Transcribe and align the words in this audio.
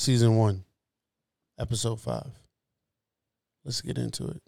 season 0.00 0.36
one, 0.36 0.64
episode 1.58 2.00
five. 2.00 2.30
Let's 3.64 3.82
get 3.82 3.98
into 3.98 4.28
it. 4.28 4.42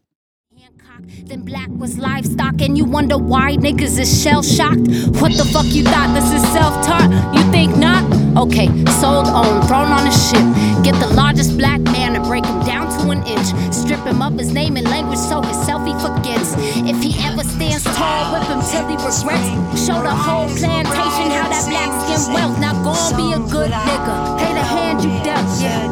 Hancock, 0.59 1.03
then 1.25 1.43
black 1.43 1.69
was 1.69 1.99
livestock, 1.99 2.61
and 2.63 2.77
you 2.77 2.85
wonder 2.85 3.19
why 3.19 3.57
niggas 3.57 3.99
is 3.99 4.23
shell 4.23 4.43
shocked. 4.43 4.89
What 5.21 5.33
the 5.37 5.49
fuck 5.53 5.67
you 5.67 5.85
thought 5.85 6.13
this 6.15 6.33
is 6.33 6.43
self 6.53 6.85
taught? 6.85 7.09
You 7.35 7.43
think 7.51 7.77
not? 7.77 8.03
Okay, 8.37 8.69
sold, 9.01 9.27
owned, 9.29 9.69
thrown 9.69 9.93
on 9.93 10.07
a 10.07 10.13
ship. 10.13 10.85
Get 10.85 10.99
the 11.01 11.13
largest 11.15 11.57
black 11.59 11.81
man 11.81 12.17
and 12.17 12.25
break 12.25 12.45
him 12.45 12.61
down 12.65 12.92
to 13.03 13.13
inch. 13.13 13.75
Strip 13.75 14.01
him 14.01 14.23
of 14.23 14.39
his 14.39 14.53
name 14.53 14.77
and 14.77 14.87
language 14.87 15.19
so 15.19 15.43
his 15.43 15.57
selfie 15.69 15.99
forgets. 16.01 16.55
If 16.87 17.03
he 17.03 17.13
ever 17.27 17.43
stands 17.45 17.85
tall, 17.85 18.33
whip 18.33 18.47
him 18.49 18.61
till 18.71 18.87
he 18.89 18.97
regrets. 18.97 19.87
Show 19.87 20.03
the 20.03 20.15
whole 20.15 20.49
plantation 20.49 21.29
how 21.31 21.49
that 21.49 21.65
black 21.69 21.91
skin 22.03 22.35
wealth. 22.35 22.59
Now 22.61 22.75
go 22.83 22.95
and 22.95 23.17
be 23.17 23.33
a 23.33 23.41
good 23.51 23.71
nigga. 23.71 24.39
Pay 24.39 24.53
the 24.55 24.63
hand 24.63 25.03
you 25.03 25.11
dealt, 25.23 25.61
yeah. 25.61 25.83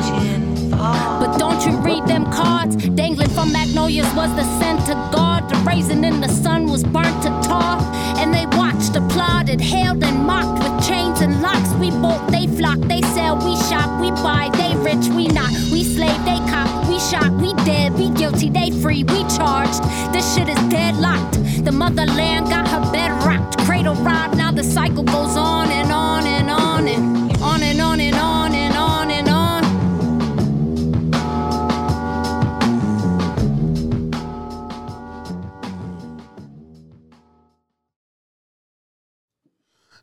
But 1.21 1.37
don't 1.39 1.61
you 1.67 1.77
read 1.79 2.07
them 2.07 2.25
cards? 2.33 2.77
Dangling 2.77 3.29
from 3.31 3.53
magnolias 3.53 4.11
was 4.15 4.35
the 4.37 4.45
center 4.59 4.95
guard. 5.13 5.49
The 5.51 5.57
raisin 5.67 6.05
in 6.05 6.21
the 6.21 6.29
sun 6.29 6.67
was 6.67 6.83
burnt 6.83 7.23
to 7.25 7.29
tar. 7.47 7.79
And 8.17 8.33
they 8.33 8.47
watched, 8.57 8.97
applauded, 8.97 9.61
hailed, 9.61 10.03
and 10.03 10.25
mocked 10.25 10.63
with 10.63 10.89
chains 10.89 11.21
and 11.21 11.43
locks. 11.43 11.71
We 11.75 11.91
bolt, 11.91 12.27
they 12.31 12.47
flock, 12.47 12.79
they 12.81 13.03
sell, 13.13 13.37
we 13.37 13.57
shop, 13.69 14.01
we 14.01 14.11
buy, 14.11 14.51
they 14.55 14.75
rich, 14.77 15.09
we 15.15 15.29
not. 15.29 15.53
We 15.71 15.85
slave, 15.85 16.25
they 16.25 16.39
cop, 16.51 16.69
shot, 17.01 17.33
we 17.33 17.55
dead, 17.65 17.95
we 17.95 18.11
guilty, 18.11 18.51
they 18.51 18.71
free, 18.83 19.05
we 19.05 19.25
charged. 19.29 19.83
This 20.13 20.35
shit 20.35 20.49
is 20.49 20.59
deadlocked. 20.69 21.35
The 21.65 21.73
motherland 21.73 22.49
got 22.49 22.69
her 22.69 22.93
bed 22.93 23.11
rocked. 23.25 23.59
Cradle 23.61 23.95
robbed, 23.97 24.37
now 24.37 24.53
the 24.53 24.65
cycle 24.65 25.03
goes 25.03 25.37
on 25.37 25.71
and 25.71 25.91
on 25.91 26.27
and 26.27 26.51
on 26.51 26.89
and 26.89 27.43
on 27.43 27.63
and 27.63 27.81
on 27.81 28.01
and 28.01 28.17
on 28.17 28.55
and 28.55 28.77
on 28.77 29.11
and 29.11 29.29
on. 29.29 29.65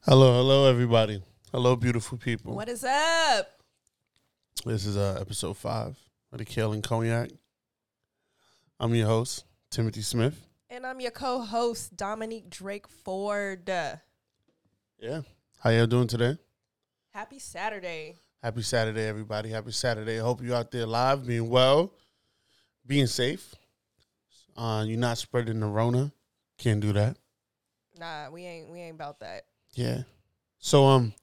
Hello, 0.04 0.34
hello, 0.34 0.66
everybody. 0.70 1.22
Hello, 1.52 1.76
beautiful 1.76 2.17
people. 2.17 2.56
What 2.56 2.70
is 2.70 2.84
up? 2.84 3.59
This 4.66 4.86
is 4.86 4.98
uh, 4.98 5.17
episode 5.22 5.58
five 5.58 5.98
of 6.40 6.46
the 6.46 6.54
Kale 6.54 6.74
and 6.74 6.84
Cognac. 6.84 7.32
I'm 8.80 8.94
your 8.94 9.08
host, 9.08 9.44
Timothy 9.72 10.02
Smith. 10.04 10.40
And 10.70 10.86
I'm 10.86 11.00
your 11.00 11.12
co-host 11.12 11.96
Dominique 11.96 12.50
Drake 12.50 12.88
Ford. 12.88 13.68
Yeah. 13.68 15.22
How 15.60 15.70
y'all 15.72 15.88
doing 15.88 16.08
today? 16.08 16.38
Happy 17.12 17.40
Saturday. 17.40 18.18
Happy 18.44 18.62
Saturday, 18.62 19.08
everybody. 19.08 19.50
Happy 19.50 19.72
Saturday. 19.72 20.18
Hope 20.18 20.44
you're 20.44 20.56
out 20.56 20.70
there 20.70 20.86
live, 20.86 21.26
being 21.26 21.50
well, 21.50 21.92
being 22.86 23.08
safe. 23.08 23.56
Uh, 24.56 24.86
you're 24.88 25.00
not 25.00 25.18
spreading 25.18 25.60
the 25.60 25.66
Rona. 25.66 26.12
Can't 26.60 26.82
do 26.82 26.94
that. 26.94 27.18
Nah, 28.00 28.30
we 28.30 28.46
ain't 28.46 28.70
we 28.70 28.80
ain't 28.80 28.96
about 28.96 29.22
that. 29.22 29.46
Yeah. 29.74 30.04
So 30.60 30.86
um 30.86 31.14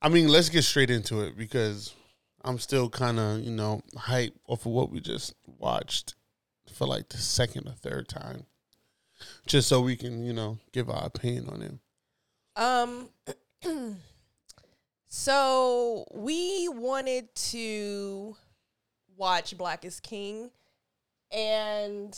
I 0.00 0.08
mean, 0.08 0.28
let's 0.28 0.48
get 0.48 0.62
straight 0.62 0.90
into 0.90 1.20
it 1.22 1.36
because 1.36 1.92
I'm 2.44 2.58
still 2.58 2.88
kind 2.88 3.18
of, 3.18 3.40
you 3.40 3.50
know, 3.50 3.82
hype 3.96 4.34
off 4.46 4.66
of 4.66 4.72
what 4.72 4.90
we 4.90 5.00
just 5.00 5.34
watched 5.46 6.14
for 6.72 6.86
like 6.86 7.08
the 7.08 7.18
second 7.18 7.68
or 7.68 7.72
third 7.72 8.08
time. 8.08 8.46
Just 9.46 9.68
so 9.68 9.80
we 9.80 9.96
can, 9.96 10.24
you 10.24 10.32
know, 10.32 10.58
give 10.72 10.88
our 10.88 11.04
opinion 11.04 11.48
on 11.48 11.62
it. 11.62 11.74
Um 12.56 13.08
so 15.08 16.04
we 16.14 16.68
wanted 16.68 17.34
to 17.34 18.36
watch 19.16 19.56
Black 19.56 19.84
is 19.84 20.00
King 20.00 20.50
and 21.32 22.16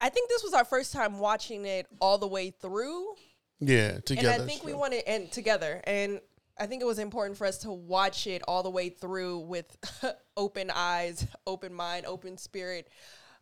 I 0.00 0.08
think 0.08 0.28
this 0.28 0.42
was 0.42 0.52
our 0.52 0.64
first 0.64 0.92
time 0.92 1.18
watching 1.18 1.64
it 1.64 1.86
all 2.00 2.18
the 2.18 2.26
way 2.26 2.50
through. 2.50 3.14
Yeah, 3.60 3.98
together. 4.00 4.28
and 4.30 4.42
I 4.42 4.46
think 4.46 4.64
we 4.64 4.72
so. 4.72 4.78
wanted 4.78 5.02
and 5.06 5.30
together 5.32 5.80
and 5.84 6.20
I 6.58 6.66
think 6.66 6.82
it 6.82 6.86
was 6.86 6.98
important 6.98 7.36
for 7.36 7.46
us 7.46 7.58
to 7.58 7.70
watch 7.70 8.26
it 8.26 8.42
all 8.48 8.62
the 8.62 8.70
way 8.70 8.88
through 8.88 9.40
with 9.40 9.76
open 10.36 10.70
eyes, 10.74 11.26
open 11.46 11.74
mind, 11.74 12.06
open 12.06 12.38
spirit, 12.38 12.88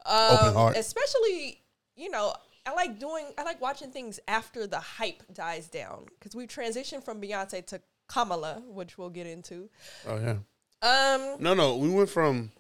um, 0.06 0.38
Open 0.38 0.54
heart. 0.54 0.76
Especially, 0.76 1.62
you 1.96 2.10
know, 2.10 2.34
I 2.66 2.72
like 2.72 2.98
doing, 2.98 3.26
I 3.38 3.42
like 3.42 3.60
watching 3.60 3.90
things 3.90 4.20
after 4.28 4.66
the 4.66 4.80
hype 4.80 5.22
dies 5.32 5.68
down 5.68 6.06
because 6.18 6.34
we 6.34 6.46
transitioned 6.46 7.04
from 7.04 7.20
Beyonce 7.20 7.64
to 7.66 7.80
Kamala, 8.08 8.62
which 8.66 8.98
we'll 8.98 9.10
get 9.10 9.26
into. 9.26 9.68
Oh 10.06 10.18
yeah. 10.18 10.36
Um, 10.82 11.36
No, 11.40 11.54
no, 11.54 11.76
we 11.76 11.88
went 11.88 12.10
from 12.10 12.50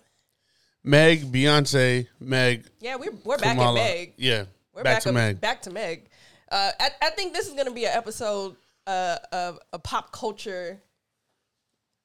Meg, 0.82 1.32
Beyonce, 1.32 2.06
Meg, 2.20 2.64
yeah, 2.80 2.96
we're 2.96 3.12
we're 3.24 3.38
back 3.38 3.58
at 3.58 3.74
Meg. 3.74 4.14
Yeah. 4.16 4.44
We're 4.74 4.82
back, 4.82 4.96
back, 4.96 5.02
to 5.04 5.12
Meg. 5.12 5.40
Back 5.40 5.62
to 5.62 5.70
Meg. 5.70 6.08
Uh, 6.50 6.70
I, 6.80 6.90
I 7.00 7.10
think 7.10 7.32
this 7.32 7.46
is 7.46 7.54
gonna 7.54 7.70
be 7.70 7.84
an 7.84 7.92
episode 7.94 8.56
uh, 8.86 9.18
of 9.32 9.58
a 9.72 9.78
pop 9.78 10.12
culture, 10.12 10.80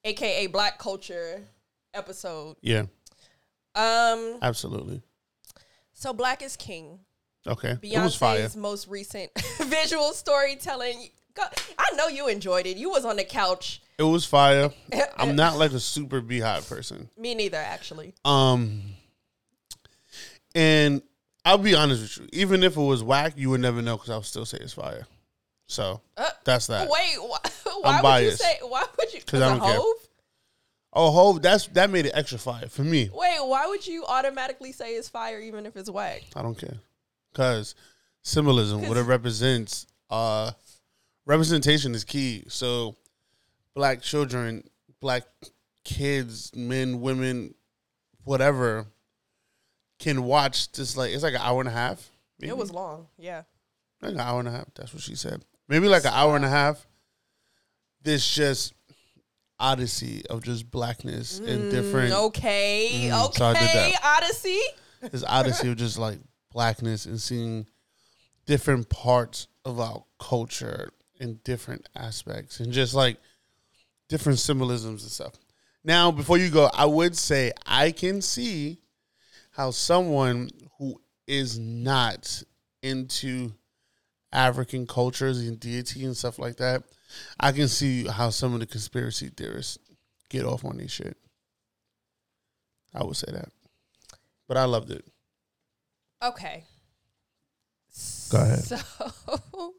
aka 0.03 0.47
Black 0.47 0.79
culture 0.79 1.43
episode. 1.93 2.55
Yeah, 2.61 2.83
Um, 3.75 4.37
absolutely. 4.41 5.01
so 5.93 6.13
Black 6.13 6.41
is 6.41 6.55
King. 6.55 6.99
Okay. 7.47 7.77
it 7.81 7.99
was 7.99 8.15
fire. 8.15 8.39
Beyonce's 8.39 8.57
most 8.57 8.87
recent 8.87 9.31
visual 9.61 10.11
storytelling. 10.13 11.09
I 11.77 11.91
know 11.95 12.07
you 12.09 12.27
enjoyed 12.27 12.65
it. 12.67 12.75
You 12.77 12.89
was 12.89 13.05
on 13.05 13.15
the 13.15 13.23
couch. 13.23 13.81
It 13.97 14.03
was 14.03 14.25
fire. 14.25 14.71
I'm 15.17 15.35
not 15.35 15.57
like 15.57 15.71
a 15.71 15.79
super 15.79 16.21
Beyhive 16.21 16.67
person. 16.67 17.09
Me 17.17 17.33
neither, 17.35 17.57
actually. 17.57 18.13
Um, 18.25 18.81
and 20.53 21.01
I'll 21.45 21.57
be 21.57 21.75
honest 21.75 22.19
with 22.19 22.29
you. 22.33 22.41
Even 22.41 22.63
if 22.63 22.75
it 22.75 22.81
was 22.81 23.03
whack, 23.03 23.33
you 23.37 23.49
would 23.51 23.61
never 23.61 23.81
know 23.81 23.95
because 23.95 24.09
I'll 24.09 24.21
still 24.23 24.45
say 24.45 24.57
it's 24.59 24.73
fire. 24.73 25.07
So 25.69 26.01
Uh, 26.17 26.27
that's 26.43 26.65
that. 26.67 26.89
Wait, 26.89 27.15
wh- 27.15 27.65
why 27.83 27.95
would 27.97 28.01
biased. 28.01 28.41
you 28.41 28.45
say? 28.45 28.57
Why 28.63 28.83
would 28.97 29.13
you? 29.13 29.19
Because 29.19 29.41
I 29.41 29.49
don't 29.49 29.59
care. 29.61 29.75
Hove? 29.77 29.95
Oh, 30.91 31.11
Hove, 31.11 31.41
that's 31.43 31.67
that 31.67 31.91
made 31.91 32.07
it 32.07 32.11
extra 32.15 32.39
fire 32.39 32.67
for 32.67 32.81
me. 32.83 33.09
Wait, 33.13 33.37
why 33.45 33.67
would 33.67 33.85
you 33.85 34.03
automatically 34.07 34.71
say 34.71 34.95
it's 34.95 35.07
fire 35.07 35.39
even 35.39 35.67
if 35.67 35.77
it's 35.77 35.89
whack? 35.89 36.23
I 36.35 36.41
don't 36.41 36.57
care 36.57 36.77
because 37.31 37.75
symbolism, 38.23 38.87
what 38.87 38.97
it 38.97 39.03
represents, 39.03 39.85
uh, 40.09 40.49
representation 41.27 41.93
is 41.93 42.03
key. 42.03 42.45
So, 42.47 42.95
black 43.75 44.01
children, 44.01 44.63
black 44.99 45.23
kids, 45.83 46.51
men, 46.55 47.01
women, 47.01 47.53
whatever, 48.23 48.87
can 49.99 50.23
watch 50.23 50.71
this. 50.71 50.97
Like 50.97 51.11
it's 51.11 51.21
like 51.21 51.35
an 51.35 51.41
hour 51.41 51.59
and 51.59 51.69
a 51.69 51.73
half. 51.73 52.09
maybe. 52.39 52.49
It 52.49 52.57
was 52.57 52.71
long. 52.71 53.05
Yeah. 53.19 53.43
Like 54.01 54.13
an 54.13 54.19
hour 54.21 54.39
and 54.39 54.47
a 54.47 54.51
half. 54.51 54.73
That's 54.73 54.93
what 54.93 55.03
she 55.03 55.13
said. 55.13 55.43
Maybe 55.69 55.87
like 55.87 56.03
an 56.03 56.13
hour 56.13 56.35
and 56.35 56.43
a 56.43 56.49
half. 56.49 56.85
This 58.01 58.33
just 58.33 58.73
odyssey 59.59 60.23
of 60.29 60.43
just 60.43 60.69
blackness 60.71 61.39
and 61.39 61.69
different. 61.69 62.13
Okay. 62.13 63.09
Mm, 63.09 63.25
okay. 63.25 63.37
so 63.37 63.45
I 63.45 63.53
did 63.53 63.61
that. 63.61 63.93
Odyssey. 64.03 64.59
This 65.11 65.23
odyssey 65.23 65.69
of 65.69 65.77
just 65.77 65.97
like 65.97 66.19
blackness 66.51 67.05
and 67.05 67.21
seeing 67.21 67.67
different 68.45 68.89
parts 68.89 69.47
of 69.63 69.79
our 69.79 70.03
culture 70.19 70.91
in 71.19 71.39
different 71.43 71.87
aspects 71.95 72.59
and 72.59 72.71
just 72.71 72.93
like 72.93 73.17
different 74.07 74.39
symbolisms 74.39 75.03
and 75.03 75.11
stuff. 75.11 75.33
Now, 75.83 76.11
before 76.11 76.37
you 76.37 76.49
go, 76.49 76.69
I 76.73 76.85
would 76.85 77.15
say 77.15 77.51
I 77.65 77.91
can 77.91 78.21
see 78.21 78.79
how 79.51 79.71
someone 79.71 80.49
who 80.77 80.99
is 81.27 81.59
not 81.59 82.43
into 82.81 83.53
African 84.31 84.85
cultures 84.85 85.39
and 85.39 85.59
deity 85.59 86.05
and 86.05 86.15
stuff 86.15 86.39
like 86.39 86.57
that, 86.57 86.83
I 87.39 87.51
can 87.51 87.67
see 87.67 88.05
how 88.05 88.29
some 88.29 88.53
of 88.53 88.59
the 88.59 88.65
conspiracy 88.65 89.29
theorists 89.29 89.77
get 90.29 90.45
off 90.45 90.63
on 90.65 90.77
this 90.77 90.91
shit. 90.91 91.17
I 92.93 93.03
would 93.03 93.17
say 93.17 93.31
that. 93.31 93.49
But 94.47 94.57
I 94.57 94.65
loved 94.65 94.91
it. 94.91 95.05
Okay. 96.23 96.65
Go 98.31 98.37
ahead. 98.41 98.63
So, 98.63 98.77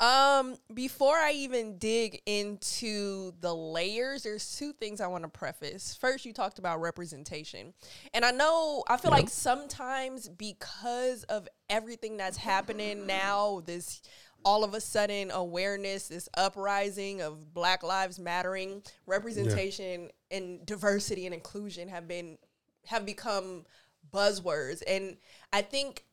um, 0.00 0.56
before 0.72 1.16
I 1.16 1.32
even 1.32 1.76
dig 1.78 2.22
into 2.24 3.32
the 3.40 3.54
layers, 3.54 4.22
there's 4.22 4.56
two 4.56 4.72
things 4.72 5.00
I 5.00 5.08
want 5.08 5.24
to 5.24 5.28
preface. 5.28 5.96
First, 6.00 6.24
you 6.24 6.32
talked 6.32 6.58
about 6.60 6.80
representation. 6.80 7.74
And 8.14 8.24
I 8.24 8.30
know, 8.30 8.84
I 8.88 8.96
feel 8.96 9.10
Yep. 9.10 9.20
like 9.20 9.28
sometimes 9.28 10.28
because 10.28 11.24
of 11.24 11.48
everything 11.68 12.16
that's 12.16 12.36
happening 12.36 13.06
now, 13.06 13.60
this 13.66 14.00
all 14.44 14.62
of 14.62 14.72
a 14.72 14.80
sudden 14.80 15.32
awareness, 15.32 16.06
this 16.06 16.28
uprising 16.34 17.20
of 17.20 17.52
Black 17.52 17.82
Lives 17.82 18.20
Mattering, 18.20 18.82
representation 19.04 20.10
and 20.30 20.64
diversity 20.64 21.26
and 21.26 21.34
inclusion 21.34 21.88
have 21.88 22.06
been 22.06 22.38
have 22.86 23.04
become 23.04 23.66
buzzwords. 24.14 24.82
And 24.86 25.16
I 25.52 25.62
think 25.62 26.04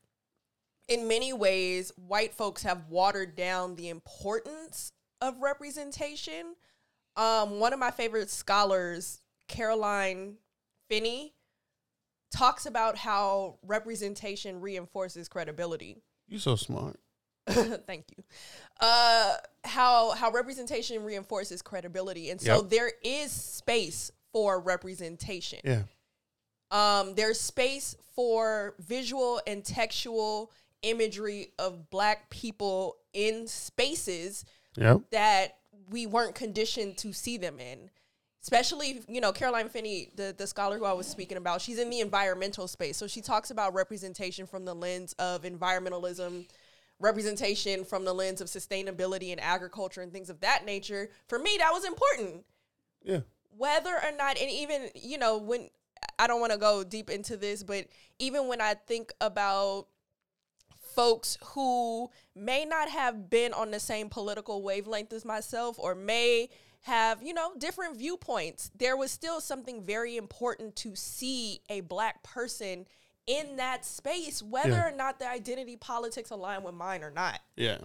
in 0.87 1.07
many 1.07 1.33
ways, 1.33 1.91
white 1.95 2.33
folks 2.33 2.63
have 2.63 2.87
watered 2.89 3.35
down 3.35 3.75
the 3.75 3.89
importance 3.89 4.91
of 5.21 5.39
representation. 5.41 6.55
Um, 7.15 7.59
one 7.59 7.73
of 7.73 7.79
my 7.79 7.91
favorite 7.91 8.29
scholars, 8.29 9.21
Carolyn 9.47 10.35
Finney, 10.89 11.33
talks 12.31 12.65
about 12.65 12.97
how 12.97 13.57
representation 13.63 14.59
reinforces 14.61 15.27
credibility. 15.29 15.97
You're 16.27 16.39
so 16.39 16.55
smart. 16.55 16.99
Thank 17.47 18.05
you. 18.17 18.23
Uh, 18.79 19.35
how 19.63 20.11
how 20.11 20.31
representation 20.31 21.03
reinforces 21.03 21.61
credibility, 21.61 22.31
and 22.31 22.41
so 22.41 22.61
Yep. 22.61 22.69
there 22.71 22.91
is 23.03 23.31
space 23.31 24.11
for 24.33 24.59
representation. 24.59 25.59
Yeah. 25.63 25.83
Um, 26.71 27.13
there's 27.13 27.39
space 27.39 27.95
for 28.15 28.73
visual 28.79 29.39
and 29.45 29.63
textual 29.63 30.51
imagery 30.89 31.53
of 31.59 31.89
black 31.89 32.29
people 32.29 32.97
in 33.13 33.47
spaces 33.47 34.45
Yep. 34.77 35.01
that 35.11 35.57
we 35.89 36.05
weren't 36.05 36.35
conditioned 36.35 36.97
to 36.99 37.13
see 37.13 37.37
them 37.37 37.59
in. 37.59 37.89
Especially, 38.41 39.01
you 39.07 39.21
know, 39.21 39.31
Carolyn 39.31 39.69
Finney, 39.69 40.11
the, 40.15 40.35
the 40.37 40.45
scholar 40.45 40.77
who 40.77 40.85
I 40.85 40.93
was 40.93 41.07
speaking 41.07 41.37
about, 41.37 41.61
she's 41.61 41.79
in 41.79 41.89
the 41.89 41.99
environmental 42.01 42.67
space. 42.67 42.95
So 42.97 43.07
she 43.07 43.21
talks 43.21 43.49
about 43.51 43.73
representation 43.73 44.45
from 44.45 44.65
the 44.65 44.75
lens 44.75 45.13
of 45.17 45.41
environmentalism, 45.43 46.45
representation 46.99 47.83
from 47.85 48.05
the 48.05 48.13
lens 48.13 48.41
of 48.41 48.47
sustainability 48.47 49.31
and 49.31 49.41
agriculture 49.41 50.01
and 50.01 50.11
things 50.11 50.29
of 50.29 50.41
that 50.41 50.65
nature. 50.65 51.09
For 51.27 51.39
me, 51.39 51.55
that 51.59 51.71
was 51.71 51.85
important 51.85 52.45
Yeah. 53.03 53.21
whether 53.57 53.95
or 53.95 54.11
not 54.17 54.37
and 54.37 54.49
even 54.51 54.89
you 54.95 55.17
know 55.17 55.37
when 55.37 55.69
i 56.19 56.27
don't 56.27 56.39
want 56.41 56.51
to 56.51 56.57
go 56.57 56.83
deep 56.83 57.09
into 57.09 57.37
this 57.37 57.63
but 57.63 57.85
even 58.19 58.47
when 58.47 58.59
i 58.61 58.73
think 58.73 59.11
about 59.21 59.87
folks 60.95 61.37
who 61.43 62.09
may 62.35 62.65
not 62.65 62.89
have 62.89 63.29
been 63.29 63.53
on 63.53 63.71
the 63.71 63.79
same 63.79 64.09
political 64.09 64.61
wavelength 64.63 65.11
as 65.13 65.25
myself 65.25 65.77
or 65.79 65.93
may 65.95 66.49
have 66.81 67.21
you 67.23 67.33
know 67.33 67.51
different 67.57 67.97
viewpoints 67.97 68.69
there 68.77 68.95
was 68.95 69.11
still 69.11 69.41
something 69.41 69.81
very 69.81 70.15
important 70.17 70.75
to 70.75 70.95
see 70.95 71.59
a 71.69 71.81
black 71.81 72.21
person 72.23 72.85
in 73.27 73.55
that 73.55 73.83
space 73.83 74.41
whether 74.43 74.69
Yeah. 74.69 74.87
or 74.89 74.95
not 74.95 75.17
the 75.19 75.27
identity 75.29 75.75
politics 75.75 76.29
align 76.29 76.63
with 76.63 76.75
mine 76.75 77.03
or 77.03 77.09
not 77.11 77.41
Yeah. 77.55 77.79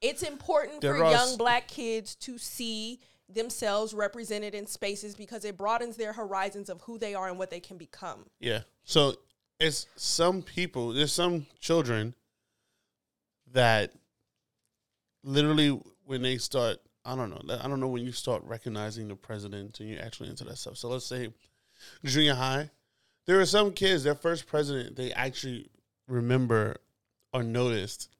it's 0.00 0.22
important 0.22 0.80
There 0.80 0.96
for 0.96 1.10
young 1.10 1.36
black 1.36 1.68
kids 1.68 2.14
to 2.16 2.36
see 2.38 3.00
themselves 3.28 3.94
represented 3.94 4.54
in 4.54 4.66
spaces 4.66 5.14
because 5.14 5.44
it 5.44 5.56
broadens 5.56 5.96
their 5.96 6.12
horizons 6.12 6.68
of 6.68 6.80
who 6.82 6.98
they 6.98 7.14
are 7.14 7.28
and 7.28 7.38
what 7.38 7.48
they 7.50 7.58
can 7.58 7.78
become. 7.78 8.26
Yeah. 8.38 8.64
So 8.84 9.14
it's 9.58 9.86
some 9.96 10.42
people, 10.42 10.92
there's 10.92 11.12
some 11.12 11.46
children 11.58 12.14
that 13.54 13.92
literally 15.22 15.80
when 16.04 16.22
they 16.22 16.36
start, 16.36 16.78
I 17.04 17.16
don't 17.16 17.30
know, 17.30 17.56
I 17.56 17.66
don't 17.66 17.80
know 17.80 17.88
when 17.88 18.02
you 18.04 18.12
start 18.12 18.42
recognizing 18.44 19.08
the 19.08 19.16
president 19.16 19.80
and 19.80 19.88
you're 19.88 20.02
actually 20.02 20.28
into 20.28 20.44
that 20.44 20.58
stuff. 20.58 20.76
So 20.76 20.88
let's 20.88 21.06
say 21.06 21.30
junior 22.04 22.34
high, 22.34 22.70
there 23.26 23.40
are 23.40 23.46
some 23.46 23.72
kids, 23.72 24.04
their 24.04 24.14
first 24.14 24.46
president, 24.46 24.96
they 24.96 25.12
actually 25.12 25.70
remember 26.06 26.76
or 27.32 27.42
noticed 27.42 28.10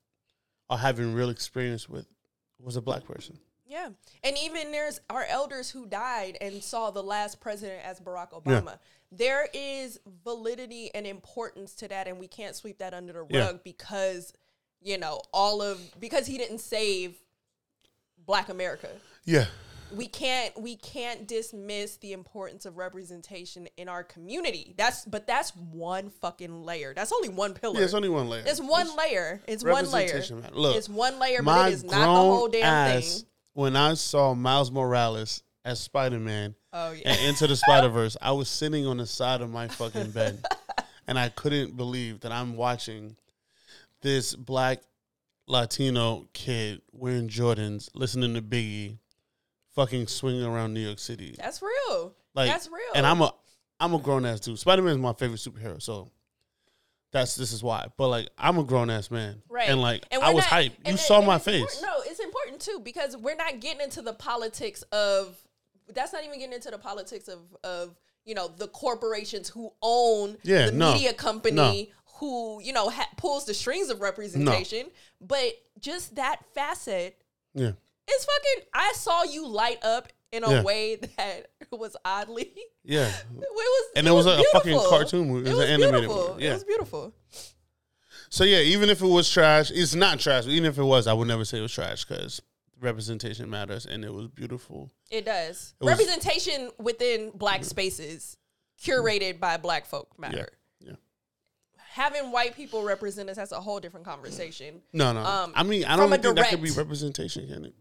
or 0.70 0.78
having 0.78 1.12
real 1.12 1.28
experience 1.31 1.88
with 1.88 2.06
was 2.58 2.76
a 2.76 2.81
black 2.82 3.04
person. 3.04 3.38
Yeah. 3.66 3.90
And 4.22 4.36
even 4.42 4.72
there's 4.72 5.00
our 5.10 5.25
elders 5.28 5.70
who 5.70 5.86
died 5.86 6.38
and 6.40 6.62
saw 6.62 6.90
the 6.90 7.02
last 7.02 7.40
president 7.40 7.84
as 7.84 8.00
Barack 8.00 8.28
Yeah. 8.32 8.60
Obama. 8.60 8.78
There 9.12 9.48
is 9.52 10.00
validity 10.25 10.90
and 10.94 11.06
importance 11.06 11.75
to 11.76 11.88
that 11.88 12.08
and 12.08 12.19
we 12.19 12.28
can't 12.28 12.56
sweep 12.56 12.78
that 12.78 12.94
under 12.94 13.12
the 13.12 13.20
rug 13.22 13.31
Yeah. 13.32 13.52
because 13.62 14.32
you 14.84 14.98
know, 14.98 15.20
all 15.32 15.60
of 15.62 15.81
because 15.98 16.26
he 16.26 16.38
didn't 16.38 16.58
save 16.60 17.16
black 18.26 18.48
America. 18.48 18.88
Yeah. 19.25 19.46
we 19.94 20.06
can't 20.06 20.58
we 20.60 20.76
can't 20.76 21.26
dismiss 21.26 21.96
the 21.96 22.12
importance 22.12 22.66
of 22.66 22.76
representation 22.76 23.66
in 23.76 23.88
our 23.88 24.04
community. 24.04 24.75
That's 24.76 25.04
but 25.04 25.26
that's 25.26 25.50
one 25.56 26.10
fucking 26.10 26.62
layer. 26.64 26.92
That's 26.94 27.12
only 27.12 27.28
one 27.31 27.54
pillar. 27.54 27.78
Yeah, 27.78 27.84
it's 27.84 27.94
only 27.94 28.08
one 28.08 28.28
layer. 28.28 28.42
it's 28.46 28.60
one 28.60 28.94
layer. 28.96 29.40
It's 29.48 29.64
one 29.64 29.90
layer. 29.90 30.22
Look, 30.52 30.76
it's 30.76 30.88
one 30.88 31.19
layer, 31.19 31.42
but 31.42 31.70
it 31.70 31.75
is 31.75 31.84
not 31.84 31.92
the 31.92 32.06
whole 32.06 32.48
damn 32.48 32.64
ass, 32.64 33.19
thing. 33.19 33.26
when 33.54 33.76
I 33.76 33.94
saw 33.94 34.34
Miles 34.34 34.70
Morales 34.70 35.42
as 35.64 35.81
Spider 35.81 36.19
Man 36.20 36.54
Oh 36.75 36.92
yeah. 36.92 37.10
and 37.10 37.20
Into 37.28 37.46
the 37.46 37.56
Spider 37.56 37.88
Verse, 37.88 38.16
I 38.20 38.32
was 38.32 38.48
sitting 38.48 38.86
on 38.86 38.98
the 38.98 39.06
side 39.06 39.40
of 39.40 39.50
my 39.50 39.69
fucking 39.69 40.10
bed, 40.10 40.44
and 41.06 41.19
I 41.19 41.28
couldn't 41.31 41.76
believe 41.76 42.20
that 42.20 42.32
I'm 42.32 42.56
watching 42.56 43.16
this 44.04 44.36
black 44.36 44.82
Latino 45.48 46.28
kid 46.32 46.80
wearing 46.92 47.28
Jordans, 47.28 47.88
listening 47.94 48.34
to 48.34 48.42
Biggie, 48.42 48.98
fucking 49.74 50.06
swinging 50.06 50.44
around 50.44 50.72
New 50.74 50.80
York 50.80 50.98
City. 51.00 51.34
That's 51.36 51.60
real. 51.60 52.14
Like, 52.34 52.48
that's 52.50 52.68
real. 52.68 52.78
And 52.94 53.04
I'm 53.06 53.20
a 53.20 53.34
I'm 53.80 53.92
a 53.94 53.98
grown 53.98 54.24
ass 54.24 54.40
dude. 54.40 54.58
Spider 54.58 54.82
Man 54.82 54.92
is 54.92 54.98
my 54.98 55.12
favorite 55.12 55.40
superhero, 55.40 55.82
so. 55.82 56.10
That's 57.12 57.36
this 57.36 57.52
is 57.52 57.62
why, 57.62 57.86
but 57.96 58.08
like 58.08 58.28
I'm 58.36 58.58
a 58.58 58.64
grown 58.64 58.90
ass 58.90 59.08
man, 59.08 59.40
Right. 59.48 59.68
And 59.68 59.80
like 59.80 60.04
And 60.10 60.20
I 60.20 60.30
was 60.34 60.42
not- 60.44 60.50
hyped. 60.52 60.70
You 60.70 60.76
and 60.86 60.98
saw 60.98 61.18
and 61.18 61.26
my 61.28 61.38
face. 61.38 61.80
No, 61.80 61.88
it's 62.06 62.18
important 62.18 62.60
too 62.60 62.80
because 62.82 63.16
we're 63.16 63.36
not 63.36 63.60
getting 63.60 63.80
into 63.82 64.02
the 64.02 64.12
politics 64.14 64.82
of. 64.90 65.36
That's 65.94 66.12
not 66.12 66.24
even 66.24 66.40
getting 66.40 66.54
into 66.54 66.72
the 66.72 66.78
politics 66.78 67.28
of 67.28 67.38
of 67.62 67.94
you 68.24 68.34
know 68.34 68.48
the 68.48 68.66
corporations 68.66 69.48
who 69.48 69.70
own 69.80 70.38
Yeah, 70.42 70.66
the 70.66 70.72
no. 70.72 70.94
media 70.94 71.12
company 71.12 71.54
No. 71.54 71.86
Who 72.24 72.62
you 72.62 72.72
know 72.72 72.88
ha- 72.90 73.08
pulls 73.16 73.44
the 73.46 73.54
strings 73.54 73.90
of 73.90 74.00
representation. 74.00 74.86
But 75.20 75.52
just 75.80 76.14
that 76.16 76.40
facet 76.54 77.22
Yeah, 77.54 77.72
is 78.08 78.24
fucking. 78.24 78.68
I 78.74 78.92
saw 78.96 79.22
you 79.24 79.46
light 79.46 79.84
up 79.84 80.08
in 80.32 80.44
a 80.44 80.50
Yeah. 80.50 80.62
way 80.62 80.96
that 80.96 81.46
was 81.70 81.96
oddly. 82.04 82.52
yeah. 82.82 83.08
It 83.36 83.38
was, 83.40 83.90
And 83.96 84.06
it 84.08 84.10
was 84.12 84.26
a 84.26 84.42
fucking 84.52 84.78
cartoon 84.88 85.28
movie. 85.28 85.48
It 85.48 85.52
It 85.52 85.56
was 85.56 85.58
was 85.60 85.68
an 85.68 85.74
animated 85.82 86.00
beautiful. 86.10 86.28
movie. 86.34 86.46
It 86.46 86.52
was 86.52 86.64
beautiful. 86.64 87.14
So 88.30 88.42
yeah, 88.44 88.58
even 88.58 88.90
if 88.90 89.00
it 89.00 89.06
was 89.06 89.30
trash, 89.30 89.70
it's 89.70 89.94
not 89.94 90.18
trash. 90.18 90.46
Even 90.46 90.68
if 90.68 90.76
it 90.78 90.82
was, 90.82 91.06
I 91.06 91.12
would 91.12 91.28
never 91.28 91.44
say 91.44 91.58
it 91.58 91.62
was 91.62 91.72
trash 91.72 92.04
because 92.04 92.42
representation 92.80 93.48
matters, 93.48 93.86
and 93.86 94.04
it 94.04 94.12
was 94.12 94.26
beautiful. 94.28 94.90
It 95.10 95.24
does. 95.24 95.74
It 95.80 95.84
was- 95.84 95.98
Representation 95.98 96.70
within 96.78 97.30
black 97.34 97.64
spaces, 97.64 98.36
curated 98.82 99.38
by 99.40 99.56
black 99.56 99.86
folk, 99.86 100.18
matter. 100.18 100.36
Yeah. 100.38 100.46
Having 101.94 102.32
white 102.32 102.56
people 102.56 102.82
represent 102.82 103.31
us, 103.31 103.37
that's 103.37 103.52
a 103.52 103.61
whole 103.61 103.79
different 103.79 104.05
conversation. 104.05 104.82
No, 104.93 105.12
no. 105.12 105.20
Um, 105.25 105.52
I 105.55 105.62
mean, 105.62 105.85
I 105.85 105.94
don't 105.94 106.11
think 106.11 106.23
that 106.23 106.50
could 106.50 106.61
be 106.61 106.73
representation, 106.73 107.46
can 107.46 107.67
it? 107.67 107.75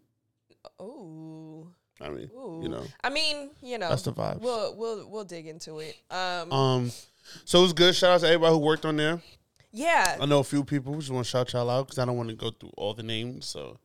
Oh. 0.80 1.68
I 2.00 2.10
mean, 2.10 2.30
Ooh. 2.36 2.60
you 2.62 2.70
know. 2.70 2.84
I 3.04 3.10
mean, 3.10 3.50
you 3.64 3.80
know. 3.80 3.90
That's 3.90 4.04
the 4.04 4.14
vibes. 4.14 4.40
We'll 4.40 4.76
we'll 4.78 5.10
we'll 5.10 5.24
dig 5.24 5.48
into 5.48 5.80
it. 5.80 5.96
Um, 6.12 6.54
Um, 6.54 6.92
so 7.44 7.58
it 7.58 7.62
was 7.64 7.74
good. 7.74 7.96
Shout 7.96 8.12
out 8.12 8.20
to 8.22 8.28
everybody 8.28 8.54
who 8.54 8.60
worked 8.60 8.86
on 8.86 8.98
there. 8.98 9.20
yeah. 9.72 10.18
I 10.22 10.28
know 10.28 10.42
a 10.42 10.44
few 10.44 10.64
people. 10.64 10.94
Just 11.00 11.10
want 11.10 11.26
to 11.26 11.32
shout 11.32 11.52
y'all 11.54 11.68
out 11.68 11.88
because 11.88 11.98
I 11.98 12.06
don't 12.06 12.16
want 12.16 12.30
to 12.30 12.36
go 12.36 12.52
through 12.52 12.72
all 12.78 12.94
the 12.94 13.02
names. 13.02 13.48
So 13.48 13.80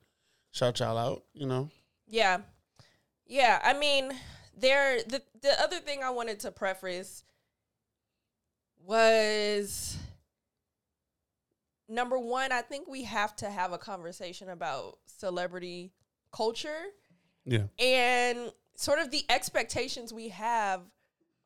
shout 0.51 0.79
y'all 0.81 0.99
out. 0.99 1.23
You 1.33 1.47
know. 1.47 1.71
Yeah. 2.07 2.41
Yeah, 3.27 3.61
I 3.65 3.73
mean, 3.73 4.13
there 4.55 4.99
the 5.05 5.23
the 5.41 5.59
other 5.59 5.79
thing 5.79 6.03
I 6.03 6.11
wanted 6.11 6.39
to 6.41 6.51
preface 6.51 7.25
was 8.85 9.97
number 11.89 12.19
1, 12.19 12.53
I 12.53 12.63
think 12.63 12.87
we 12.89 13.05
have 13.05 13.35
to 13.37 13.51
have 13.51 13.73
a 13.73 13.79
conversation 13.79 14.49
about 14.51 14.99
celebrity 15.07 15.93
culture 16.33 16.85
Yeah. 17.45 17.65
and 17.79 18.53
sort 18.75 18.99
of 18.99 19.11
the 19.11 19.25
expectations 19.31 20.13
we 20.13 20.29
have 20.29 20.83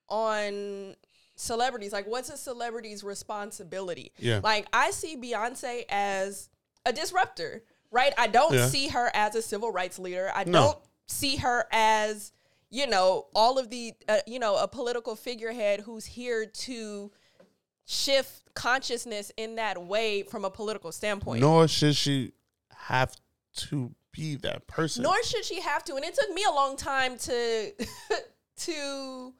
on 0.08 0.96
celebrities. 1.36 1.92
Like 1.92 2.06
what's 2.06 2.28
a 2.28 2.36
celebrity's 2.36 3.02
responsibility? 3.04 4.12
Yeah. 4.18 4.40
Like 4.42 4.66
I 4.72 4.90
see 4.90 5.16
Beyonce 5.16 5.84
as 5.88 6.50
a 6.84 6.92
disruptor, 6.92 7.62
right? 7.90 8.12
I 8.18 8.26
don't 8.26 8.52
Yeah. 8.52 8.66
see 8.68 8.88
her 8.88 9.10
as 9.14 9.34
a 9.34 9.42
civil 9.42 9.70
rights 9.70 9.98
leader. 9.98 10.30
I 10.34 10.44
No. 10.44 10.52
don't 10.52 10.78
see 11.06 11.36
her 11.36 11.66
as, 11.70 12.32
you 12.70 12.86
know, 12.86 13.28
all 13.34 13.58
of 13.58 13.70
the, 13.70 13.94
uh, 14.08 14.20
you 14.26 14.38
know, 14.38 14.56
a 14.56 14.66
political 14.68 15.14
figurehead 15.16 15.80
who's 15.80 16.04
here 16.04 16.44
to 16.46 17.12
shift 17.92 18.42
consciousness 18.54 19.30
in 19.36 19.56
that 19.56 19.82
way 19.82 20.22
from 20.22 20.44
a 20.44 20.50
political 20.50 20.92
standpoint. 20.92 21.40
Nor 21.40 21.68
should 21.68 21.94
she 21.94 22.32
have 22.74 23.14
to 23.56 23.94
be 24.12 24.36
that 24.36 24.66
person. 24.66 25.02
Nor 25.02 25.22
should 25.22 25.44
she 25.44 25.60
have 25.60 25.84
to. 25.84 25.94
And 25.94 26.04
it 26.04 26.14
took 26.14 26.32
me 26.34 26.44
a 26.48 26.52
long 26.52 26.76
time 26.76 27.18
to 27.18 27.72
to 28.56 29.34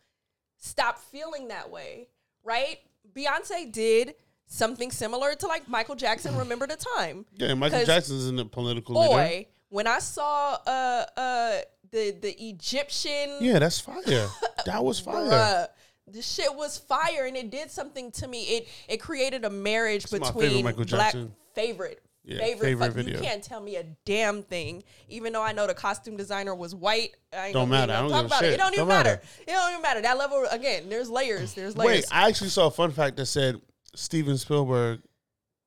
stop 0.59 0.99
feeling 0.99 1.49
that 1.49 1.71
way, 1.71 2.09
right? 2.45 2.79
Beyonce 3.15 3.71
did 3.73 4.15
something 4.47 4.91
similar 4.91 5.35
to 5.35 5.47
like 5.47 5.67
Michael 5.69 5.95
Jackson 5.95 6.37
remember 6.37 6.67
the 6.67 6.79
time. 6.97 7.25
yeah, 7.35 7.55
Michael 7.55 7.85
Jackson's 7.85 8.29
in 8.29 8.37
the 8.37 8.45
political 8.45 9.01
leader. 9.01 9.49
When 9.71 9.87
I 9.87 9.99
saw 10.01 10.59
uh 10.67 11.05
uh 11.17 11.59
the 11.91 12.17
the 12.21 12.35
Egyptian 12.49 13.39
Yeah, 13.41 13.59
that's 13.59 13.81
fire. 13.81 14.03
That 14.67 14.85
was 14.85 15.01
fire. 15.01 15.25
bruh, 15.25 15.67
the 16.12 16.23
shit 16.23 16.54
was 16.54 16.78
fire 16.78 17.26
and 17.26 17.37
it 17.37 17.50
did 17.50 17.71
something 17.71 18.11
to 18.12 18.28
me. 18.28 18.42
It 18.45 18.69
it 18.88 18.97
created 18.99 19.45
a 19.45 19.50
marriage 19.50 20.11
my 20.12 20.19
favorite 20.19 20.40
between 20.40 20.64
Michael 20.64 20.85
black 20.85 21.14
favorite 21.54 22.02
Yeah, 22.25 22.38
favorite, 22.38 22.69
favorite 22.69 22.92
video. 22.92 23.16
You 23.16 23.23
can't 23.23 23.42
tell 23.42 23.61
me 23.61 23.76
a 23.76 23.85
damn 24.04 24.42
thing, 24.42 24.85
even 25.09 25.33
though 25.33 25.42
I 25.42 25.52
know 25.52 25.66
the 25.66 25.75
costume 25.75 26.16
designer 26.16 26.54
was 26.54 26.75
white. 26.75 27.16
I 27.33 27.52
Don't 27.52 27.69
matter. 27.69 27.92
I 27.92 28.00
don't 28.00 28.11
talk 28.11 28.26
about 28.26 28.45
It. 28.45 28.52
it 28.54 28.59
don't 28.59 28.73
even 28.75 28.81
Don't 28.87 28.88
matter. 28.88 29.11
matter. 29.11 29.23
It 29.47 29.47
don't 29.50 29.71
even 29.71 29.83
matter. 29.83 30.02
That 30.02 30.19
level 30.19 30.45
again. 30.50 30.88
There's 30.88 31.11
layers. 31.11 31.54
There's 31.54 31.76
layers. 31.76 32.02
Wait, 32.02 32.04
I 32.12 32.28
actually 32.28 32.50
saw 32.50 32.66
a 32.66 32.71
fun 32.71 32.90
fact 32.92 33.16
that 33.16 33.26
said 33.26 33.61
Steven 33.95 34.38
Spielberg 34.38 35.00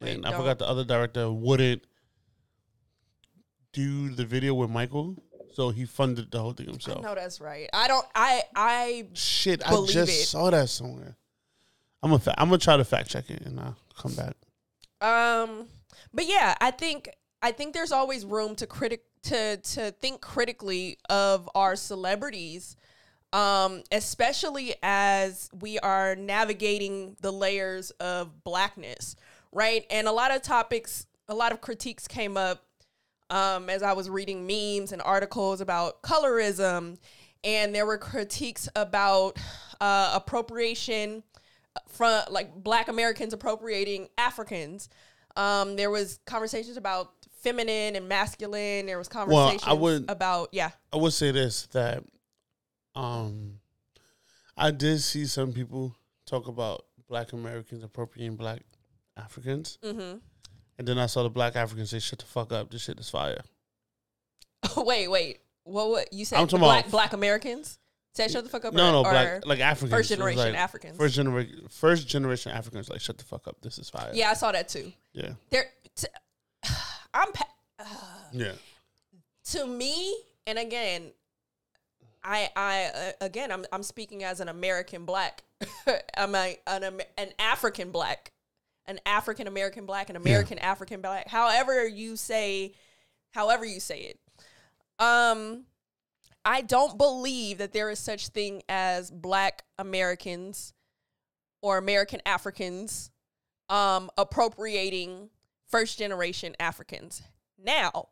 Wait, 0.01 0.15
and 0.15 0.25
I 0.25 0.31
don't. 0.31 0.39
forgot 0.39 0.59
the 0.59 0.67
other 0.67 0.83
director 0.83 1.31
wouldn't 1.31 1.83
do 3.73 4.09
the 4.09 4.25
video 4.25 4.53
with 4.53 4.69
Michael, 4.69 5.15
so 5.55 5.69
he 5.69 5.85
funded 5.85 6.31
the 6.31 6.39
whole 6.39 6.51
thing 6.51 6.67
himself. 6.67 7.01
know 7.01 7.15
that's 7.15 7.39
right. 7.39 7.69
I 7.71 7.87
don't. 7.87 8.05
I. 8.13 8.43
I. 8.55 9.07
Shit, 9.13 9.65
I 9.65 9.71
just 9.85 10.11
it. 10.11 10.25
saw 10.25 10.49
that 10.49 10.69
somewhere. 10.69 11.15
I'm 12.03 12.09
gonna 12.09 12.19
fa- 12.19 12.35
I'm 12.37 12.49
gonna 12.49 12.57
try 12.57 12.75
to 12.75 12.83
fact 12.83 13.09
check 13.09 13.29
it 13.29 13.41
and 13.41 13.59
I'll 13.59 13.77
come 13.97 14.13
back. 14.15 14.35
Um. 15.01 15.67
But 16.13 16.27
yeah, 16.27 16.55
I 16.59 16.71
think. 16.71 17.09
I 17.41 17.51
think 17.51 17.73
there's 17.73 17.91
always 17.91 18.25
room 18.25 18.55
to 18.55 18.67
critic 18.67 19.03
to 19.23 19.57
to 19.57 19.91
think 19.91 20.19
critically 20.21 20.97
of 21.09 21.49
our 21.55 21.75
celebrities. 21.75 22.75
Um, 23.33 23.83
especially 23.91 24.75
as 24.81 25.49
we 25.59 25.77
are 25.79 26.15
navigating 26.15 27.17
the 27.19 27.31
layers 27.31 27.91
of 27.91 28.43
blackness, 28.45 29.17
right? 29.51 29.85
And 29.89 30.07
a 30.07 30.11
lot 30.13 30.33
of 30.33 30.41
topics, 30.41 31.05
a 31.27 31.35
lot 31.35 31.51
of 31.51 31.59
critiques 31.59 32.07
came 32.07 32.37
up 32.37 32.63
um, 33.29 33.69
as 33.69 33.83
I 33.83 33.93
was 33.93 34.09
reading 34.09 34.45
memes 34.47 34.91
and 34.91 35.01
articles 35.01 35.61
about 35.61 36.01
colorism, 36.01 36.97
and 37.43 37.73
there 37.73 37.85
were 37.85 37.97
critiques 37.97 38.67
about 38.75 39.37
uh, 39.81 40.11
appropriation 40.15 41.23
from 41.87 42.23
like 42.29 42.55
Black 42.55 42.87
Americans 42.87 43.33
appropriating 43.33 44.07
Africans. 44.17 44.89
Um, 45.35 45.75
there 45.75 45.89
was 45.91 46.19
conversations 46.25 46.77
about 46.77 47.11
feminine 47.41 47.95
and 47.95 48.07
masculine. 48.07 48.85
There 48.85 48.97
was 48.97 49.07
conversations 49.07 49.63
Well, 49.65 49.75
I 49.75 49.79
would- 49.79 50.09
about 50.09 50.49
yeah, 50.51 50.71
I 50.93 50.97
would 50.97 51.13
say 51.13 51.31
this 51.31 51.67
that 51.67 52.03
um 52.95 53.59
I 54.57 54.71
did 54.71 55.01
see 55.01 55.25
some 55.25 55.51
people 55.51 55.95
talk 56.25 56.47
about 56.47 56.85
black 57.09 57.33
Americans 57.33 57.83
appropriating 57.83 58.37
black 58.37 58.61
Africans. 59.17 59.77
Mm 59.83 59.93
hmm 59.95 60.17
And 60.77 60.87
then 60.87 60.97
I 60.99 61.05
saw 61.05 61.23
the 61.23 61.29
black 61.29 61.55
Africans 61.55 61.89
say, 61.91 61.99
shut 61.99 62.19
the 62.19 62.25
fuck 62.25 62.51
up, 62.51 62.69
this 62.71 62.83
shit 62.83 62.99
is 62.99 63.09
fire. 63.09 63.41
wait, 64.77 65.07
wait. 65.07 65.39
What? 65.63 65.89
What 65.89 66.13
you 66.13 66.25
said? 66.25 66.39
I'm 66.39 66.47
talking 66.47 66.59
black 66.59 66.81
about- 66.85 66.91
Black 66.91 67.13
Americans. 67.13 67.79
Say 68.13 68.29
shut 68.29 68.45
the 68.45 68.49
fuck 68.49 68.63
up. 68.63 68.73
No, 68.73 68.87
or, 68.87 68.91
no, 68.91 68.99
or 68.99 69.11
black 69.11 69.45
like 69.45 69.59
Africans. 69.59 69.91
first 69.91 70.09
generation 70.09 70.39
like, 70.53 70.55
Africans. 70.55 70.97
First 70.97 71.15
generation 71.15 71.67
first 71.69 72.07
generation 72.07 72.51
Africans 72.53 72.89
like 72.89 73.01
shut 73.01 73.17
the 73.17 73.25
fuck 73.25 73.45
up, 73.45 73.57
this 73.61 73.77
is 73.77 73.89
fire. 73.89 74.11
yeah, 74.13 74.29
I 74.29 74.35
saw 74.35 74.53
that 74.53 74.69
too. 74.69 74.93
Yeah. 75.11 75.31
There, 75.49 75.65
t- 75.95 76.07
I'm. 77.13 77.31
Pa- 77.33 77.49
Yeah. 78.31 78.53
to 79.51 79.67
me, 79.67 80.17
and 80.47 80.57
again, 80.57 81.11
I 82.23 82.49
I 82.55 82.85
uh, 82.95 83.11
again 83.25 83.51
I'm 83.51 83.65
I'm 83.73 83.83
speaking 83.83 84.23
as 84.23 84.39
an 84.39 84.47
American 84.49 85.03
black. 85.05 85.43
I'm 86.17 86.35
a, 86.35 86.57
an 86.67 87.01
an 87.17 87.29
African 87.37 87.91
black, 87.91 88.31
an 88.87 88.99
African 89.05 89.47
American 89.47 89.85
black, 89.85 90.09
an 90.09 90.15
American 90.15 90.59
African 90.59 91.01
black. 91.01 91.27
However 91.27 91.87
you 91.87 92.15
say, 92.15 92.73
however 93.31 93.65
you 93.65 93.79
say 93.79 94.01
it. 94.01 94.19
Um, 94.99 95.65
I 96.43 96.61
don't 96.61 96.97
believe 96.97 97.57
that 97.57 97.73
there 97.73 97.89
is 97.89 97.99
such 97.99 98.27
thing 98.29 98.61
as 98.69 99.09
black 99.11 99.63
Americans 99.77 100.73
or 101.61 101.77
American 101.77 102.21
Africans 102.25 103.09
um 103.69 104.11
appropriating 104.17 105.29
first 105.67 105.97
generation 105.97 106.55
Africans. 106.59 107.23
Now, 107.57 108.09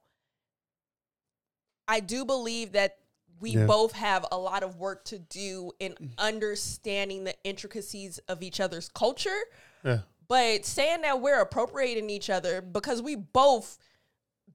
I 1.88 2.00
do 2.00 2.26
believe 2.26 2.72
that 2.72 2.98
we 3.40 3.52
Yeah. 3.52 3.66
both 3.66 3.92
have 3.92 4.26
a 4.32 4.38
lot 4.38 4.64
of 4.64 4.78
work 4.78 5.04
to 5.06 5.20
do 5.20 5.72
in 5.80 6.14
understanding 6.18 7.26
the 7.26 7.36
intricacies 7.44 8.18
of 8.28 8.42
each 8.42 8.60
other's 8.60 8.90
culture. 8.90 9.38
Yeah. 9.84 10.00
But 10.34 10.66
saying 10.66 11.02
that 11.04 11.22
we're 11.22 11.40
appropriating 11.42 12.10
each 12.10 12.28
other 12.32 12.60
because 12.60 13.04
we 13.04 13.16
both 13.16 13.78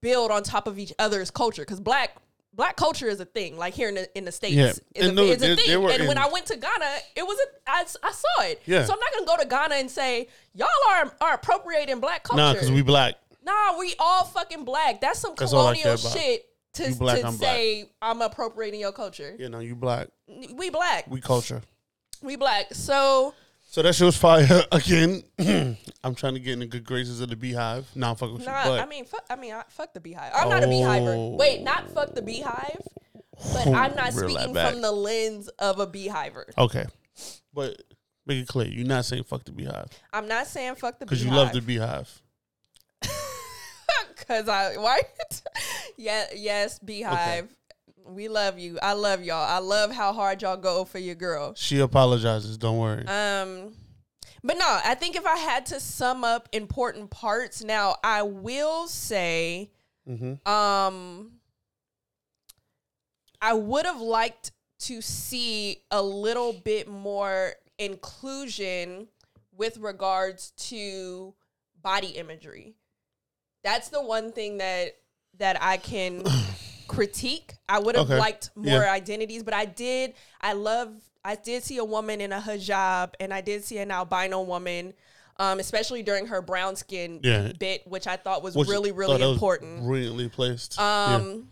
build 0.00 0.32
on 0.32 0.42
top 0.42 0.66
of 0.66 0.76
each 0.76 0.92
other's 0.99 1.30
culture, 1.30 1.62
because 1.62 1.78
black 1.78 2.16
black 2.52 2.75
culture 2.76 3.06
is 3.06 3.20
a 3.20 3.25
thing. 3.25 3.56
Like 3.56 3.75
here 3.75 3.88
in 3.88 3.94
the 3.94 4.18
in 4.18 4.25
the 4.25 4.32
states, 4.32 4.56
Yeah. 4.56 4.73
is 4.97 5.11
a, 5.11 5.12
no, 5.12 5.23
it's 5.26 5.40
a 5.40 5.54
thing. 5.54 5.70
and 5.70 6.08
when 6.08 6.18
I 6.18 6.28
went 6.30 6.47
to 6.47 6.56
Ghana, 6.56 6.97
it 7.14 7.25
was 7.25 7.38
a 7.38 7.70
I, 7.70 7.85
I 8.02 8.11
saw 8.11 8.42
it. 8.42 8.61
Yeah. 8.66 8.87
So 8.87 8.92
I'm 8.92 8.99
not 8.99 9.12
gonna 9.12 9.26
go 9.26 9.37
to 9.40 9.49
Ghana 9.49 9.75
and 9.76 9.88
say 9.88 10.26
y'all 10.52 10.66
are 10.90 11.14
are 11.20 11.35
appropriating 11.35 12.00
black 12.00 12.25
culture. 12.25 12.42
Nah, 12.42 12.54
because 12.54 12.73
we 12.73 12.82
black. 12.82 13.14
Nah, 13.44 13.78
we 13.78 13.94
all 14.00 14.25
fucking 14.25 14.64
black. 14.64 15.00
That's 15.00 15.20
some 15.20 15.35
That's 15.38 15.52
colonial 15.52 15.97
shit 15.97 16.44
to, 16.73 16.92
black, 16.97 17.20
to 17.20 17.26
I'm 17.28 17.37
black. 17.37 17.54
say 17.54 17.90
I'm 18.02 18.20
appropriating 18.20 18.80
your 18.80 18.90
culture. 18.90 19.37
You 19.38 19.49
know, 19.49 19.61
you 19.61 19.76
black. 19.76 20.08
We 20.26 20.70
black. 20.70 21.06
We 21.08 21.20
culture. 21.20 21.62
We 22.20 22.35
black. 22.35 22.75
So 22.75 23.32
So 23.71 23.83
that 23.83 23.95
shit 23.95 24.07
was 24.07 24.17
fire 24.17 24.65
again. 24.73 25.23
I'm 26.03 26.15
trying 26.15 26.33
to 26.33 26.41
get 26.41 26.55
in 26.55 26.61
the 26.61 26.67
good 26.67 26.85
graces 26.85 27.21
of 27.21 27.29
the 27.29 27.37
Beyhive. 27.37 27.85
Nah, 27.95 28.11
I'm 28.11 28.17
fucking 28.17 28.37
with 28.37 28.47
nah, 28.47 28.65
you. 28.65 28.71
But 28.71 28.81
I 28.81 28.87
mean, 28.87 29.05
fuck. 29.05 29.27
I 29.29 29.37
mean, 29.37 29.53
I, 29.53 29.63
fuck 29.69 29.93
the 29.93 30.01
Beyhive. 30.01 30.31
I'm 30.35 30.49
not 30.49 30.65
a 30.65 30.67
Beyhiver. 30.67 31.15
Oh. 31.15 31.37
Wait, 31.37 31.63
not 31.63 31.91
fuck 31.91 32.15
the 32.15 32.23
Beyhive, 32.23 32.81
but 33.53 33.67
I'm 33.67 33.95
not 33.95 34.15
speaking 34.15 34.55
from 34.55 34.81
the 34.81 34.91
lens 34.91 35.49
of 35.59 35.81
a 35.81 35.87
Beyhiver. 35.87 36.45
okay. 36.57 36.87
But 37.53 37.83
make 38.25 38.39
it 38.39 38.49
clear, 38.49 38.69
you're 38.69 38.87
not 38.87 39.05
saying 39.05 39.25
fuck 39.25 39.45
the 39.45 39.53
Beyhive. 39.53 39.91
I'm 40.15 40.29
not 40.29 40.47
saying 40.47 40.77
fuck 40.77 40.99
the 40.99 41.05
Because 41.05 41.23
you 41.23 41.31
love 41.31 41.53
the 41.53 41.61
Beyhive. 41.61 42.09
Cause 44.27 44.49
I 44.49 44.79
why? 44.79 45.03
yeah, 45.99 46.25
yes, 46.35 46.79
Beyhive. 46.79 47.49
We 48.09 48.29
love 48.29 48.59
you. 48.59 48.79
I 48.83 48.95
love 48.95 49.23
y'all. 49.23 49.45
I 49.45 49.59
love 49.59 49.93
how 49.93 50.12
hard 50.12 50.43
y'all 50.43 50.57
go 50.57 50.85
for 50.85 50.99
your 50.99 51.15
girl. 51.15 51.55
She 51.57 51.81
apologizes, 51.81 52.57
don't 52.57 52.79
worry. 52.79 53.07
Um, 53.07 53.75
but 54.43 54.57
no, 54.57 54.81
I 54.85 54.95
think 54.95 55.17
if 55.17 55.27
I 55.27 55.37
had 55.37 55.67
to 55.67 55.81
sum 55.81 56.25
up 56.25 56.49
important 56.53 57.11
parts, 57.11 57.62
now 57.62 57.97
I 58.03 58.23
will 58.23 58.87
say, 58.87 59.71
mm-hmm. 60.09 60.49
um, 60.50 61.33
I 63.41 63.53
would 63.53 63.85
have 63.85 64.00
liked 64.00 64.53
to 64.81 65.03
see 65.03 65.83
a 65.91 66.03
little 66.03 66.53
bit 66.53 66.88
more 66.88 67.55
inclusion 67.79 69.09
with 69.57 69.77
regards 69.79 70.53
to 70.53 71.35
body 71.83 72.09
imagery. 72.09 72.75
That's 73.65 73.88
the 73.88 74.03
one 74.03 74.33
thing 74.33 74.59
that 74.59 74.97
that 75.38 75.62
I 75.62 75.77
can 75.77 76.25
critique. 76.88 77.54
I 77.68 77.78
would 77.78 77.95
have 77.97 78.07
Okay. 78.11 78.18
liked 78.18 78.50
more 78.57 78.83
Yeah. 78.83 78.92
identities, 78.92 79.42
but 79.42 79.54
I 79.54 79.64
did. 79.66 80.14
I 80.40 80.54
love. 80.54 80.92
I 81.25 81.35
did 81.35 81.62
see 81.62 81.76
a 81.78 81.85
woman 81.85 82.21
in 82.21 82.33
a 82.33 82.40
hijab, 82.40 83.14
and 83.21 83.33
I 83.35 83.40
did 83.42 83.64
see 83.64 83.78
an 83.78 83.90
albino 83.90 84.40
woman, 84.42 84.95
um, 85.37 85.61
especially 85.61 86.02
during 86.02 86.26
her 86.26 86.40
brown 86.40 86.75
skin 86.76 87.21
Yeah. 87.23 87.52
bit, 87.59 87.87
which 87.87 88.07
I 88.07 88.16
thought 88.16 88.42
was 88.42 88.54
Which- 88.57 88.68
really, 88.68 88.92
really 88.92 89.21
important. 89.30 89.83
Brilliantly 89.85 90.28
placed. 90.30 90.76
Yeah. 90.78 91.16
Um, 91.16 91.50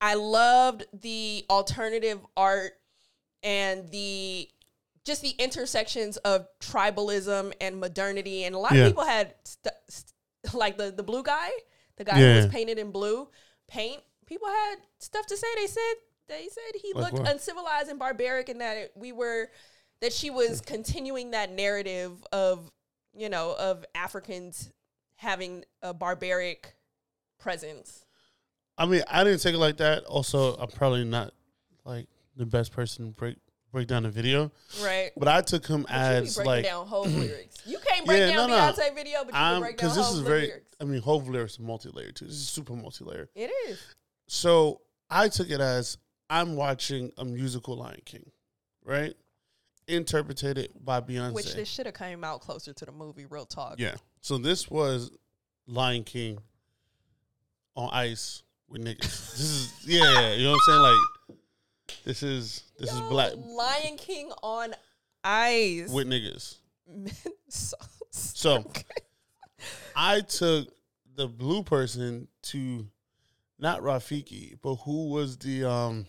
I 0.00 0.14
loved 0.14 0.84
the 0.92 1.46
alternative 1.48 2.20
art 2.36 2.74
and 3.42 3.90
the 3.90 4.48
just 5.04 5.20
the 5.20 5.30
intersections 5.30 6.16
of 6.18 6.46
tribalism 6.60 7.52
and 7.60 7.78
modernity. 7.78 8.44
And 8.44 8.54
a 8.54 8.58
lot 8.58 8.72
Yeah. 8.72 8.84
of 8.84 8.90
people 8.90 9.04
had 9.04 9.34
st- 9.44 9.74
st- 9.88 10.54
like 10.54 10.76
the 10.78 10.90
the 10.90 11.02
blue 11.02 11.22
guy, 11.22 11.50
the 11.96 12.04
guy 12.04 12.18
Yeah. 12.18 12.30
who 12.32 12.36
was 12.36 12.46
painted 12.52 12.78
in 12.78 12.90
blue 12.90 13.28
paint. 13.68 14.02
People 14.26 14.48
had 14.48 14.76
stuff 14.98 15.26
to 15.26 15.36
say. 15.36 15.46
They 15.56 15.66
said 15.66 15.94
they 16.28 16.48
said 16.50 16.80
he 16.80 16.92
Like 16.94 17.12
looked 17.12 17.24
what? 17.24 17.32
uncivilized 17.32 17.88
and 17.88 17.98
barbaric, 17.98 18.48
and 18.48 18.60
that 18.60 18.76
it, 18.76 18.92
we 18.94 19.12
were 19.12 19.48
that 20.00 20.12
she 20.12 20.30
was 20.30 20.60
hmm. 20.60 20.64
continuing 20.66 21.30
that 21.32 21.52
narrative 21.52 22.12
of 22.32 22.70
you 23.14 23.28
know 23.28 23.54
of 23.58 23.84
Africans 23.94 24.70
having 25.16 25.64
a 25.82 25.94
barbaric 25.94 26.74
presence. 27.38 28.04
I 28.76 28.86
mean, 28.86 29.02
I 29.08 29.22
didn't 29.22 29.40
take 29.40 29.54
it 29.54 29.58
like 29.58 29.76
that. 29.76 30.04
Also, 30.04 30.56
I'm 30.56 30.68
probably 30.68 31.04
not 31.04 31.32
like 31.84 32.08
the 32.36 32.46
best 32.46 32.72
person 32.72 33.06
to 33.06 33.12
break 33.12 33.36
break 33.74 33.88
down 33.88 34.04
the 34.04 34.10
video, 34.10 34.52
Right. 34.82 35.10
but 35.16 35.26
I 35.26 35.40
took 35.40 35.66
him 35.66 35.82
But 35.82 35.90
as 35.90 36.38
like 36.38 36.64
down 36.64 36.86
Hove 36.86 37.12
lyrics. 37.14 37.56
You 37.66 37.78
can't 37.84 38.06
break 38.06 38.20
Yeah, 38.20 38.36
down 38.36 38.48
no, 38.48 38.56
no. 38.56 38.72
Beyonce 38.72 38.94
video, 38.94 39.18
but 39.18 39.26
you 39.26 39.32
can 39.32 39.54
I'm 39.54 39.60
break 39.60 39.76
down 39.76 39.88
because 39.90 39.96
this 39.96 40.06
Hove 40.06 40.16
is 40.16 40.20
very. 40.22 40.52
I 40.80 40.84
mean, 40.84 41.02
Hove 41.02 41.28
lyrics 41.28 41.58
are 41.58 41.62
multi-layered 41.62 42.16
too. 42.16 42.26
This 42.26 42.34
is 42.34 42.48
super 42.48 42.74
multi-layered. 42.74 43.28
It 43.34 43.50
is. 43.68 43.80
So 44.26 44.80
I 45.10 45.28
took 45.28 45.50
it 45.50 45.60
as 45.60 45.98
I'm 46.30 46.56
watching 46.56 47.12
a 47.18 47.24
musical 47.24 47.76
Lion 47.76 48.00
King, 48.04 48.30
right? 48.84 49.14
Interpreted 49.86 50.70
by 50.82 51.00
Beyonce. 51.00 51.34
Which 51.34 51.54
this 51.54 51.68
should 51.68 51.86
have 51.86 51.94
came 51.94 52.24
out 52.24 52.40
closer 52.40 52.72
to 52.72 52.84
the 52.84 52.92
movie. 52.92 53.26
Real 53.26 53.46
talk. 53.46 53.74
Yeah. 53.78 53.94
So 54.20 54.38
this 54.38 54.70
was 54.70 55.10
Lion 55.66 56.04
King 56.04 56.38
on 57.76 57.90
ice 57.92 58.42
with 58.68 58.82
niggas. 58.82 59.00
this 59.00 59.40
is 59.40 59.74
yeah, 59.86 60.34
you 60.34 60.44
know 60.44 60.52
what 60.52 60.60
I'm 60.68 60.72
saying? 60.72 60.80
Like 60.80 61.38
this 62.04 62.22
is 62.22 62.64
this 62.78 62.92
is 62.92 63.00
black 63.02 63.32
Lion 63.36 63.96
King 63.96 64.32
on 64.42 64.74
ice. 65.22 65.90
with 65.90 66.06
niggas. 66.06 66.56
so, 67.48 67.76
So 68.10 68.64
I 69.96 70.20
took 70.20 70.68
the 71.16 71.28
blue 71.28 71.62
person 71.62 72.28
to 72.42 72.86
not 73.64 73.80
Rafiki, 73.80 74.58
but 74.62 74.74
who 74.76 75.08
was 75.08 75.38
the 75.38 75.64
um 75.64 76.06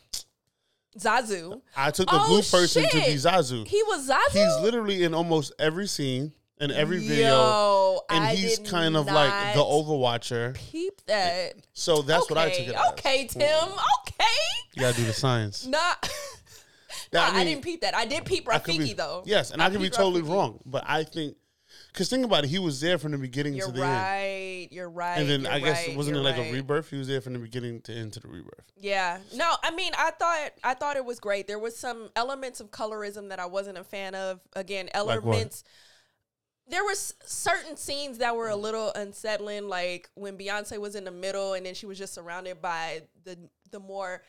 Zazu. 1.00 1.62
I 1.76 1.92
took 1.92 2.08
the 2.10 2.16
Oh, 2.22 2.28
blue 2.28 2.42
person 2.42 2.84
to 2.84 2.98
be. 2.98 3.16
Zazu. 3.16 3.66
He 3.68 3.82
was 3.84 4.10
Zazu. 4.10 4.32
He's 4.32 4.62
literally 4.64 5.04
in 5.04 5.14
almost 5.14 5.52
every 5.60 5.88
scene 5.88 6.32
and 6.60 6.72
every 6.72 7.00
video. 7.00 7.30
Yo, 7.30 8.00
And 8.10 8.24
I 8.24 8.36
he's 8.36 8.60
kind 8.60 8.96
of 8.96 9.06
like 9.08 9.56
the 9.56 9.62
Overwatcher. 9.62 10.54
Peep 10.56 11.02
that. 11.08 11.54
So 11.74 12.02
that's 12.02 12.30
what 12.30 12.38
I 12.38 12.50
took 12.50 12.68
it 12.68 12.76
as. 12.76 12.92
Okay, 12.92 13.28
Tim. 13.28 13.42
Okay. 13.42 14.26
You 14.74 14.82
gotta 14.82 14.96
do 14.98 15.04
the 15.06 15.14
science. 15.14 15.66
Not. 15.66 16.02
That- 16.02 17.34
Nah, 17.34 17.40
I, 17.40 17.44
didn't 17.44 17.64
peep 17.64 17.82
that. 17.82 17.96
I 17.96 18.06
did 18.06 18.26
peep 18.26 18.48
I 18.50 18.58
Rafiki 18.60 18.78
be- 18.80 18.94
though. 18.94 19.24
Yes, 19.26 19.52
and 19.52 19.62
I, 19.62 19.70
could 19.70 19.80
be 19.82 19.90
totally 19.90 20.22
Rafiki. 20.22 20.30
wrong, 20.34 20.60
but 20.66 20.84
I 20.88 21.04
think 21.04 21.36
because 21.96 22.10
think 22.10 22.26
about 22.26 22.44
it, 22.44 22.50
he 22.50 22.60
was 22.60 22.82
there 22.82 22.98
from 22.98 23.14
the 23.14 23.18
beginning 23.18 23.54
You're 23.54 23.68
to 23.68 23.72
the 23.72 23.82
end, 23.82 23.90
You're 23.90 24.02
right. 24.02 24.68
You're 24.70 24.90
right. 24.90 25.18
and 25.18 25.30
then 25.30 25.42
you're 25.44 25.52
I 25.52 25.60
guess 25.60 25.88
right, 25.88 25.96
wasn't 25.96 26.18
it 26.18 26.20
like 26.20 26.36
right. 26.36 26.50
a 26.50 26.54
rebirth? 26.54 26.90
He 26.90 26.98
was 26.98 27.08
there 27.08 27.22
from 27.22 27.34
the 27.34 27.40
beginning 27.40 27.80
to 27.84 27.94
end 27.94 28.12
to 28.14 28.20
the 28.20 28.28
rebirth. 28.28 28.66
Yeah. 28.78 29.20
No, 29.34 29.54
I 29.64 29.72
mean, 29.72 29.94
I 29.98 30.12
thought 30.12 30.50
I 30.62 30.74
thought 30.74 30.98
it 30.98 31.06
was 31.06 31.22
great. 31.22 31.48
There 31.48 31.58
was 31.58 31.78
some 31.78 32.10
elements 32.18 32.60
of 32.60 32.70
colorism 32.70 33.30
that 33.30 33.40
I 33.40 33.46
wasn't 33.46 33.78
a 33.78 33.84
fan 33.86 34.14
of. 34.14 34.42
Again, 34.58 34.90
elements. 34.94 35.64
there 36.68 36.84
was 36.84 37.14
certain 37.26 37.78
scenes 37.78 38.18
that 38.18 38.36
were 38.36 38.50
a 38.50 38.56
little 38.58 38.92
unsettling, 38.94 39.70
like 39.70 40.10
when 40.16 40.38
Beyonce 40.38 40.78
was 40.78 40.96
in 40.96 41.06
the 41.06 41.12
middle 41.12 41.54
and 41.54 41.66
then 41.66 41.76
she 41.76 41.86
was 41.86 41.98
just 41.98 42.14
surrounded 42.14 42.62
by 42.62 43.04
the 43.24 43.38
the 43.72 43.80
more 43.80 44.22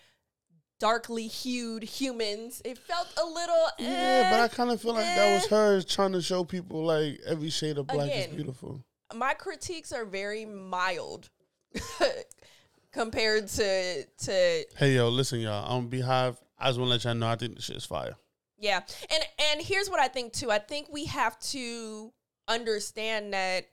darkly 0.79 1.27
hued 1.27 1.83
humans. 1.83 2.63
It 2.65 2.79
felt 2.79 3.09
a 3.21 3.25
little. 3.27 3.67
Yeah, 3.79 4.31
but 4.31 4.41
eh. 4.41 4.45
I 4.45 4.49
kind 4.49 4.71
of 4.71 4.81
feel 4.81 4.95
like 4.95 5.05
that 5.05 5.35
was 5.35 5.47
her 5.47 5.83
trying 5.83 6.13
to 6.13 6.23
show 6.23 6.45
people 6.45 6.85
like 6.85 7.21
every 7.27 7.51
shade 7.51 7.79
of 7.79 7.87
black 7.87 8.09
Again. 8.09 8.31
is 8.31 8.35
beautiful. 8.37 8.85
my 9.15 9.35
critiques 9.35 9.93
are 9.93 10.05
very 10.05 10.45
mild 10.45 11.31
compared 12.93 13.49
to 13.49 14.05
to 14.05 14.65
Hey 14.77 14.95
yo, 14.95 15.09
listen 15.09 15.41
y'all, 15.41 15.65
on 15.67 15.89
Beyhive, 15.89 16.37
I 16.59 16.69
just 16.69 16.79
want 16.79 16.89
to 16.89 16.93
let 16.93 17.05
y'all 17.05 17.15
know 17.15 17.29
I 17.29 17.37
think 17.37 17.57
this 17.57 17.65
shit 17.65 17.77
is 17.77 17.85
fire. 17.85 18.17
Yeah. 18.59 18.81
And 19.11 19.25
and 19.51 19.63
here's 19.63 19.91
what 19.91 20.01
I 20.01 20.09
think 20.09 20.33
too. 20.33 20.51
I 20.51 20.59
think 20.59 20.89
we 20.91 21.07
have 21.07 21.39
to 21.51 22.13
understand 22.49 23.33
that 23.35 23.67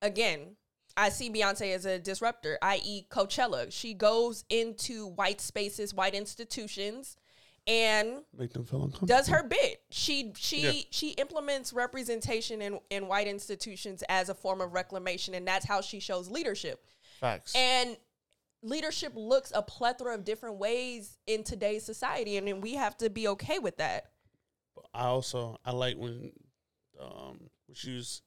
again, 0.00 0.56
I 0.96 1.08
see 1.08 1.30
Beyonce 1.30 1.74
as 1.74 1.84
a 1.86 1.98
disruptor, 1.98 2.58
i.e. 2.62 3.06
Coachella. 3.10 3.72
She 3.72 3.94
goes 3.94 4.44
into 4.50 5.06
white 5.08 5.40
spaces, 5.40 5.94
white 5.94 6.14
institutions 6.14 7.16
and 7.66 8.22
Make 8.36 8.52
them 8.52 8.64
feel 8.64 8.80
uncomfortable. 8.82 9.06
does 9.06 9.28
her 9.28 9.42
bit. 9.44 9.82
She 9.90 10.32
she 10.36 10.60
Yeah. 10.62 10.82
she 10.90 11.10
implements 11.10 11.72
representation 11.72 12.60
in, 12.60 12.80
in 12.90 13.06
white 13.06 13.28
institutions 13.28 14.02
as 14.08 14.28
a 14.28 14.34
form 14.34 14.60
of 14.60 14.72
reclamation 14.72 15.34
and 15.34 15.46
that's 15.46 15.64
how 15.64 15.80
she 15.80 16.00
shows 16.00 16.28
leadership. 16.28 16.84
facts? 17.20 17.54
And 17.54 17.96
leadership 18.64 19.12
looks 19.14 19.52
a 19.54 19.62
plethora 19.62 20.14
of 20.14 20.24
different 20.24 20.56
ways 20.56 21.18
in 21.28 21.44
today's 21.44 21.84
society 21.84 22.36
and 22.36 22.48
then 22.48 22.60
we 22.60 22.74
have 22.74 22.96
to 22.98 23.08
be 23.08 23.28
okay 23.28 23.58
with 23.60 23.76
that. 23.76 24.10
I 24.92 25.04
also 25.04 25.56
I 25.64 25.70
like 25.70 25.96
when 25.96 26.32
um 27.00 27.48
when 27.66 27.74
she 27.74 27.94
was 27.94 28.22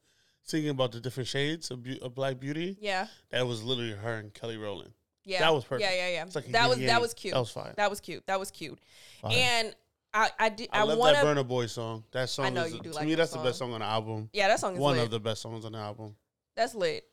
singing 0.45 0.69
about 0.69 0.93
the 0.93 1.01
different 1.01 1.27
shades 1.27 1.71
of, 1.71 1.83
beau- 1.83 1.97
of 2.01 2.15
black 2.15 2.39
beauty. 2.39 2.77
Yeah. 2.79 3.07
That 3.31 3.45
was 3.45 3.63
literally 3.63 3.91
her 3.91 4.13
and 4.15 4.33
Kelly 4.33 4.57
Rowland. 4.57 4.91
Yeah, 5.25 5.39
That 5.39 5.53
was 5.53 5.63
perfect. 5.65 5.89
Yeah, 5.89 6.07
yeah, 6.07 6.13
yeah. 6.13 6.25
Like 6.33 6.45
that 6.51 6.69
was 6.69 6.77
that 6.77 7.01
was 7.01 7.13
cute. 7.15 7.33
That 7.33 7.39
was 7.39 7.49
fine. 7.49 7.73
That 7.77 7.89
was 7.89 7.99
cute. 7.99 8.25
That 8.27 8.39
was 8.39 8.51
cute. 8.51 8.79
Fire. 9.21 9.31
And 9.33 9.75
I, 10.13 10.29
I 10.39 10.49
did. 10.49 10.69
I, 10.71 10.81
I, 10.81 10.83
love 10.83 10.99
want 10.99 11.15
that. 11.15 11.25
Burna 11.25 11.45
Boy 11.45 11.65
song. 11.65 12.03
That 12.11 12.29
song 12.29 12.45
I 12.45 12.49
know 12.49 12.63
is 12.63 12.73
you 12.73 12.79
do 12.79 12.91
to 12.91 12.95
like 12.95 13.05
me 13.05 13.15
that 13.15 13.17
that's 13.17 13.31
the 13.31 13.39
best 13.39 13.57
song 13.57 13.73
on 13.73 13.79
the 13.79 13.87
album. 13.87 14.29
Yeah, 14.33 14.47
that 14.47 14.59
song 14.59 14.75
is 14.75 14.79
One 14.79 14.97
lit. 14.97 15.05
of 15.05 15.11
the 15.11 15.19
best 15.19 15.41
songs 15.41 15.65
on 15.65 15.71
the 15.71 15.79
album. 15.79 16.15
That's 16.55 16.75
lit. 16.75 17.05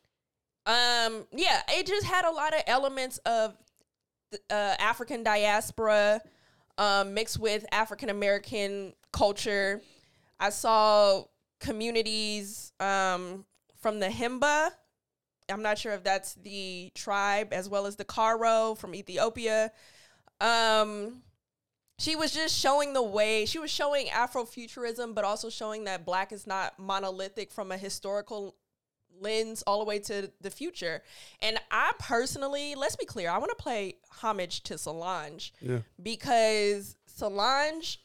Um, 0.67 1.27
yeah, 1.33 1.63
it 1.71 1.87
just 1.87 2.07
had 2.07 2.27
a 2.27 2.31
lot 2.31 2.55
of 2.55 2.63
elements 2.67 3.17
of 3.25 3.57
uh, 4.51 4.75
African 4.79 5.23
diaspora 5.23 6.21
um, 6.79 7.15
mixed 7.15 7.39
with 7.39 7.65
African 7.73 8.11
American 8.11 8.93
culture. 9.11 9.81
I 10.39 10.51
saw 10.51 11.25
communities 11.63 12.73
um, 12.81 13.45
from 13.81 14.01
the 14.01 14.09
Himba. 14.09 14.71
I'm 15.49 15.63
not 15.63 15.79
sure 15.79 15.93
if 15.93 16.05
that's 16.05 16.35
the 16.35 16.91
tribe 16.95 17.53
as 17.53 17.69
well 17.69 17.87
as 17.87 17.97
the 17.97 18.05
Karo 18.05 18.75
from 18.75 18.95
Ethiopia. 18.95 19.73
Um, 20.41 21.23
she 21.99 22.17
was 22.17 22.33
just 22.33 22.59
showing 22.59 22.93
the 22.95 23.03
way 23.03 23.47
she 23.47 23.59
was 23.59 23.71
showing 23.71 24.07
Afrofuturism, 24.07 25.15
but 25.15 25.25
also 25.25 25.49
showing 25.51 25.85
that 25.85 26.05
black 26.05 26.33
is 26.33 26.47
not 26.47 26.79
monolithic 26.79 27.51
from 27.53 27.71
a 27.73 27.77
historical 27.77 28.57
lens 29.21 29.63
all 29.67 29.79
the 29.79 29.85
way 29.85 29.99
to 30.01 30.31
the 30.41 30.51
future. 30.51 31.03
And 31.41 31.59
I 31.71 31.93
personally, 31.99 32.75
let's 32.75 32.97
be 32.97 33.05
clear, 33.07 33.31
I 33.31 33.39
want 33.39 33.51
to 33.57 33.63
play 33.63 33.97
homage 34.11 34.63
to 34.65 34.79
Solange 34.79 35.53
Yeah. 35.61 35.81
because 36.03 36.97
Solange, 37.07 37.99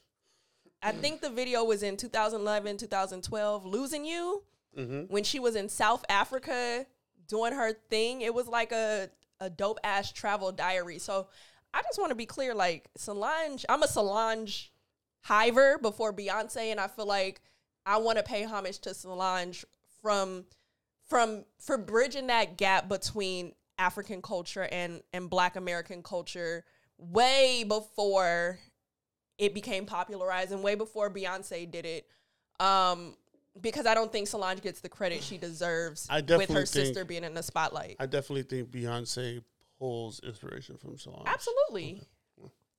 I 0.81 0.91
think 0.91 1.21
the 1.21 1.29
video 1.29 1.63
was 1.63 1.83
in 1.83 1.97
2011, 1.97 2.77
2012, 2.77 3.65
Losing 3.65 4.05
You, 4.05 4.43
mm-hmm. 4.77 5.11
when 5.11 5.23
she 5.23 5.39
was 5.39 5.55
in 5.55 5.69
South 5.69 6.05
Africa 6.09 6.85
doing 7.27 7.53
her 7.53 7.73
thing. 7.89 8.21
It 8.21 8.33
was 8.33 8.47
like 8.47 8.71
a, 8.71 9.09
a 9.39 9.49
dope 9.49 9.79
ass 9.83 10.11
travel 10.11 10.51
diary. 10.51 10.99
So 10.99 11.27
I 11.73 11.81
just 11.81 11.99
want 11.99 12.11
to 12.11 12.15
be 12.15 12.25
clear 12.25 12.53
like, 12.53 12.89
Solange, 12.95 13.65
I'm 13.67 13.83
a 13.83 13.87
Solange 13.87 14.71
hiver 15.21 15.77
before 15.77 16.13
Beyonce, 16.13 16.71
and 16.71 16.79
I 16.79 16.87
feel 16.87 17.07
like 17.07 17.41
I 17.85 17.97
want 17.97 18.17
to 18.17 18.23
pay 18.23 18.43
homage 18.43 18.79
to 18.79 18.93
Solange 18.93 19.65
from 20.01 20.45
from 21.07 21.45
for 21.59 21.77
bridging 21.77 22.27
that 22.27 22.57
gap 22.57 22.89
between 22.89 23.53
African 23.77 24.21
culture 24.21 24.67
and 24.71 25.01
and 25.13 25.29
Black 25.29 25.55
American 25.55 26.03
culture 26.03 26.65
way 26.97 27.63
before 27.67 28.59
it 29.37 29.53
became 29.53 29.85
popularized 29.85 30.51
and 30.51 30.63
way 30.63 30.75
before 30.75 31.09
Beyonce 31.09 31.69
did 31.69 31.85
it. 31.85 32.07
Um, 32.59 33.15
because 33.61 33.85
I 33.85 33.93
don't 33.93 34.11
think 34.11 34.27
Solange 34.27 34.61
gets 34.61 34.81
the 34.81 34.89
credit 34.89 35.21
she 35.23 35.37
deserves 35.37 36.07
with 36.11 36.49
her 36.49 36.65
sister 36.65 37.05
being 37.05 37.23
in 37.23 37.33
the 37.33 37.43
spotlight. 37.43 37.95
I 37.99 38.05
definitely 38.05 38.43
think 38.43 38.69
Beyonce 38.69 39.41
pulls 39.79 40.19
inspiration 40.21 40.77
from 40.77 40.97
Solange. 40.97 41.27
Absolutely. 41.27 42.01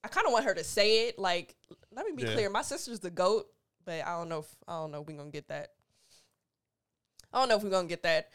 I 0.04 0.08
kind 0.08 0.26
of 0.26 0.32
want 0.32 0.44
her 0.44 0.54
to 0.54 0.62
say 0.64 1.08
it. 1.08 1.18
Like, 1.18 1.56
let 1.92 2.06
me 2.06 2.12
be 2.12 2.22
Yeah. 2.22 2.34
clear. 2.34 2.50
My 2.50 2.62
sister's 2.62 3.00
the 3.00 3.10
goat, 3.10 3.46
but 3.84 4.04
I 4.06 4.16
don't 4.16 4.28
know 4.28 4.40
if 4.40 4.46
I 4.66 4.74
don't 4.74 4.92
know 4.92 5.00
if 5.00 5.06
we're 5.08 5.16
gonna 5.16 5.30
get 5.30 5.48
that. 5.48 5.72
I 7.32 7.40
don't 7.40 7.48
know 7.48 7.56
if 7.56 7.62
we're 7.62 7.70
gonna 7.70 7.88
get 7.88 8.02
that. 8.04 8.30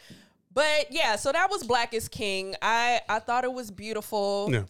But 0.54 0.92
yeah, 0.92 1.16
so 1.16 1.32
that 1.32 1.50
was 1.50 1.64
Black 1.64 1.94
is 1.94 2.08
King. 2.10 2.56
I 2.62 3.02
I 3.10 3.20
thought 3.20 3.44
it 3.44 3.54
was 3.54 3.72
beautiful. 3.72 4.50
Yeah. 4.52 4.66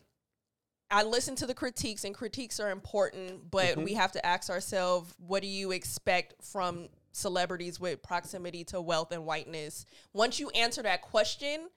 I 0.94 1.02
listen 1.04 1.36
to 1.38 1.48
the 1.48 1.56
critiques, 1.56 2.04
and 2.04 2.14
critiques 2.14 2.60
are 2.60 2.70
important, 2.70 3.50
but 3.50 3.66
Mm-hmm. 3.66 3.84
we 3.84 3.94
have 3.96 4.12
to 4.12 4.24
ask 4.26 4.50
ourselves, 4.50 5.14
what 5.18 5.42
do 5.42 5.48
you 5.48 5.72
expect 5.72 6.36
from 6.44 6.88
celebrities 7.12 7.80
with 7.80 8.04
proximity 8.04 8.64
to 8.66 8.80
wealth 8.80 9.12
and 9.12 9.26
whiteness? 9.26 9.86
Once 10.14 10.40
you 10.40 10.50
answer 10.52 10.84
that 10.84 11.02
question, 11.02 11.70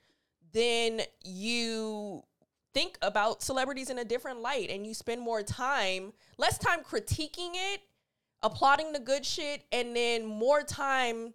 then 0.53 1.01
you 1.25 2.23
think 2.75 2.99
about 3.01 3.43
celebrities 3.43 3.89
in 3.89 3.99
a 3.99 4.05
different 4.05 4.41
light 4.41 4.69
and 4.71 4.87
you 4.87 4.93
spend 4.93 5.23
more 5.23 5.43
time, 5.43 6.13
less 6.37 6.59
time 6.59 6.81
critiquing 6.81 7.53
it, 7.55 7.81
applauding 8.43 8.93
the 8.93 9.01
good 9.01 9.25
shit, 9.25 9.65
and 9.73 9.97
then 9.97 10.27
more 10.27 10.63
time 10.63 11.33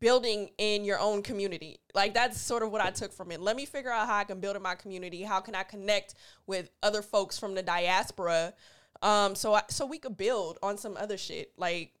building 0.00 0.50
in 0.58 0.84
your 0.84 0.98
own 0.98 1.22
community. 1.22 1.80
Like 1.94 2.14
that's 2.14 2.40
sort 2.40 2.62
of 2.62 2.70
what 2.70 2.80
I 2.80 2.90
took 2.90 3.12
from 3.12 3.30
it. 3.30 3.40
Let 3.40 3.56
me 3.56 3.66
figure 3.66 3.90
out 3.90 4.06
how 4.06 4.16
I 4.16 4.24
can 4.24 4.40
build 4.40 4.56
in 4.56 4.62
my 4.62 4.74
community. 4.74 5.22
How 5.22 5.40
can 5.40 5.54
I 5.54 5.62
connect 5.62 6.14
with 6.46 6.70
other 6.82 7.02
folks 7.02 7.38
from 7.38 7.54
the 7.54 7.62
diaspora? 7.62 8.54
Um, 9.02 9.34
so 9.34 9.54
I, 9.54 9.62
so 9.68 9.86
we 9.86 9.98
could 9.98 10.16
build 10.16 10.58
on 10.62 10.76
some 10.76 10.96
other 10.96 11.16
shit. 11.18 11.52
Like 11.56 11.92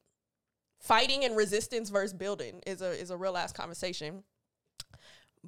fighting 0.80 1.24
and 1.24 1.36
resistance 1.36 1.90
versus 1.90 2.12
building 2.12 2.62
is 2.66 2.82
a 2.82 2.90
is 2.90 3.10
a 3.10 3.16
real 3.16 3.36
ass 3.36 3.52
conversation. 3.52 4.22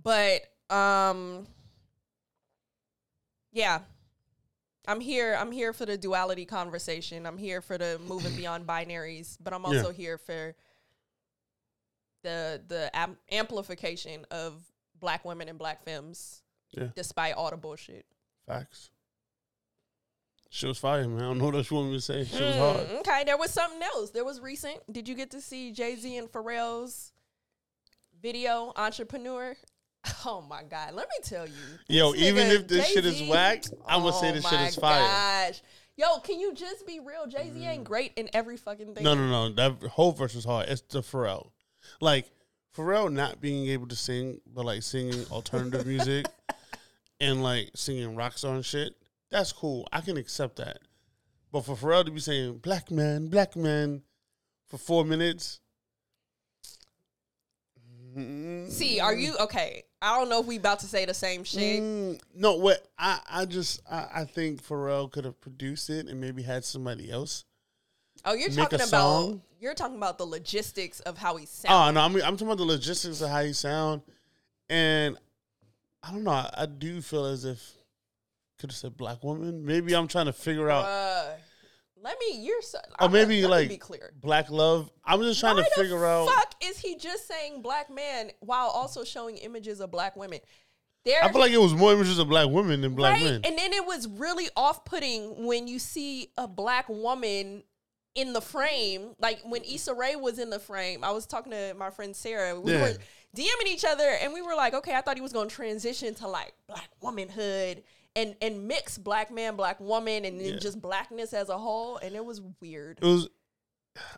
But 0.00 0.42
um 0.70 1.46
yeah. 3.52 3.80
I'm 4.88 5.00
here. 5.00 5.36
I'm 5.38 5.52
here 5.52 5.72
for 5.72 5.86
the 5.86 5.96
duality 5.96 6.44
conversation. 6.44 7.26
I'm 7.26 7.38
here 7.38 7.60
for 7.60 7.78
the 7.78 8.00
moving 8.06 8.34
beyond 8.36 8.66
binaries, 8.66 9.36
but 9.40 9.52
I'm 9.52 9.64
also 9.64 9.90
here 9.92 10.18
for 10.18 10.54
the 12.22 12.60
the 12.68 12.90
am- 12.96 13.18
amplification 13.30 14.24
of 14.30 14.54
black 14.98 15.24
women 15.24 15.48
and 15.48 15.58
black 15.58 15.82
femmes, 15.84 16.42
Yeah. 16.72 16.88
despite 16.94 17.34
all 17.34 17.50
the 17.50 17.56
bullshit. 17.56 18.06
Facts. 18.46 18.90
She 20.52 20.66
was 20.66 20.78
fire, 20.78 21.06
man. 21.06 21.18
I 21.18 21.22
don't 21.26 21.38
know 21.38 21.44
what 21.44 21.54
else 21.54 21.70
you 21.70 21.76
want 21.76 21.90
me 21.90 21.96
to 21.96 22.00
say. 22.00 22.24
She 22.24 22.42
was 22.42 22.56
hard. 22.56 22.88
Mm, 22.88 22.98
okay, 23.00 23.22
there 23.24 23.38
was 23.38 23.52
something 23.52 23.80
else. 23.82 24.10
There 24.10 24.24
was 24.24 24.40
recent. 24.40 24.78
Did 24.92 25.08
you 25.08 25.14
get 25.14 25.30
to 25.30 25.40
see 25.40 25.70
Jay 25.70 25.94
Z 25.94 26.16
and 26.16 26.30
Pharrell's 26.30 27.12
video, 28.20 28.72
Entrepreneur? 28.76 29.56
Oh 30.24 30.40
my 30.48 30.62
God. 30.62 30.94
Let 30.94 31.08
me 31.08 31.16
tell 31.22 31.46
you. 31.46 31.52
Yo, 31.88 32.14
even 32.14 32.46
if 32.50 32.66
this 32.66 32.86
shit 32.88 33.04
is 33.04 33.18
Jay-Z- 33.18 33.30
whack, 33.30 33.64
I'm 33.86 34.00
gonna 34.00 34.14
say 34.14 34.30
Oh 34.30 34.32
this 34.32 34.48
shit 34.48 34.60
is 34.62 34.76
fire. 34.76 34.98
Gosh. 35.50 35.60
Yo, 35.96 36.18
can 36.20 36.40
you 36.40 36.54
just 36.54 36.86
be 36.86 37.00
real? 37.00 37.26
Jay 37.26 37.50
Z 37.52 37.62
ain't 37.66 37.84
great 37.84 38.12
in 38.16 38.30
every 38.32 38.56
fucking 38.56 38.94
thing. 38.94 39.04
No, 39.04 39.14
no, 39.14 39.28
no. 39.28 39.50
That 39.54 39.88
whole 39.90 40.12
verse 40.12 40.34
is 40.34 40.46
hard. 40.46 40.70
It's 40.70 40.80
the 40.80 41.02
Pharrell. 41.02 41.50
Like 42.00 42.30
Pharrell 42.76 43.12
not 43.12 43.40
being 43.40 43.68
able 43.68 43.86
to 43.88 43.96
sing, 43.96 44.40
but 44.46 44.64
like 44.64 44.82
singing 44.82 45.24
alternative 45.30 45.86
music 45.86 46.26
and 47.20 47.42
like 47.42 47.70
singing 47.74 48.14
rock 48.16 48.38
song 48.38 48.62
shit, 48.62 48.94
that's 49.30 49.52
cool. 49.52 49.86
I 49.92 50.00
can 50.00 50.16
accept 50.16 50.56
that. 50.56 50.78
But 51.52 51.64
for 51.64 51.74
Pharrell 51.74 52.04
to 52.04 52.10
be 52.10 52.20
saying 52.20 52.58
black 52.58 52.90
man, 52.90 53.28
black 53.28 53.56
man 53.56 54.02
for 54.68 54.78
four 54.78 55.04
minutes. 55.04 55.60
See, 58.14 58.98
are 59.00 59.14
you 59.14 59.36
okay? 59.38 59.84
I 60.02 60.18
don't 60.18 60.28
know 60.28 60.40
if 60.40 60.46
we 60.46 60.56
about 60.56 60.80
to 60.80 60.86
say 60.86 61.04
the 61.04 61.14
same 61.14 61.44
shit. 61.44 61.80
Mm, 61.82 62.20
no, 62.34 62.54
what 62.54 62.86
I, 62.98 63.20
I 63.30 63.44
just 63.44 63.80
I, 63.90 64.06
I 64.14 64.24
think 64.24 64.66
Pharrell 64.66 65.10
could 65.10 65.24
have 65.24 65.40
produced 65.40 65.90
it 65.90 66.06
and 66.08 66.20
maybe 66.20 66.42
had 66.42 66.64
somebody 66.64 67.10
else. 67.10 67.44
Oh, 68.24 68.34
you're 68.34 68.50
talking 68.50 68.80
about 68.80 68.88
song? 68.88 69.42
you're 69.60 69.74
talking 69.74 69.96
about 69.96 70.18
the 70.18 70.24
logistics 70.26 71.00
of 71.00 71.18
how 71.18 71.36
he 71.36 71.44
Oh 71.44 71.46
sounds. 71.68 71.94
no, 71.94 72.00
I 72.00 72.08
mean 72.08 72.22
I'm 72.22 72.34
talking 72.36 72.48
about 72.48 72.58
the 72.58 72.64
logistics 72.64 73.20
of 73.20 73.30
how 73.30 73.42
he 73.44 73.52
sound, 73.52 74.02
and 74.68 75.16
I 76.02 76.10
don't 76.12 76.24
know. 76.24 76.30
I, 76.30 76.50
I 76.58 76.66
do 76.66 77.00
feel 77.02 77.26
as 77.26 77.44
if 77.44 77.62
could 78.58 78.70
have 78.70 78.76
said 78.76 78.96
black 78.96 79.22
woman. 79.24 79.64
Maybe 79.64 79.94
I'm 79.94 80.08
trying 80.08 80.26
to 80.26 80.32
figure 80.32 80.70
out. 80.70 80.84
Uh, 80.84 81.24
let 82.02 82.18
me. 82.18 82.42
You're 82.42 82.62
so. 82.62 82.78
or 82.78 83.04
I'm- 83.04 83.12
maybe 83.12 83.40
me 83.42 83.46
like 83.46 83.68
be 83.68 83.76
clear. 83.76 84.12
black 84.20 84.50
love. 84.50 84.90
I'm 85.04 85.20
just 85.22 85.40
trying 85.40 85.56
Why 85.56 85.62
to 85.64 85.70
figure 85.80 86.04
out. 86.06 86.28
Fuck 86.28 86.54
is 86.64 86.78
he 86.78 86.96
just 86.96 87.26
saying 87.28 87.62
black 87.62 87.90
man 87.90 88.30
while 88.40 88.68
also 88.68 89.04
showing 89.04 89.36
images 89.38 89.80
of 89.80 89.90
black 89.90 90.16
women? 90.16 90.40
There, 91.06 91.16
I 91.24 91.32
feel 91.32 91.40
like 91.40 91.52
it 91.52 91.60
was 91.60 91.72
more 91.72 91.94
images 91.94 92.18
of 92.18 92.28
black 92.28 92.50
women 92.50 92.82
than 92.82 92.94
black 92.94 93.14
right? 93.14 93.24
men. 93.24 93.40
And 93.44 93.56
then 93.56 93.72
it 93.72 93.86
was 93.86 94.06
really 94.06 94.50
off-putting 94.54 95.46
when 95.46 95.66
you 95.66 95.78
see 95.78 96.28
a 96.36 96.46
black 96.46 96.90
woman 96.90 97.62
in 98.20 98.32
the 98.32 98.40
frame. 98.40 99.14
Like 99.18 99.40
when 99.44 99.62
Issa 99.64 99.94
Rae 99.94 100.16
was 100.16 100.38
in 100.38 100.50
the 100.50 100.58
frame, 100.58 101.02
I 101.04 101.10
was 101.10 101.26
talking 101.26 101.52
to 101.52 101.74
my 101.78 101.90
friend 101.90 102.14
Sarah. 102.14 102.58
We 102.60 102.72
Yeah. 102.72 102.82
were 102.82 102.94
DMing 103.36 103.66
each 103.68 103.84
other, 103.84 104.08
and 104.08 104.32
we 104.32 104.42
were 104.42 104.54
like, 104.54 104.74
okay, 104.74 104.94
I 104.94 105.00
thought 105.00 105.16
he 105.16 105.22
was 105.22 105.32
going 105.32 105.48
to 105.48 105.54
transition 105.54 106.14
to 106.16 106.28
like 106.28 106.52
black 106.66 106.90
womanhood. 107.00 107.82
And, 108.16 108.34
and 108.42 108.66
mix 108.66 108.98
black 108.98 109.30
man, 109.30 109.54
black 109.54 109.78
woman, 109.78 110.24
and 110.24 110.40
then 110.40 110.54
Yeah. 110.54 110.58
just 110.58 110.82
blackness 110.82 111.32
as 111.32 111.48
a 111.48 111.56
whole, 111.56 111.96
and 111.98 112.16
it 112.16 112.24
was 112.24 112.40
weird. 112.60 112.98
It 113.00 113.04
was. 113.06 113.28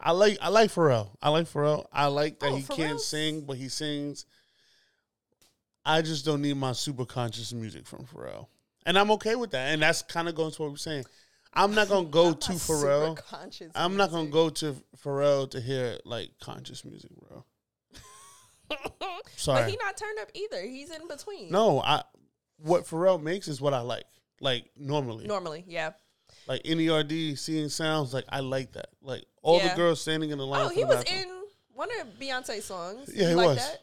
I 0.00 0.12
like 0.12 0.38
I 0.40 0.48
like 0.48 0.70
Pharrell. 0.70 1.10
I 1.20 1.28
like 1.28 1.46
Pharrell. 1.46 1.86
I 1.92 2.06
like 2.06 2.38
that 2.40 2.52
Oh, 2.52 2.56
he 2.56 2.62
can't 2.62 2.98
sing, 3.00 3.42
but 3.42 3.58
he 3.58 3.68
sings. 3.68 4.24
I 5.84 6.00
just 6.00 6.24
don't 6.24 6.40
need 6.40 6.56
my 6.56 6.72
super 6.72 7.04
conscious 7.04 7.52
music 7.52 7.86
from 7.86 8.06
Pharrell, 8.06 8.46
and 8.86 8.98
I'm 8.98 9.10
okay 9.12 9.34
with 9.34 9.50
that. 9.50 9.72
And 9.72 9.82
that's 9.82 10.00
kind 10.02 10.26
of 10.28 10.34
going 10.34 10.52
to 10.52 10.62
what 10.62 10.70
we're 10.70 10.76
saying. 10.78 11.04
I'm 11.54 11.74
not 11.74 11.88
gonna 11.88 12.08
go 12.08 12.28
I'm 12.28 12.34
to 12.38 12.52
Pharrell. 12.52 13.18
I'm 13.74 13.96
not 13.96 14.10
gonna 14.10 14.30
go 14.30 14.48
to 14.50 14.76
Pharrell 15.04 15.50
to 15.50 15.60
hear 15.60 15.98
like 16.04 16.30
conscious 16.40 16.84
music, 16.84 17.10
bro. 17.28 17.44
Sorry. 19.36 19.62
But 19.62 19.70
he 19.70 19.76
not 19.76 19.96
turned 19.96 20.18
up 20.20 20.30
either. 20.34 20.62
He's 20.62 20.90
in 20.90 21.06
between. 21.08 21.50
no, 21.50 21.80
I 21.80 22.02
what 22.58 22.84
Pharrell 22.86 23.20
makes 23.20 23.48
is 23.48 23.60
what 23.60 23.74
I 23.74 23.80
like. 23.80 24.04
Like 24.40 24.70
normally, 24.76 25.26
Normally, 25.26 25.64
yeah. 25.68 25.90
like 26.48 26.62
NERD, 26.64 27.38
seeing 27.38 27.68
sounds, 27.68 28.12
like 28.12 28.24
I 28.28 28.40
like 28.40 28.72
that. 28.72 28.88
Like 29.02 29.24
all 29.42 29.58
Yeah. 29.58 29.68
the 29.68 29.76
girls 29.76 30.00
standing 30.00 30.30
in 30.30 30.38
the 30.38 30.46
line. 30.46 30.66
Oh, 30.66 30.68
for 30.68 30.74
he 30.74 30.80
the 30.82 30.86
was 30.88 31.04
bathroom. 31.04 31.20
in 31.22 31.42
one 31.74 31.88
of 32.00 32.06
Beyonce's 32.18 32.64
songs. 32.64 33.10
Yeah, 33.14 33.28
he 33.30 33.34
like 33.34 33.46
was. 33.46 33.56
That? 33.58 33.78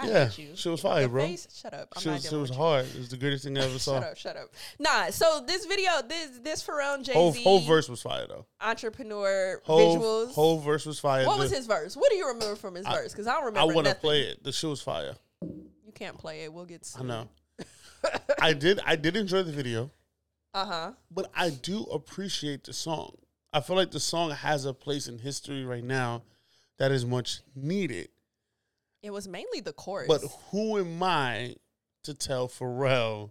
I 0.00 0.06
Yeah, 0.08 0.24
hate 0.28 0.38
you. 0.38 0.56
she 0.56 0.68
was 0.68 0.80
fire, 0.80 1.02
The 1.02 1.08
bro. 1.08 1.26
face- 1.26 1.46
shut 1.54 1.74
up. 1.74 1.88
I'm 1.94 2.02
She 2.02 2.08
was, 2.08 2.24
it 2.24 2.30
dealing 2.30 2.42
was 2.42 2.50
hard. 2.56 2.86
It 2.86 2.96
was 2.98 3.08
the 3.10 3.16
greatest 3.16 3.44
thing 3.44 3.58
I 3.58 3.64
ever 3.64 3.78
saw. 3.78 3.94
Shut 4.00 4.02
up, 4.10 4.16
shut 4.16 4.36
up. 4.36 4.48
Nah, 4.78 5.10
so 5.10 5.44
this 5.46 5.66
video, 5.66 5.90
this 6.08 6.38
this 6.42 6.62
Pharrell 6.66 6.94
and 6.94 7.04
Jay 7.04 7.12
Whole, 7.12 7.32
Z 7.32 7.42
whole 7.42 7.60
verse 7.60 7.88
was 7.88 8.00
fire 8.02 8.26
though. 8.26 8.46
entrepreneur 8.60 9.60
Whole 9.64 9.96
visuals. 9.98 10.32
whole 10.32 10.58
verse 10.60 10.86
was 10.86 10.98
fire. 10.98 11.26
what 11.26 11.36
The- 11.36 11.42
was 11.42 11.50
his 11.52 11.66
verse? 11.66 11.96
What 11.96 12.10
do 12.10 12.16
you 12.16 12.26
remember 12.28 12.56
from 12.56 12.74
his 12.74 12.86
I- 12.86 12.94
verse? 12.96 13.12
Because 13.12 13.26
I 13.26 13.32
don't 13.34 13.44
remember. 13.46 13.72
I 13.72 13.74
want 13.74 13.86
to 13.86 13.94
play 13.94 14.22
it. 14.22 14.42
The 14.42 14.52
shit 14.52 14.70
was 14.70 14.80
fire. 14.82 15.14
You 15.42 15.92
can't 15.94 16.16
play 16.18 16.44
it. 16.44 16.52
We'll 16.52 16.64
get. 16.66 16.84
Sued. 16.86 17.02
I 17.02 17.04
know. 17.06 17.28
I 18.40 18.52
did. 18.54 18.80
I 18.86 18.96
did 18.96 19.16
enjoy 19.16 19.42
the 19.42 19.52
video. 19.52 19.90
Uh 20.52 20.64
huh. 20.66 20.92
but 21.12 21.30
I 21.34 21.50
do 21.50 21.84
appreciate 21.84 22.64
the 22.64 22.72
song. 22.72 23.12
I 23.52 23.60
feel 23.60 23.76
like 23.76 23.92
the 23.92 24.00
song 24.00 24.30
has 24.32 24.64
a 24.64 24.72
place 24.74 25.06
in 25.06 25.18
history 25.18 25.64
right 25.64 25.84
now 25.84 26.22
that 26.78 26.90
is 26.90 27.04
much 27.06 27.42
needed. 27.54 28.08
It 29.02 29.10
was 29.10 29.26
mainly 29.28 29.60
the 29.60 29.72
chorus. 29.72 30.08
But 30.08 30.22
who 30.50 30.78
am 30.78 31.02
I 31.02 31.56
to 32.04 32.14
tell 32.14 32.48
Pharrell 32.48 33.30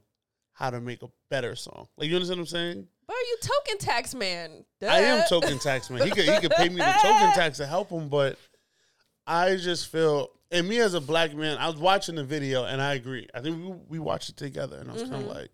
how 0.53 0.69
to 0.69 0.81
make 0.81 1.03
a 1.03 1.09
better 1.29 1.55
song? 1.55 1.87
Like 1.97 2.09
you 2.09 2.15
understand 2.15 2.39
what 2.39 2.43
I'm 2.43 2.47
saying? 2.47 2.87
But 3.07 3.13
are 3.13 3.21
you 3.21 3.37
token 3.41 3.77
tax 3.79 4.13
man? 4.13 4.65
I 4.81 4.99
am 5.01 5.23
token 5.27 5.59
tax 5.59 5.89
man. 5.89 6.03
He 6.03 6.11
could 6.11 6.25
he 6.25 6.39
could 6.39 6.51
pay 6.51 6.69
me 6.69 6.75
the 6.75 6.95
token 7.01 7.33
tax 7.33 7.57
to 7.57 7.65
help 7.65 7.89
him, 7.89 8.09
but 8.09 8.37
I 9.25 9.55
just 9.55 9.87
feel 9.87 10.31
and 10.51 10.67
me 10.67 10.79
as 10.79 10.93
a 10.93 11.01
black 11.01 11.35
man, 11.35 11.57
I 11.57 11.67
was 11.67 11.77
watching 11.77 12.15
the 12.15 12.23
video 12.23 12.65
and 12.65 12.81
I 12.81 12.95
agree. 12.95 13.27
I 13.33 13.41
think 13.41 13.63
we, 13.63 13.75
we 13.89 13.99
watched 13.99 14.29
it 14.29 14.37
together 14.37 14.77
and 14.77 14.89
I 14.89 14.93
was 14.93 15.03
kind 15.03 15.15
of 15.15 15.21
mm-hmm. 15.21 15.29
like, 15.29 15.51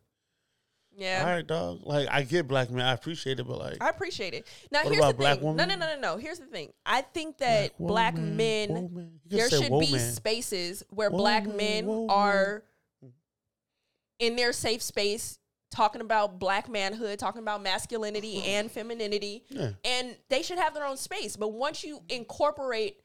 Yeah. 0.97 1.23
all 1.25 1.31
right, 1.31 1.45
dog. 1.45 1.81
Like 1.83 2.07
I 2.09 2.23
get 2.23 2.47
black 2.47 2.69
men, 2.69 2.85
I 2.85 2.93
appreciate 2.93 3.39
it, 3.39 3.43
but 3.47 3.57
like 3.59 3.77
I 3.81 3.89
appreciate 3.89 4.33
it. 4.33 4.47
Now 4.71 4.79
What 4.83 4.93
here's 4.93 4.99
about 4.99 5.11
the 5.11 5.17
black 5.17 5.33
thing. 5.35 5.43
No, 5.43 5.51
woman? 5.51 5.69
no, 5.69 5.75
no, 5.75 5.95
no, 5.95 5.99
no. 6.13 6.17
Here's 6.17 6.39
the 6.39 6.45
thing. 6.45 6.71
I 6.85 7.01
think 7.01 7.37
that 7.39 7.77
Black 7.77 8.13
black 8.13 8.13
woman, 8.15 8.37
men, 8.37 8.69
woman. 8.69 9.19
There 9.25 9.49
should 9.49 9.69
woman. 9.69 9.91
be 9.91 9.97
spaces 9.99 10.83
where 10.89 11.09
black 11.09 11.45
men 11.47 12.07
are 12.09 12.63
in 14.19 14.35
their 14.35 14.53
safe 14.53 14.81
space 14.81 15.39
talking 15.71 15.99
about 16.01 16.39
black 16.39 16.69
manhood, 16.69 17.19
talking 17.19 17.41
about 17.41 17.61
masculinity 17.61 18.41
and 18.43 18.71
femininity, 18.71 19.43
Yeah. 19.49 19.71
and 19.83 20.15
they 20.29 20.41
should 20.41 20.57
have 20.59 20.73
their 20.73 20.85
own 20.85 20.95
space. 20.97 21.35
But 21.35 21.49
once 21.49 21.83
you 21.83 22.01
incorporate 22.07 22.99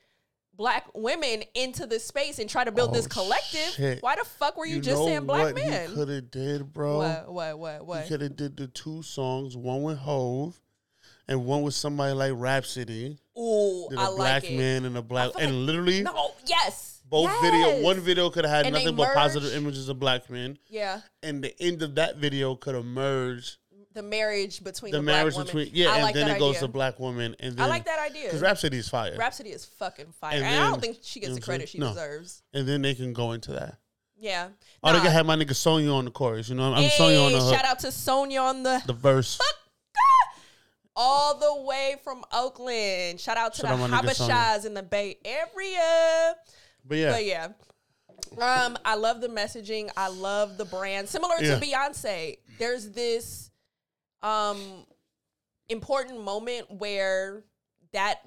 black 0.54 0.86
women 0.94 1.42
into 1.54 1.86
this 1.86 2.04
space 2.06 2.38
and 2.38 2.48
try 2.50 2.64
to 2.64 2.72
build 2.72 2.92
this 2.92 3.06
Oh, 3.06 3.08
collective, 3.08 3.72
shit. 3.74 4.02
why 4.02 4.16
the 4.16 4.24
fuck 4.24 4.56
were 4.56 4.66
you, 4.66 4.80
just 4.80 4.98
know 4.98 5.06
saying 5.06 5.26
black 5.26 5.54
men? 5.54 5.92
Could 5.94 6.08
have 6.08 6.30
did, 6.30 6.72
bro. 6.72 6.98
What, 6.98 7.32
what, 7.32 7.58
what, 7.58 7.86
what? 7.86 8.06
could 8.08 8.20
have 8.20 8.36
did 8.36 8.56
the 8.56 8.66
two 8.66 9.02
songs, 9.02 9.56
one 9.56 9.82
with 9.82 9.98
Hove, 9.98 10.60
and 11.28 11.44
one 11.46 11.62
with 11.62 11.74
somebody 11.74 12.12
like 12.12 12.32
Rapsody. 12.34 13.18
Ooh, 13.38 13.86
Did 13.88 13.98
I 13.98 14.10
a 14.10 14.14
black 14.16 14.42
like 14.42 14.52
man 14.52 14.84
and 14.84 14.96
a 14.96 15.02
black, 15.02 15.30
and 15.38 15.60
like- 15.60 15.66
literally 15.66 16.02
No, 16.02 16.32
yes. 16.46 17.00
both 17.08 17.30
yes. 17.30 17.40
video. 17.42 17.82
One 17.82 18.00
video 18.00 18.28
could 18.28 18.44
have 18.44 18.54
had 18.54 18.66
And 18.66 18.74
nothing 18.74 18.96
but 18.96 19.14
positive 19.14 19.54
images 19.54 19.88
of 19.88 19.98
black 19.98 20.28
men, 20.28 20.58
Yeah. 20.68 21.00
and 21.22 21.42
the 21.42 21.54
end 21.62 21.82
of 21.82 21.94
that 21.94 22.16
video 22.16 22.54
could 22.54 22.74
have 22.74 22.84
merged 22.84 23.56
the 23.92 24.02
marriage 24.02 24.62
between 24.62 24.92
the, 24.92 24.98
the, 24.98 25.02
marriage 25.02 25.34
black 25.34 25.46
between 25.46 25.64
woman. 25.66 25.76
yeah, 25.76 25.90
I 25.90 25.94
and 25.94 26.02
like 26.04 26.14
then 26.14 26.30
it 26.30 26.38
goes 26.38 26.58
to 26.58 26.68
black 26.68 26.98
women, 27.00 27.34
and 27.40 27.56
then 27.56 27.64
I 27.64 27.68
like 27.68 27.84
that 27.86 27.98
idea. 27.98 28.24
because 28.24 28.40
Rapsody 28.40 28.78
is 28.78 28.88
fire, 28.88 29.16
Rapsody 29.18 29.50
is 29.50 29.64
fucking 29.64 30.12
fire, 30.20 30.36
And 30.36 30.44
and, 30.44 30.62
I 30.64 30.70
don't 30.70 30.80
think 30.80 30.98
she 31.02 31.20
gets 31.20 31.34
the 31.34 31.40
credit 31.40 31.68
she? 31.68 31.78
No. 31.78 31.88
deserves. 31.88 32.42
and 32.54 32.68
then 32.68 32.82
they 32.82 32.94
can 32.94 33.12
go 33.12 33.32
into 33.32 33.52
that. 33.52 33.78
Yeah. 34.16 34.48
Oh, 34.82 34.92
they 34.92 34.98
Nah. 34.98 35.04
can 35.04 35.12
have 35.12 35.26
my 35.26 35.34
nigga 35.36 35.54
Sonya 35.56 35.90
on 35.92 36.04
the 36.04 36.10
chorus. 36.10 36.48
You 36.50 36.54
know, 36.54 36.72
I'm 36.74 36.82
Hey, 36.82 36.90
Sonya 36.90 37.18
on 37.20 37.32
the 37.32 37.40
hook, 37.40 37.54
shout 37.54 37.64
out 37.64 37.78
to 37.80 37.90
Sonya 37.90 38.40
on 38.40 38.62
the, 38.62 38.82
the 38.86 38.92
verse. 38.92 39.40
all 40.94 41.36
the 41.38 41.62
way 41.64 41.96
from 42.04 42.22
Oakland. 42.32 43.18
Shout 43.20 43.36
out 43.38 43.54
to 43.54 43.62
Shout 43.62 43.76
the 43.78 43.82
out 43.84 43.90
my 43.90 44.00
nigga 44.02 44.28
Habeshas 44.28 44.66
in 44.66 44.74
the 44.74 44.82
Bay 44.82 45.16
Area. 45.24 46.34
But 46.84 46.98
yeah, 46.98 47.12
But 47.12 47.24
yeah. 47.24 47.48
Um, 48.38 48.76
I 48.84 48.94
love 48.94 49.20
the 49.20 49.28
messaging. 49.28 49.90
I 49.96 50.08
love 50.08 50.56
the 50.58 50.64
brand. 50.64 51.08
Similar 51.08 51.34
Yeah. 51.40 51.58
to 51.58 51.64
Beyonce, 51.66 52.38
there's 52.58 52.90
this 52.90 53.49
um 54.22 54.86
important 55.68 56.22
moment 56.22 56.70
where 56.70 57.44
that 57.92 58.20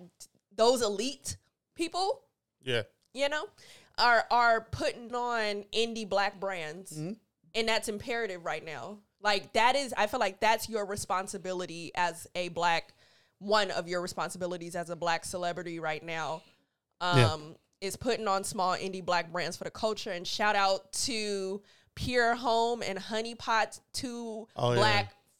those 0.55 0.81
elite 0.81 1.37
people, 1.75 2.21
yeah, 2.63 2.83
you 3.13 3.29
know, 3.29 3.45
are 3.97 4.25
are 4.31 4.61
putting 4.61 5.13
on 5.13 5.65
indie 5.73 6.07
black 6.07 6.39
brands. 6.39 6.93
Mm-hmm. 6.93 7.13
And 7.55 7.67
that's 7.67 7.87
imperative 7.87 8.45
right 8.45 8.65
now. 8.65 8.97
Like 9.21 9.53
that 9.53 9.75
is 9.75 9.93
I 9.95 10.07
feel 10.07 10.19
like 10.19 10.39
that's 10.39 10.67
your 10.67 10.85
responsibility 10.85 11.91
as 11.95 12.27
a 12.35 12.49
black 12.49 12.93
one 13.39 13.71
of 13.71 13.87
your 13.87 14.01
responsibilities 14.01 14.75
as 14.75 14.89
a 14.89 14.95
black 14.95 15.23
celebrity 15.25 15.79
right 15.79 16.03
now. 16.03 16.41
Um 16.99 17.17
Yeah. 17.17 17.37
is 17.87 17.95
putting 17.95 18.27
on 18.27 18.43
small 18.43 18.73
indie 18.75 19.05
black 19.05 19.31
brands 19.31 19.55
for 19.55 19.65
the 19.65 19.71
culture 19.71 20.11
and 20.11 20.25
shout 20.27 20.55
out 20.55 20.91
to 20.93 21.61
Pure 21.95 22.35
Home 22.35 22.81
and 22.81 22.97
Honey 22.97 23.35
Pot, 23.35 23.79
two 23.93 24.47
Oh, 24.55 24.73
yeah. 24.73 24.79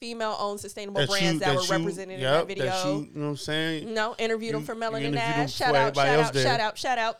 Female 0.04 0.36
owned 0.38 0.60
sustainable 0.60 1.00
That 1.00 1.10
brands 1.10 1.34
you- 1.36 1.39
that, 1.39 1.56
were 1.56 1.62
you- 1.62 1.70
represented 1.72 2.20
yep, 2.20 2.28
in 2.34 2.38
that 2.39 2.48
video. 2.48 2.66
That 2.66 2.86
you, 2.86 2.92
you 2.92 3.12
know 3.16 3.22
what 3.22 3.30
I'm 3.30 3.38
saying? 3.38 3.94
no, 3.94 4.16
interviewed 4.20 4.54
them 4.54 4.63
for 4.66 4.76
Melanin 4.76 4.96
interviewed 5.04 5.13
Nash. 5.13 5.54
Shout 5.54 5.76
out, 5.76 5.96
shout 5.96 6.08
out, 6.20 6.36
shout 6.36 6.60
out, 6.60 6.78
shout 6.78 6.98
out. 6.98 7.20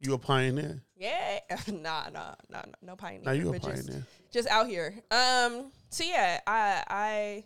You 0.00 0.14
a 0.14 0.18
pioneer. 0.18 0.80
Yeah, 0.96 1.40
nah, 1.68 2.08
nah, 2.08 2.08
nah, 2.08 2.34
nah, 2.50 2.62
no 2.80 2.96
pioneer. 2.96 3.24
Now 3.26 3.32
you 3.32 3.50
a 3.50 3.52
but 3.52 3.62
just- 3.62 3.86
pioneer. 3.88 4.06
just 4.32 4.48
out 4.48 4.68
here. 4.68 4.94
Um. 5.10 5.70
So 5.90 6.04
yeah, 6.04 6.40
I 6.46 6.82
I 6.88 7.44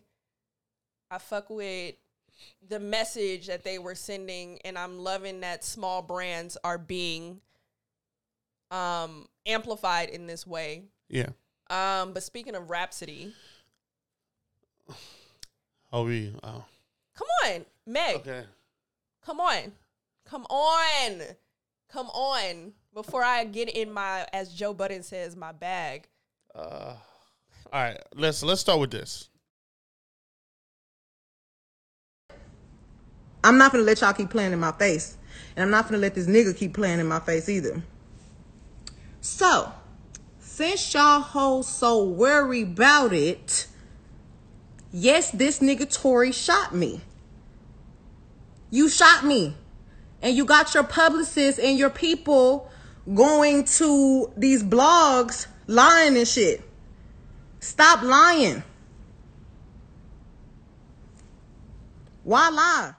I 1.11 1.19
fuck 1.19 1.51
with 1.51 1.97
the 2.69 2.79
message 2.79 3.49
that 3.49 3.65
they 3.65 3.81
were 3.81 3.97
sending, 3.97 4.61
and 4.65 4.79
I'm 4.79 5.01
loving 5.01 5.41
that 5.41 5.65
small 5.65 6.03
brands 6.03 6.57
are 6.63 6.79
being 6.79 7.41
um 8.71 9.27
amplified 9.45 10.11
in 10.11 10.29
this 10.29 10.47
way. 10.47 10.85
Yeah. 11.09 11.31
Um. 11.69 12.13
But 12.13 12.23
speaking 12.23 12.55
of 12.55 12.71
Rapsody, 12.71 13.35
Oh, 15.93 16.05
we. 16.05 16.35
Oh. 16.43 16.65
come 17.15 17.29
on, 17.45 17.65
Meg, 17.87 18.17
Okay. 18.17 18.45
come 19.25 19.41
on, 19.41 19.73
come 20.25 20.45
on. 20.45 21.23
Come 21.91 22.09
on. 22.09 22.73
Before 22.93 23.25
I 23.25 23.45
get 23.45 23.71
in 23.71 23.91
my, 23.91 24.27
as 24.33 24.53
Joe 24.53 24.75
Budden 24.75 25.03
says, 25.03 25.35
my 25.35 25.53
bag. 25.53 26.07
Uh, 26.55 26.95
all 27.73 27.83
right, 27.83 27.99
let's 28.15 28.43
let's 28.43 28.61
start 28.61 28.79
with 28.81 28.91
this. 28.91 29.31
I'm 33.45 33.57
not 33.57 33.73
gonna 33.73 33.85
let 33.85 34.01
y'all 34.01 34.13
keep 34.13 34.31
playing 34.31 34.53
in 34.53 34.61
my 34.61 34.73
face. 34.73 35.17
And 35.57 35.63
I'm 35.65 35.71
not 35.71 35.87
gonna 35.87 35.99
let 35.99 36.15
this 36.15 36.27
nigga 36.27 36.57
keep 36.57 36.75
playing 36.75 37.01
in 37.01 37.07
my 37.07 37.21
face 37.21 37.49
either. 37.49 37.83
So, 39.21 39.73
since 40.41 40.93
y'all 40.93 41.21
hoes 41.21 41.69
so 41.69 42.05
worry 42.05 42.63
about 42.63 43.13
it, 43.13 43.67
yes, 44.93 45.31
this 45.31 45.61
nigga 45.61 45.93
Tory 45.93 46.33
shot 46.33 46.75
me. 46.75 47.01
You 48.71 48.89
shot 48.89 49.25
me. 49.25 49.57
And 50.21 50.37
you 50.37 50.45
got 50.45 50.75
your 50.75 50.85
publicists 50.85 51.61
and 51.61 51.79
your 51.79 51.91
people 51.91 52.71
going 53.15 53.65
to 53.65 54.33
these 54.37 54.63
blogs 54.63 55.47
lying 55.67 56.17
and 56.17 56.27
shit. 56.27 56.63
Stop 57.61 58.03
lying. 58.03 58.63
Why 62.25 62.51
lie? 62.51 62.95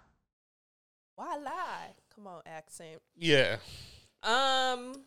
Why 1.15 1.37
lie? 1.37 1.89
Come 2.15 2.27
on, 2.27 2.41
accent. 2.45 3.01
Yeah, 3.15 3.57
Um. 4.23 5.03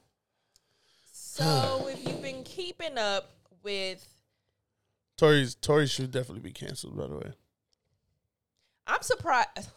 So 1.11 1.89
if 1.91 2.07
you've 2.07 2.23
been 2.23 2.43
keeping 2.45 2.99
up 2.99 3.31
with, 3.63 4.07
Tory's 5.23 5.55
Tory 5.55 5.87
should 5.87 6.11
definitely 6.11 6.41
be 6.41 6.51
canceled. 6.51 6.97
By 6.97 7.07
the 7.07 7.15
way, 7.15 7.33
I'm 8.89 9.03
surprised. 9.03 9.71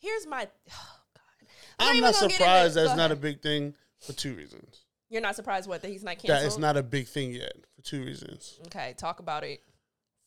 Here's 0.00 0.26
my. 0.26 0.48
Oh 0.72 1.00
God. 1.14 1.48
I'm 1.78 1.96
even 1.96 2.10
not 2.10 2.14
gonna 2.14 2.26
get 2.26 2.32
into 2.32 2.36
surprised 2.36 2.74
that's 2.74 2.90
Go 2.90 2.96
not 2.96 3.12
a 3.12 3.16
big 3.16 3.40
thing 3.40 3.74
for 4.00 4.12
two 4.12 4.34
reasons. 4.34 4.86
You're 5.08 5.22
not 5.22 5.36
surprised 5.36 5.68
what 5.68 5.82
that 5.82 5.88
he's 5.88 6.02
not 6.02 6.18
canceled. 6.18 6.30
That 6.30 6.44
it's 6.44 6.58
not 6.58 6.76
a 6.76 6.82
big 6.82 7.06
thing 7.06 7.30
yet 7.30 7.52
for 7.76 7.82
two 7.82 8.04
reasons. 8.04 8.58
Okay, 8.66 8.94
talk 8.98 9.20
about 9.20 9.44
it. 9.44 9.62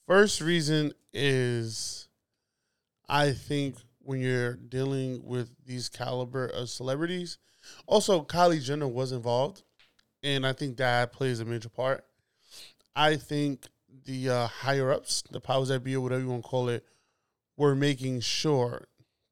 First 0.07 0.39
reason 0.39 0.93
is 1.11 2.07
I 3.09 3.33
think 3.33 3.75
when 3.99 4.21
you're 4.21 4.53
dealing 4.53 5.25
with 5.25 5.49
these 5.65 5.89
caliber 5.89 6.45
of 6.45 6.69
celebrities, 6.69 7.39
also 7.87 8.23
Kylie 8.23 8.63
Jenner 8.63 8.87
was 8.87 9.11
involved, 9.11 9.63
and 10.23 10.47
I 10.47 10.53
think 10.53 10.77
that 10.77 11.11
plays 11.11 11.41
a 11.41 11.45
major 11.45 11.67
part. 11.67 12.05
I 12.95 13.17
think 13.17 13.67
the 14.05 14.29
uh, 14.29 14.47
higher 14.47 14.91
ups, 14.91 15.23
the 15.31 15.39
powers 15.39 15.69
that 15.69 15.83
be, 15.83 15.95
or 15.95 16.01
whatever 16.01 16.21
you 16.21 16.29
want 16.29 16.43
to 16.43 16.49
call 16.49 16.69
it, 16.69 16.85
were 17.57 17.75
making 17.75 18.21
sure 18.21 18.87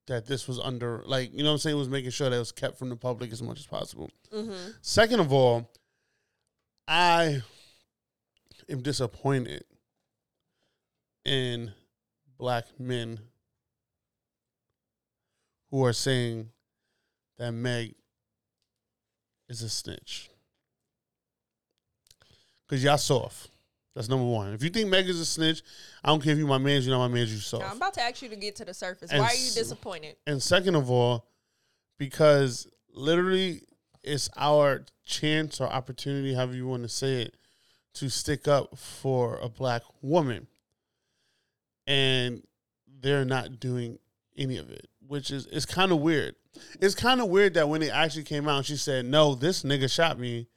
that 0.07 0.25
this 0.25 0.47
was 0.47 0.59
under, 0.59 1.03
like, 1.05 1.31
you 1.31 1.43
know 1.43 1.49
what 1.49 1.53
I'm 1.53 1.57
saying, 1.59 1.77
was 1.77 1.89
making 1.89 2.11
sure 2.11 2.29
that 2.29 2.35
it 2.35 2.39
was 2.39 2.51
kept 2.51 2.77
from 2.77 2.89
the 2.89 2.95
public 2.95 3.31
as 3.31 3.41
much 3.41 3.59
as 3.59 3.67
possible. 3.67 4.09
Mm-hmm. 4.33 4.71
Second 4.81 5.19
of 5.19 5.31
all, 5.31 5.71
I 6.87 7.41
am 8.67 8.81
disappointed 8.81 9.63
in 11.25 11.71
black 12.37 12.65
men 12.79 13.19
who 15.69 15.85
are 15.85 15.93
saying 15.93 16.49
that 17.37 17.51
Meg 17.51 17.93
is 19.47 19.61
a 19.61 19.69
snitch. 19.69 20.29
Because 22.67 22.83
y'all 22.83 22.97
soft. 22.97 23.49
That's 23.99 24.07
number 24.07 24.27
one. 24.27 24.53
If 24.53 24.63
you 24.63 24.69
think 24.69 24.87
Meg 24.87 25.09
is 25.09 25.19
a 25.19 25.25
snitch, 25.25 25.61
I 26.05 26.07
don't 26.07 26.23
care 26.23 26.31
if 26.31 26.39
you 26.39 26.47
my 26.47 26.57
man, 26.57 26.81
you 26.81 26.89
know 26.89 26.99
my 26.99 27.09
man, 27.09 27.27
you 27.27 27.35
soft. 27.35 27.65
Now, 27.65 27.71
I'm 27.71 27.75
about 27.75 27.95
to 27.95 28.01
ask 28.01 28.21
you 28.21 28.29
to 28.29 28.37
get 28.37 28.55
to 28.55 28.63
the 28.63 28.73
surface. 28.73 29.11
And 29.11 29.19
Why 29.19 29.27
are 29.27 29.33
you 29.33 29.51
disappointed? 29.51 30.15
And 30.25 30.41
second 30.41 30.75
of 30.75 30.89
all, 30.89 31.27
because 31.97 32.65
literally 32.93 33.63
it's 34.01 34.29
our 34.37 34.85
chance 35.03 35.59
or 35.59 35.67
opportunity, 35.67 36.33
however 36.33 36.55
you 36.55 36.65
want 36.65 36.83
to 36.83 36.87
say 36.87 37.23
it, 37.23 37.35
to 37.95 38.07
stick 38.07 38.47
up 38.47 38.77
for 38.77 39.37
a 39.39 39.49
black 39.49 39.81
woman. 40.01 40.47
And 41.85 42.41
they're 43.01 43.25
not 43.25 43.59
doing 43.59 43.99
any 44.37 44.55
of 44.59 44.71
it, 44.71 44.87
which 45.05 45.29
is 45.29 45.45
it's 45.47 45.65
kind 45.65 45.91
of 45.91 45.99
weird. 45.99 46.35
It's 46.79 46.95
kind 46.95 47.19
of 47.19 47.27
weird 47.27 47.55
that 47.55 47.67
when 47.67 47.81
it 47.81 47.91
actually 47.91 48.23
came 48.23 48.47
out, 48.47 48.63
she 48.63 48.77
said, 48.77 49.03
"No, 49.03 49.35
this 49.35 49.63
nigga 49.63 49.91
shot 49.91 50.17
me." 50.17 50.47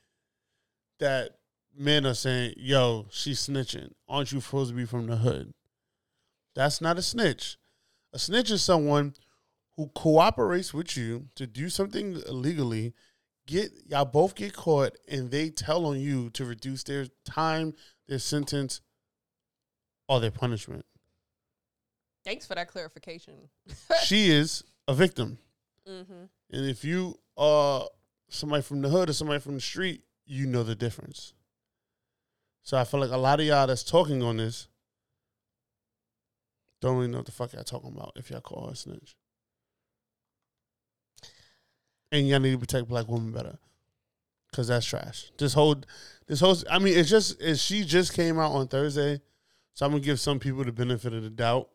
That 1.01 1.39
men 1.77 2.07
are 2.07 2.15
saying, 2.15 2.55
"Yo, 2.57 3.07
she's 3.11 3.47
snitching. 3.47 3.93
Aren't 4.09 4.33
you 4.33 4.41
supposed 4.41 4.71
to 4.71 4.77
be 4.77 4.85
from 4.85 5.07
the 5.07 5.17
hood?" 5.17 5.55
That's 6.55 6.81
not 6.81 6.99
a 6.99 7.03
snitch. 7.03 7.57
A 8.13 8.19
snitch 8.19 8.51
is 8.51 8.63
someone 8.63 9.15
who 9.77 9.89
cooperates 9.89 10.75
with 10.75 10.97
you 10.97 11.29
to 11.35 11.47
do 11.47 11.69
something 11.69 12.21
illegally. 12.29 12.93
Get 13.47 13.73
y'all 13.87 14.05
both 14.05 14.35
get 14.35 14.55
caught, 14.55 14.97
and 15.09 15.31
they 15.31 15.51
tell 15.51 15.87
on 15.87 15.99
you 15.99 16.31
to 16.31 16.45
reduce 16.45 16.85
their 16.85 17.07
time, 17.25 17.75
their 18.07 18.19
sentence, 18.19 18.81
or 20.09 20.21
their 20.21 20.31
punishment. 20.31 20.85
Thanks 22.25 22.47
for 22.47 22.55
that 22.55 22.69
clarification. 22.69 23.35
she 24.05 24.31
is 24.31 24.63
a 24.87 24.95
victim. 24.95 25.39
mm-hmm. 25.89 26.25
And 26.51 26.69
if 26.69 26.85
you 26.85 27.19
are 27.37 27.89
somebody 28.29 28.63
from 28.63 28.83
the 28.83 28.89
hood 28.89 29.11
or 29.11 29.13
somebody 29.13 29.41
from 29.41 29.55
the 29.55 29.61
street, 29.61 30.03
you 30.25 30.47
know 30.47 30.63
the 30.63 30.75
difference. 30.75 31.35
So 32.63 32.77
I 32.77 32.85
feel 32.85 33.01
like 33.01 33.11
a 33.11 33.17
lot 33.17 33.41
of 33.41 33.47
y'all 33.47 33.67
that's 33.67 33.83
talking 33.83 34.23
on 34.23 34.37
this 34.37 34.69
don't 36.81 36.97
really 36.97 37.09
know 37.09 37.19
what 37.19 37.27
the 37.27 37.33
fuck 37.33 37.53
y'all 37.53 37.63
talking 37.65 37.93
about 37.95 38.13
if 38.17 38.31
y'all 38.31 38.41
call 38.41 38.67
her 38.67 38.73
a 38.73 38.77
snitch. 38.77 39.17
And 42.11 42.29
y'all 42.29 42.41
need 42.41 42.53
to 42.53 42.59
protect 42.59 42.89
black 42.89 43.09
women 43.09 43.33
better. 43.33 43.59
Cause 44.53 44.69
that's 44.69 44.85
trash. 44.85 45.31
This 45.39 45.55
whole 45.55 45.77
this 46.27 46.41
whole 46.41 46.57
I 46.71 46.79
mean 46.79 46.97
it's 46.99 47.09
just 47.09 47.41
it, 47.41 47.59
she 47.59 47.85
just 47.85 48.13
came 48.13 48.39
out 48.39 48.53
on 48.53 48.69
Thursday. 48.69 49.21
So 49.73 49.87
I'm 49.87 49.93
gonna 49.93 50.03
give 50.03 50.21
some 50.21 50.39
people 50.39 50.63
the 50.63 50.73
benefit 50.73 51.15
of 51.15 51.23
the 51.23 51.31
doubt. 51.31 51.71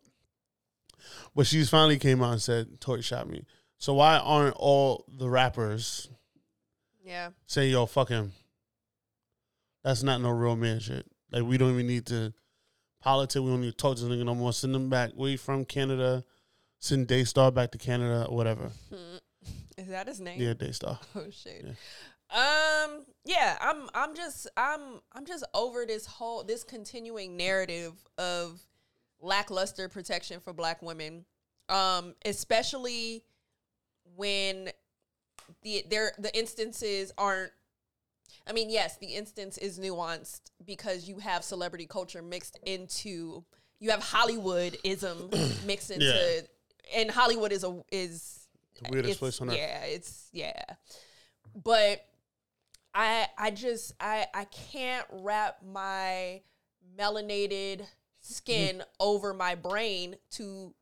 But 1.35 1.47
she's 1.47 1.69
finally 1.71 1.97
came 1.97 2.21
out 2.21 2.33
and 2.33 2.41
said 2.41 2.79
Tory 2.79 3.01
shot 3.01 3.27
me. 3.27 3.45
So 3.79 3.95
why 3.95 4.17
aren't 4.17 4.55
all 4.57 5.05
the 5.07 5.27
rappers 5.27 6.09
Yeah. 7.03 7.31
saying 7.47 7.71
yo 7.71 7.87
fuck 7.87 8.09
him? 8.09 8.33
That's 9.83 10.03
not 10.03 10.21
no 10.21 10.29
real 10.29 10.55
man 10.55 10.79
shit. 10.79 11.05
Like 11.31 11.43
we 11.43 11.57
don't 11.57 11.73
even 11.73 11.87
need 11.87 12.05
to 12.07 12.33
politic. 13.01 13.41
We 13.41 13.49
don't 13.49 13.61
need 13.61 13.71
to 13.71 13.77
talk 13.77 13.97
to 13.97 14.05
this 14.05 14.11
nigga 14.11 14.25
no 14.25 14.35
more. 14.35 14.53
Send 14.53 14.75
him 14.75 14.89
back. 14.89 15.11
Where 15.15 15.29
you 15.29 15.37
from? 15.37 15.65
Canada. 15.65 16.23
Send 16.79 17.07
Daystar 17.07 17.51
back 17.51 17.71
to 17.71 17.77
Canada 17.77 18.27
or 18.29 18.35
whatever. 18.35 18.71
Is 19.77 19.87
that 19.87 20.07
his 20.07 20.19
name? 20.19 20.41
Yeah, 20.41 20.53
Daystar. 20.53 20.99
Oh 21.15 21.25
shit. 21.29 21.65
Um. 22.29 23.05
Yeah. 23.23 23.57
I'm. 23.61 23.89
I'm 23.93 24.15
just. 24.15 24.47
I'm. 24.57 24.99
I'm 25.13 25.25
just 25.25 25.45
over 25.53 25.85
this 25.85 26.05
whole. 26.05 26.43
This 26.43 26.63
continuing 26.63 27.37
narrative 27.37 27.93
of 28.17 28.59
lackluster 29.21 29.87
protection 29.87 30.39
for 30.39 30.53
Black 30.53 30.81
women. 30.81 31.25
Um. 31.69 32.15
Especially 32.25 33.23
when 34.15 34.69
the 35.61 35.85
there 35.89 36.11
the 36.17 36.35
instances 36.37 37.11
aren't. 37.17 37.51
I 38.47 38.53
mean, 38.53 38.69
yes, 38.69 38.97
the 38.97 39.07
instance 39.07 39.57
is 39.57 39.79
nuanced 39.79 40.41
because 40.65 41.07
you 41.07 41.19
have 41.19 41.43
celebrity 41.43 41.85
culture 41.85 42.21
mixed 42.21 42.57
into. 42.65 43.43
You 43.79 43.91
have 43.91 44.01
Hollywoodism 44.01 45.65
mixed 45.65 45.91
into, 45.91 46.05
Yeah. 46.05 46.99
and 46.99 47.11
Hollywood 47.11 47.51
is 47.51 47.63
a 47.63 47.83
is 47.91 48.47
The 48.81 48.89
weirdest 48.91 49.19
place 49.19 49.41
on 49.41 49.49
earth. 49.49 49.57
Yeah, 49.57 49.83
it's 49.83 50.29
yeah. 50.31 50.63
But 51.55 52.05
I 52.93 53.27
I 53.37 53.51
just 53.51 53.93
I 53.99 54.27
I 54.33 54.45
can't 54.45 55.05
wrap 55.11 55.57
my 55.63 56.41
melanated 56.97 57.85
skin 58.21 58.77
mm. 58.77 58.85
over 58.99 59.33
my 59.33 59.55
brain 59.55 60.15
to 60.31 60.73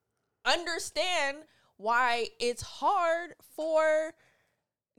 understand 0.45 1.39
why 1.77 2.27
it's 2.39 2.62
hard 2.62 3.36
for 3.55 4.13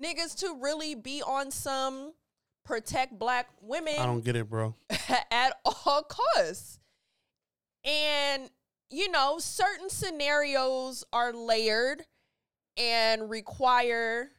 niggas 0.02 0.38
to 0.40 0.58
really 0.60 0.94
be 0.94 1.22
on 1.22 1.50
some 1.50 2.12
protect 2.66 3.18
black 3.18 3.48
women 3.62 3.94
I 3.98 4.06
don't 4.06 4.24
get 4.24 4.36
it, 4.36 4.50
bro. 4.50 4.74
at 5.30 5.52
all 5.64 6.02
costs. 6.02 6.78
And, 7.84 8.50
you 8.90 9.10
know, 9.10 9.38
certain 9.38 9.88
scenarios 9.88 11.04
are 11.12 11.32
layered 11.32 12.02
and 12.76 13.30
require 13.30 14.30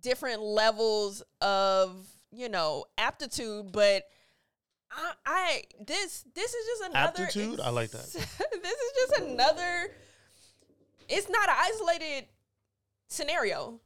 different 0.00 0.42
levels 0.42 1.22
of, 1.40 2.06
you 2.32 2.48
know, 2.48 2.84
aptitude, 2.98 3.70
but 3.72 4.04
I, 4.90 5.12
I 5.24 5.62
this 5.86 6.24
this 6.34 6.52
is 6.52 6.66
just 6.66 6.90
another 6.90 7.22
Aptitude? 7.24 7.60
I 7.60 7.70
like 7.70 7.90
that. 7.92 8.06
this 8.12 8.24
is 8.24 8.92
just 9.08 9.22
another 9.22 9.92
it's 11.08 11.28
not 11.28 11.48
an 11.48 11.56
isolated 11.58 12.26
scenario. 13.08 13.80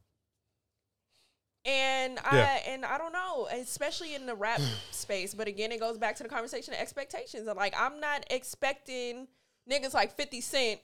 And 1.65 2.19
Yeah. 2.23 2.29
I 2.31 2.63
and 2.69 2.85
I 2.85 2.97
don't 2.97 3.13
know, 3.13 3.47
especially 3.51 4.13
in 4.15 4.25
the 4.25 4.35
rap 4.35 4.61
space. 4.91 5.33
But 5.33 5.47
again, 5.47 5.71
it 5.71 5.79
goes 5.79 5.97
back 5.97 6.15
to 6.17 6.23
the 6.23 6.29
conversation 6.29 6.73
of 6.73 6.79
expectations. 6.79 7.47
And 7.47 7.57
like, 7.57 7.73
I'm 7.77 7.99
not 7.99 8.25
expecting 8.29 9.27
niggas 9.69 9.93
like 9.93 10.15
50 10.15 10.41
Cent 10.41 10.79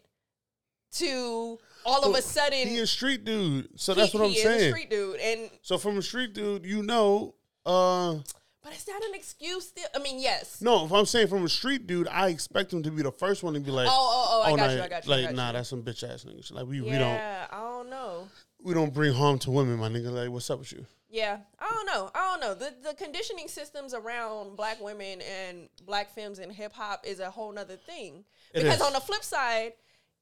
to 0.94 1.58
all 1.86 2.04
of 2.04 2.15
a 2.15 2.22
sudden 2.22 2.67
he 2.67 2.80
a 2.80 2.88
street 2.88 3.24
dude. 3.24 3.70
So 3.80 3.94
he- 3.94 4.02
that's 4.02 4.13
what 4.13 4.24
I'm 4.24 4.30
he 4.30 4.38
is 4.39 4.46
a 4.46 4.60
saying. 4.60 4.74
street 4.74 4.89
dude, 4.89 5.20
and 5.20 5.50
So 5.62 5.78
from 5.78 5.98
a 5.98 6.02
street 6.02 6.34
dude, 6.34 6.65
you 6.65 6.84
know, 6.84 7.36
uh 7.65 8.15
but 8.63 8.74
it's 8.74 8.88
not 8.88 9.02
an 9.04 9.15
excuse. 9.15 9.70
Still, 9.70 9.88
I 9.96 10.00
mean, 10.00 10.20
yes. 10.20 10.62
no, 10.62 10.86
if 10.86 10.91
I'm 10.91 11.06
saying 11.08 11.30
from 11.30 11.44
a 11.44 11.50
street 11.50 11.88
dude, 11.88 12.08
I 12.08 12.28
expect 12.28 12.72
him 12.72 12.84
to 12.84 12.91
be 12.91 13.02
the 13.02 13.12
first 13.12 13.41
one 13.41 13.56
to 13.56 13.60
be 13.60 13.72
like, 13.72 13.88
Oh, 13.89 13.91
oh, 13.91 14.44
oh! 14.46 14.54
I 14.54 14.56
got 14.56 14.67
nah, 14.67 14.74
you. 14.74 14.82
I 14.84 14.88
got 14.88 15.06
you. 15.06 15.12
Like, 15.12 15.26
got 15.26 15.36
nah, 15.36 15.48
you. 15.48 15.54
that's 15.54 15.70
some 15.70 15.82
bitch 15.82 16.08
ass 16.08 16.26
niggas. 16.26 16.52
Like 16.54 16.67
we, 16.67 16.80
we 16.82 16.91
don't 16.91 17.00
Yeah, 17.00 17.48
I 17.52 17.58
don't 17.60 17.89
know. 17.89 18.28
We 18.63 18.74
don't 18.74 18.93
bring 18.93 19.13
harm 19.13 19.39
to 19.39 19.52
women, 19.52 19.78
my 19.78 19.89
nigga. 19.89 20.12
Like, 20.12 20.30
what's 20.30 20.50
up 20.50 20.60
with 20.60 20.71
you? 20.71 20.86
Yeah, 21.10 21.39
I 21.60 21.69
don't 21.69 21.86
know. 21.86 22.10
I 22.15 22.32
don't 22.32 22.39
know. 22.41 22.54
The 22.54 22.74
the 22.89 22.93
conditioning 22.95 23.50
systems 23.50 23.93
around 23.93 24.56
black 24.56 24.80
women 24.80 25.21
and 25.21 25.67
black 25.86 26.10
femmes 26.15 26.39
in 26.39 26.50
hip 26.50 26.71
hop 26.74 27.06
is 27.06 27.19
a 27.19 27.30
whole 27.30 27.52
nother 27.52 27.76
thing. 27.76 28.24
It 28.54 28.63
Because 28.63 28.78
is. 28.78 28.82
on 28.82 28.93
the 28.93 29.02
flip 29.02 29.24
side, 29.24 29.74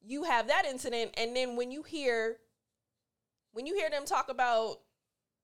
you 0.01 0.23
have 0.23 0.47
that 0.47 0.65
incident, 0.65 1.11
and 1.15 1.35
then 1.35 1.55
when 1.55 1.69
you 1.71 1.83
hear 1.83 2.37
when 3.51 3.67
you 3.67 3.75
hear 3.75 3.89
them 3.89 4.05
talk 4.05 4.29
about, 4.29 4.77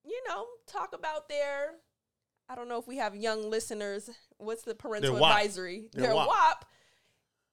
you 0.03 0.19
know, 0.27 0.45
talk 0.67 0.95
about 0.95 1.29
their 1.29 1.73
I 2.49 2.55
don't 2.55 2.67
know 2.67 2.79
if 2.79 2.87
we 2.87 2.97
have 2.97 3.15
young 3.15 3.49
listeners. 3.49 4.09
What's 4.37 4.63
the 4.63 4.75
parental 4.75 5.15
advisory? 5.15 5.89
Their 5.93 6.07
Their 6.07 6.15
WAP. 6.15 6.27
WAP. 6.27 6.65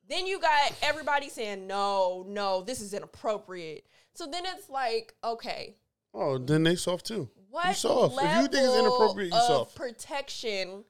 Then 0.08 0.26
you 0.26 0.40
got 0.40 0.72
everybody 0.82 1.28
saying, 1.28 1.66
no, 1.66 2.24
no, 2.28 2.62
this 2.62 2.80
is 2.80 2.92
inappropriate. 2.92 3.86
So 4.14 4.26
then 4.26 4.44
it's 4.46 4.68
like, 4.68 5.14
okay, 5.24 5.76
Oh, 6.14 6.38
then 6.38 6.62
they 6.62 6.76
soft 6.76 7.06
too. 7.06 7.30
what 7.50 7.68
You 7.68 7.74
soft. 7.74 8.16
If 8.18 8.36
you 8.36 8.42
think 8.42 8.52
it's 8.54 8.68
level 8.68 8.86
inappropriate, 8.98 9.32
you 9.32 9.38
of 9.38 9.46
soft. 9.46 9.74
protection? 9.76 10.84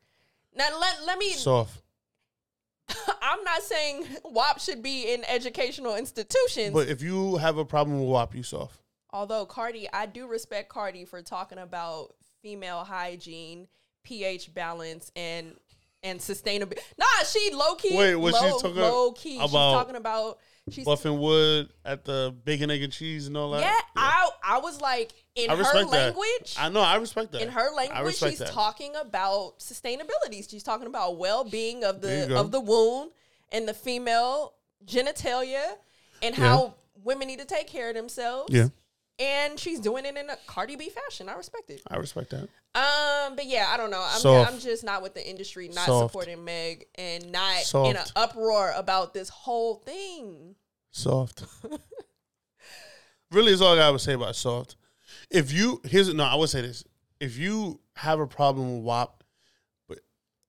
Now 0.54 0.68
let 0.80 1.04
let 1.06 1.18
me. 1.18 1.32
Soft. 1.32 1.80
I'm 3.22 3.42
not 3.44 3.62
saying 3.62 4.04
WAP 4.24 4.60
should 4.60 4.82
be 4.82 5.12
in 5.14 5.24
educational 5.26 5.94
institutions. 5.94 6.72
But 6.72 6.88
if 6.88 7.02
you 7.02 7.36
have 7.36 7.56
a 7.58 7.64
problem 7.64 8.00
with 8.00 8.08
WAP, 8.08 8.34
you 8.34 8.42
soft. 8.42 8.80
Although 9.10 9.46
Cardi, 9.46 9.88
I 9.92 10.06
do 10.06 10.26
respect 10.26 10.68
Cardi 10.68 11.04
for 11.04 11.22
talking 11.22 11.58
about 11.58 12.14
female 12.42 12.82
hygiene, 12.84 13.68
pH 14.02 14.52
balance, 14.54 15.12
and 15.14 15.54
and 16.02 16.18
sustainability. 16.18 16.78
Nah, 16.98 17.06
she 17.24 17.52
low 17.54 17.76
key. 17.76 17.96
Wait, 17.96 18.16
was 18.16 18.36
she 18.36 18.44
low, 18.44 18.58
talking 18.58 18.76
low 18.76 19.12
key? 19.12 19.38
she's 19.40 19.50
talking 19.52 19.96
about. 19.96 20.38
She's 20.70 20.86
Buffing 20.86 21.18
wood 21.18 21.72
at 21.84 22.04
the 22.04 22.32
bacon, 22.44 22.70
egg, 22.70 22.82
and 22.82 22.92
cheese 22.92 23.26
and 23.26 23.36
all 23.36 23.50
that. 23.50 23.62
yeah, 23.62 23.74
I 23.96 24.30
I 24.44 24.58
was 24.58 24.80
like 24.80 25.12
in 25.34 25.50
her 25.50 25.56
respect 25.56 25.90
that. 25.90 26.16
language. 26.16 26.54
I 26.56 26.68
know. 26.68 26.80
I 26.80 26.96
respect 26.96 27.32
that. 27.32 27.42
in 27.42 27.48
her 27.48 27.74
language, 27.74 28.16
she's 28.16 28.38
that. 28.38 28.48
talking 28.52 28.94
about 28.94 29.58
sustainability. 29.58 30.48
She's 30.48 30.62
talking 30.62 30.86
about 30.86 31.18
well 31.18 31.42
being 31.42 31.82
of 31.82 32.00
the 32.00 32.36
of 32.38 32.52
the 32.52 32.60
wound 32.60 33.10
and 33.50 33.66
the 33.66 33.74
female 33.74 34.54
genitalia 34.86 35.72
and 36.22 36.34
how 36.34 36.74
women 37.02 37.26
need 37.26 37.40
to 37.40 37.44
take 37.44 37.66
care 37.66 37.88
of 37.88 37.96
themselves. 37.96 38.54
Yeah, 38.54 38.68
And 39.22 39.58
she's 39.58 39.78
doing 39.78 40.04
it 40.04 40.16
in 40.16 40.28
a 40.28 40.36
Cardi 40.48 40.74
B 40.74 40.88
fashion. 40.88 41.28
I 41.28 41.34
respect 41.34 41.70
it. 41.70 41.80
I 41.88 41.96
respect 41.96 42.30
that. 42.30 42.48
Um, 42.74 43.36
but 43.36 43.46
yeah, 43.46 43.68
I 43.68 43.76
don't 43.76 43.90
know. 43.90 44.02
I'm 44.02 44.18
Soft. 44.18 44.52
I'm 44.52 44.58
just 44.58 44.82
not 44.82 45.00
with 45.00 45.14
the 45.14 45.28
industry, 45.28 45.68
not 45.68 45.86
Soft. 45.86 46.10
supporting 46.10 46.44
Meg 46.44 46.86
and 46.96 47.30
not 47.30 47.72
in 47.86 47.96
an 47.96 48.04
uproar 48.16 48.72
about 48.74 49.14
this 49.14 49.28
whole 49.28 49.76
thing. 49.76 50.56
Soft. 50.90 51.44
really, 53.30 53.52
is 53.52 53.62
all 53.62 53.74
I 53.74 53.76
gotta 53.76 53.98
say 54.00 54.14
about 54.14 54.34
soft. 54.34 54.74
If 55.30 55.52
you 55.52 55.80
here's 55.84 56.12
no, 56.12 56.24
I 56.24 56.34
would 56.34 56.48
say 56.48 56.62
this: 56.62 56.84
if 57.20 57.38
you 57.38 57.80
have 57.94 58.18
a 58.18 58.26
problem 58.26 58.76
with 58.76 58.84
WAP, 58.84 59.22
but 59.88 60.00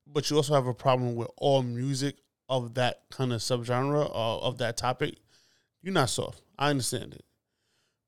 but 0.07 0.29
you 0.31 0.37
also 0.37 0.55
have 0.55 0.65
a 0.65 0.73
problem 0.73 1.15
with 1.15 1.29
all 1.37 1.61
music 1.61 2.15
of 2.49 2.73
that 2.73 3.03
kind 3.11 3.33
of 3.33 3.41
subgenre 3.41 4.09
or 4.09 4.41
of 4.41 4.57
that 4.57 4.77
topic, 4.77 5.17
you're 5.83 5.93
not 5.93 6.09
soft. 6.09 6.41
I 6.57 6.71
understand 6.71 7.13
it. 7.13 7.23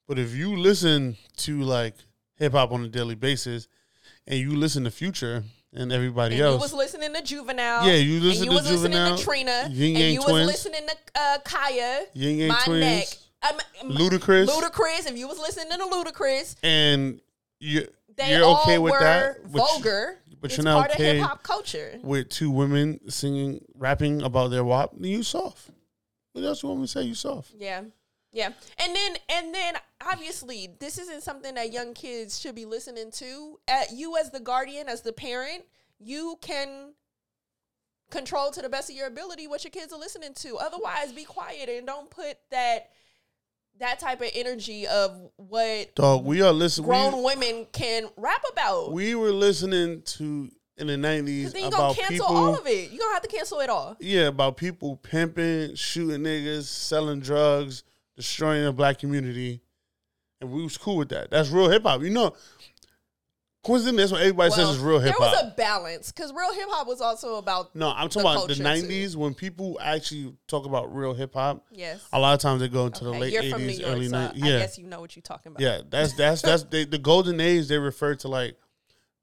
But 0.08 0.20
if 0.20 0.34
you 0.34 0.56
listen 0.58 1.18
to 1.38 1.62
like 1.62 1.96
hip 2.36 2.52
hop 2.54 2.72
on 2.72 2.84
a 2.84 2.88
daily 2.88 3.16
basis, 3.16 3.68
and 4.28 4.40
you 4.40 4.56
listen 4.56 4.84
to 4.84 4.92
Future 4.92 5.44
and 5.74 5.92
everybody 5.92 6.36
And 6.36 6.44
else, 6.46 6.54
you 6.56 6.60
was 6.62 6.74
listening 6.74 7.14
to 7.14 7.22
Juvenile. 7.22 7.86
Yeah, 7.88 7.94
you 7.96 8.16
and 8.18 8.26
listen 8.26 8.44
you 8.46 8.50
to 8.52 8.56
was 8.56 8.72
listening 8.72 9.18
to 9.18 9.24
Trina. 9.24 9.68
Yin 9.72 9.96
and 9.96 10.00
Yang 10.00 10.14
you 10.14 10.22
Twins. 10.22 10.38
was 10.38 10.48
listening 10.48 10.88
to 10.88 10.96
uh, 11.20 11.38
Khia. 11.46 12.06
Yin 12.14 12.38
Yang 12.40 12.48
My 12.50 12.62
Twins, 12.66 12.80
neck. 12.82 13.08
Um, 13.84 13.92
Ludacris, 13.92 14.48
Ludacris. 14.48 15.10
If 15.10 15.18
you 15.18 15.28
was 15.28 15.38
listening 15.40 15.70
to 15.78 15.86
Ludacris, 15.86 16.56
and 16.64 17.20
you 17.60 17.88
they 18.16 18.32
you're 18.36 18.46
okay 18.62 18.78
with 18.78 18.98
that. 19.00 19.44
vulgar. 19.46 20.18
but 20.42 20.50
it's 20.52 20.58
you're 20.58 20.64
not 20.64 20.80
part 20.80 20.92
okay 20.92 21.10
of 21.12 21.16
hip 21.18 21.26
hop 21.28 21.44
culture. 21.44 22.00
with 22.04 22.30
two 22.30 22.50
women 22.50 23.00
singing, 23.10 23.64
rapping 23.76 24.22
about 24.22 24.50
their 24.52 24.64
WAP, 24.64 24.92
you 25.00 25.22
soft. 25.24 25.70
What 26.32 26.44
else 26.44 26.64
you 26.64 26.70
want 26.70 26.82
me 26.82 26.88
to 26.88 26.92
say? 26.92 27.04
You 27.04 27.16
soft. 27.16 27.52
Yeah. 27.58 27.82
Yeah. 28.36 28.50
And 28.84 28.96
then 28.96 29.16
and 29.30 29.56
then 29.56 29.76
obviously 30.06 30.76
this 30.80 31.00
isn't 31.00 31.24
something 31.24 31.56
that 31.56 31.72
young 31.72 31.94
kids 31.94 32.40
should 32.40 32.54
be 32.54 32.66
listening 32.66 33.10
to. 33.12 33.60
At 33.68 33.94
you 33.94 34.18
as 34.18 34.30
the 34.30 34.42
guardian, 34.42 34.90
as 34.90 35.02
the 35.02 35.14
parent, 35.14 35.64
you 36.00 36.38
can 36.42 36.94
control 38.12 38.52
to 38.52 38.62
the 38.62 38.70
best 38.70 38.90
of 38.90 38.96
your 38.96 39.08
ability 39.08 39.48
what 39.48 39.64
your 39.64 39.72
kids 39.72 39.94
are 39.94 40.00
listening 40.00 40.34
to. 40.36 40.58
Otherwise, 40.58 41.14
be 41.14 41.24
quiet 41.24 41.70
and 41.70 41.88
don't 41.88 42.10
put 42.12 42.38
that 42.52 42.92
that 43.80 44.00
type 44.00 44.22
of 44.22 44.30
energy 44.36 44.86
of 44.86 45.30
what 45.38 45.96
Dog, 45.96 46.26
we 46.26 46.42
are 46.42 46.54
listening. 46.54 46.88
grown 46.88 47.18
We, 47.18 47.24
women 47.24 47.68
can 47.72 48.10
rap 48.18 48.44
about. 48.52 48.92
we 48.92 49.16
were 49.16 49.32
listening 49.32 50.02
to 50.04 50.50
in 50.78 50.88
the 50.88 50.98
nineties 50.98 51.54
then 51.54 51.64
you're 51.64 51.72
gonna 51.72 51.84
about 51.86 51.96
cancel 51.96 52.28
people. 52.28 52.36
all 52.36 52.56
of 52.56 52.68
it. 52.68 52.92
You're 52.92 53.00
gonna 53.00 53.14
have 53.14 53.24
to 53.24 53.30
cancel 53.30 53.62
it 53.62 53.70
all. 53.70 53.96
Yeah, 54.02 54.28
about 54.28 54.58
people 54.58 54.98
pimping, 54.98 55.76
shooting 55.76 56.24
niggas, 56.24 56.64
selling 56.64 57.22
drugs, 57.22 57.84
destroying 58.16 58.64
the 58.64 58.74
black 58.74 59.00
community, 59.00 59.62
and 60.42 60.52
we 60.52 60.64
was 60.64 60.78
cool 60.78 60.98
with 60.98 61.10
that. 61.10 61.32
That's 61.32 61.50
real 61.50 61.70
hip 61.70 61.84
hop. 61.84 62.02
You 62.02 62.10
know, 62.12 62.36
coincidentally, 63.64 64.04
that's 64.04 64.12
what 64.12 64.22
everybody 64.22 64.52
says 64.52 64.70
is 64.70 64.80
real 64.80 65.00
hip 65.00 65.16
hop. 65.18 65.32
There 65.34 65.44
was 65.44 65.54
a 65.54 65.56
balance 65.56 66.12
because 66.12 66.32
real 66.34 66.54
hip 66.54 66.68
hop 66.70 66.88
was 66.88 67.02
also 67.02 67.36
about 67.36 67.76
No, 67.76 67.90
I'm 67.92 68.08
the 68.08 68.14
talking 68.16 68.22
about 68.22 68.48
the 68.48 68.56
culture, 68.56 68.82
too. 68.82 68.88
'90s 68.88 69.16
when 69.16 69.34
people 69.34 69.80
actually 69.82 70.34
talk 70.48 70.66
about 70.66 70.94
real 70.96 71.14
hip 71.14 71.34
hop. 71.34 71.66
yes. 71.72 72.06
A 72.14 72.20
lot 72.20 72.34
of 72.34 72.40
times 72.40 72.62
they 72.62 72.68
go 72.68 72.86
into 72.88 73.04
the 73.04 73.12
late 73.12 73.34
You're 73.34 73.44
from 73.44 73.66
New 73.66 73.74
'80s, 73.74 73.80
York, 73.80 73.92
early 73.92 74.08
so 74.08 74.16
'90s. 74.16 74.36
I 74.36 74.40
guess 74.60 74.78
you 74.78 74.88
know 74.88 75.00
what 75.02 75.16
you're 75.16 75.24
talking 75.24 75.52
about. 75.52 75.62
yeah. 75.62 75.82
That's 75.90 76.14
that's 76.14 76.42
that's 76.42 76.64
they, 76.64 76.86
the 76.86 76.98
golden 77.00 77.40
age. 77.40 77.68
They 77.68 77.78
refer 77.78 78.16
to 78.16 78.28
like 78.28 78.56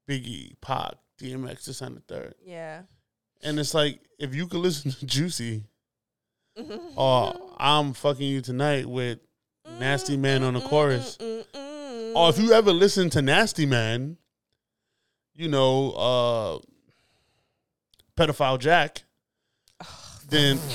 Biggie, 0.09 0.55
Pac, 0.61 0.95
DMX, 1.21 1.65
this 1.65 1.81
and 1.81 1.97
the 1.97 2.01
third. 2.01 2.35
Yeah. 2.43 2.81
And 3.41 3.59
it's 3.59 3.73
like 3.73 3.99
if 4.19 4.33
you 4.35 4.47
could 4.47 4.59
listen 4.59 4.91
to 4.91 5.05
Juicy. 5.05 5.63
or 6.95 7.33
I'm 7.57 7.93
fucking 7.93 8.27
you 8.27 8.41
tonight 8.41 8.85
with 8.85 9.19
Nasty 9.79 10.17
Man 10.17 10.43
on 10.43 10.53
the 10.53 10.61
chorus, 10.61 11.17
or 11.19 12.29
if 12.29 12.39
you 12.39 12.51
ever 12.53 12.71
listen 12.71 13.09
to 13.11 13.21
Nasty 13.21 13.65
Man, 13.65 14.17
you 15.33 15.47
know, 15.47 15.91
uh, 15.91 16.59
pedophile 18.17 18.59
Jack, 18.59 19.03
then 20.29 20.59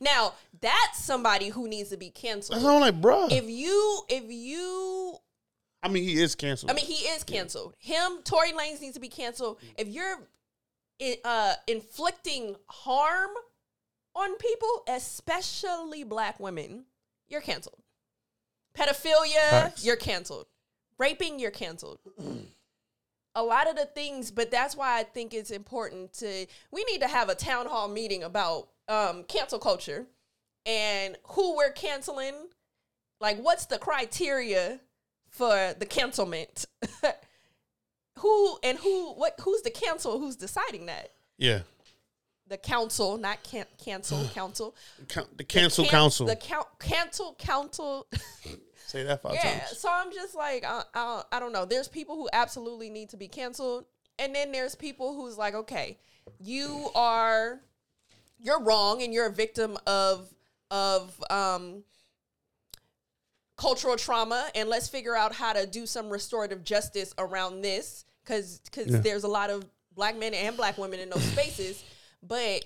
Now 0.00 0.34
that's 0.60 1.02
somebody 1.02 1.48
who 1.48 1.68
needs 1.68 1.90
to 1.90 1.96
be 1.96 2.10
canceled. 2.10 2.64
I'm 2.64 2.80
like, 2.80 3.00
bro. 3.00 3.28
If 3.30 3.48
you, 3.48 4.00
if 4.08 4.24
you, 4.28 5.16
I 5.82 5.88
mean, 5.88 6.02
he 6.02 6.20
is 6.20 6.34
canceled. 6.34 6.70
I 6.70 6.74
mean, 6.74 6.86
he 6.86 7.06
is 7.08 7.24
canceled. 7.24 7.74
Him, 7.78 8.20
Tory 8.24 8.52
Lanez 8.52 8.80
needs 8.80 8.94
to 8.94 9.00
be 9.00 9.08
canceled. 9.08 9.58
If 9.76 9.88
you're 9.88 10.16
uh, 11.24 11.54
inflicting 11.66 12.56
harm 12.68 13.30
on 14.18 14.36
people, 14.36 14.84
especially 14.88 16.04
black 16.04 16.40
women, 16.40 16.84
you're 17.28 17.40
canceled. 17.40 17.78
Pedophilia, 18.76 19.50
Facts. 19.50 19.84
you're 19.84 19.96
canceled. 19.96 20.46
Raping, 20.98 21.38
you're 21.38 21.50
canceled. 21.50 21.98
a 23.34 23.42
lot 23.42 23.68
of 23.68 23.76
the 23.76 23.86
things, 23.86 24.30
but 24.30 24.50
that's 24.50 24.76
why 24.76 24.98
I 24.98 25.02
think 25.04 25.34
it's 25.34 25.50
important 25.50 26.12
to. 26.14 26.46
We 26.70 26.84
need 26.84 27.00
to 27.00 27.08
have 27.08 27.28
a 27.28 27.34
town 27.34 27.66
hall 27.66 27.88
meeting 27.88 28.22
about 28.22 28.68
um, 28.88 29.24
cancel 29.24 29.58
culture 29.58 30.06
and 30.66 31.16
who 31.24 31.56
we're 31.56 31.72
canceling. 31.72 32.34
Like, 33.20 33.38
what's 33.40 33.66
the 33.66 33.78
criteria 33.78 34.80
for 35.28 35.74
the 35.78 35.86
cancelment? 35.86 36.66
who 38.18 38.58
and 38.62 38.78
who? 38.78 39.12
What? 39.14 39.38
Who's 39.42 39.62
the 39.62 39.70
cancel? 39.70 40.18
Who's 40.18 40.36
deciding 40.36 40.86
that? 40.86 41.10
yeah, 41.38 41.60
The 42.48 42.56
council, 42.56 43.18
not 43.18 43.42
can- 43.42 43.66
cancel 43.82 44.26
council. 44.34 44.74
The 45.36 45.44
cancel 45.44 45.84
Can- 45.84 45.90
council. 45.90 46.26
The 46.26 46.36
count 46.36 46.66
cancel 46.80 47.34
council. 47.38 48.06
Say 48.86 49.02
that 49.02 49.20
five 49.20 49.34
yeah. 49.34 49.58
times. 49.58 49.78
So 49.78 49.88
I'm 49.92 50.10
just 50.12 50.34
like, 50.34 50.64
I, 50.64 50.82
I, 50.94 51.22
I 51.32 51.40
don't 51.40 51.52
know. 51.52 51.66
There's 51.66 51.88
people 51.88 52.16
who 52.16 52.28
absolutely 52.32 52.88
need 52.88 53.10
to 53.10 53.18
be 53.18 53.28
canceled, 53.28 53.84
and 54.18 54.34
then 54.34 54.50
there's 54.50 54.74
people 54.74 55.14
who's 55.14 55.36
like, 55.36 55.54
okay, 55.54 55.98
you 56.40 56.88
are, 56.94 57.60
you're 58.38 58.62
wrong, 58.62 59.02
and 59.02 59.12
you're 59.12 59.26
a 59.26 59.32
victim 59.32 59.76
of 59.86 60.32
of 60.70 61.22
um 61.30 61.82
cultural 63.56 63.96
trauma, 63.96 64.48
and 64.54 64.68
let's 64.68 64.88
figure 64.88 65.16
out 65.16 65.34
how 65.34 65.52
to 65.52 65.66
do 65.66 65.84
some 65.84 66.08
restorative 66.08 66.62
justice 66.62 67.12
around 67.18 67.60
this, 67.62 68.04
because 68.24 68.60
because 68.64 68.86
Yeah. 68.86 68.98
there's 69.00 69.24
a 69.24 69.28
lot 69.28 69.50
of 69.50 69.64
black 69.94 70.16
men 70.16 70.32
and 70.32 70.56
black 70.56 70.78
women 70.78 71.00
in 71.00 71.10
those 71.10 71.24
spaces, 71.24 71.82
but 72.22 72.64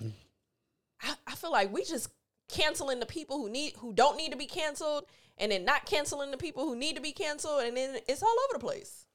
I, 1.02 1.14
I 1.26 1.34
feel 1.34 1.52
like 1.52 1.72
we 1.72 1.84
just 1.84 2.08
canceling 2.48 3.00
the 3.00 3.06
people 3.06 3.38
who 3.38 3.50
need 3.50 3.74
who 3.78 3.92
don't 3.92 4.16
need 4.16 4.30
to 4.32 4.36
be 4.36 4.46
canceled, 4.46 5.04
and 5.38 5.52
then 5.52 5.64
not 5.64 5.86
canceling 5.86 6.30
the 6.30 6.36
people 6.36 6.64
who 6.64 6.76
need 6.76 6.96
to 6.96 7.02
be 7.02 7.12
canceled, 7.12 7.62
and 7.64 7.76
then 7.76 7.98
it's 8.08 8.22
all 8.22 8.28
over 8.28 8.54
the 8.54 8.58
place. 8.58 9.06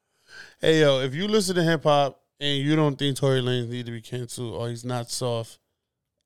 Hey 0.60 0.82
yo, 0.82 1.00
if 1.00 1.16
you 1.16 1.28
listen 1.28 1.56
to 1.56 1.64
hip 1.64 1.84
hop 1.84 2.22
and 2.40 2.60
you 2.60 2.76
don't 2.76 2.98
think 2.98 3.16
Tory 3.16 3.42
Lanez 3.42 3.70
need 3.70 3.86
to 3.86 3.92
be 3.94 4.02
canceled 4.02 4.56
or 4.56 4.68
he's 4.70 4.84
not 4.84 5.10
soft, 5.10 5.60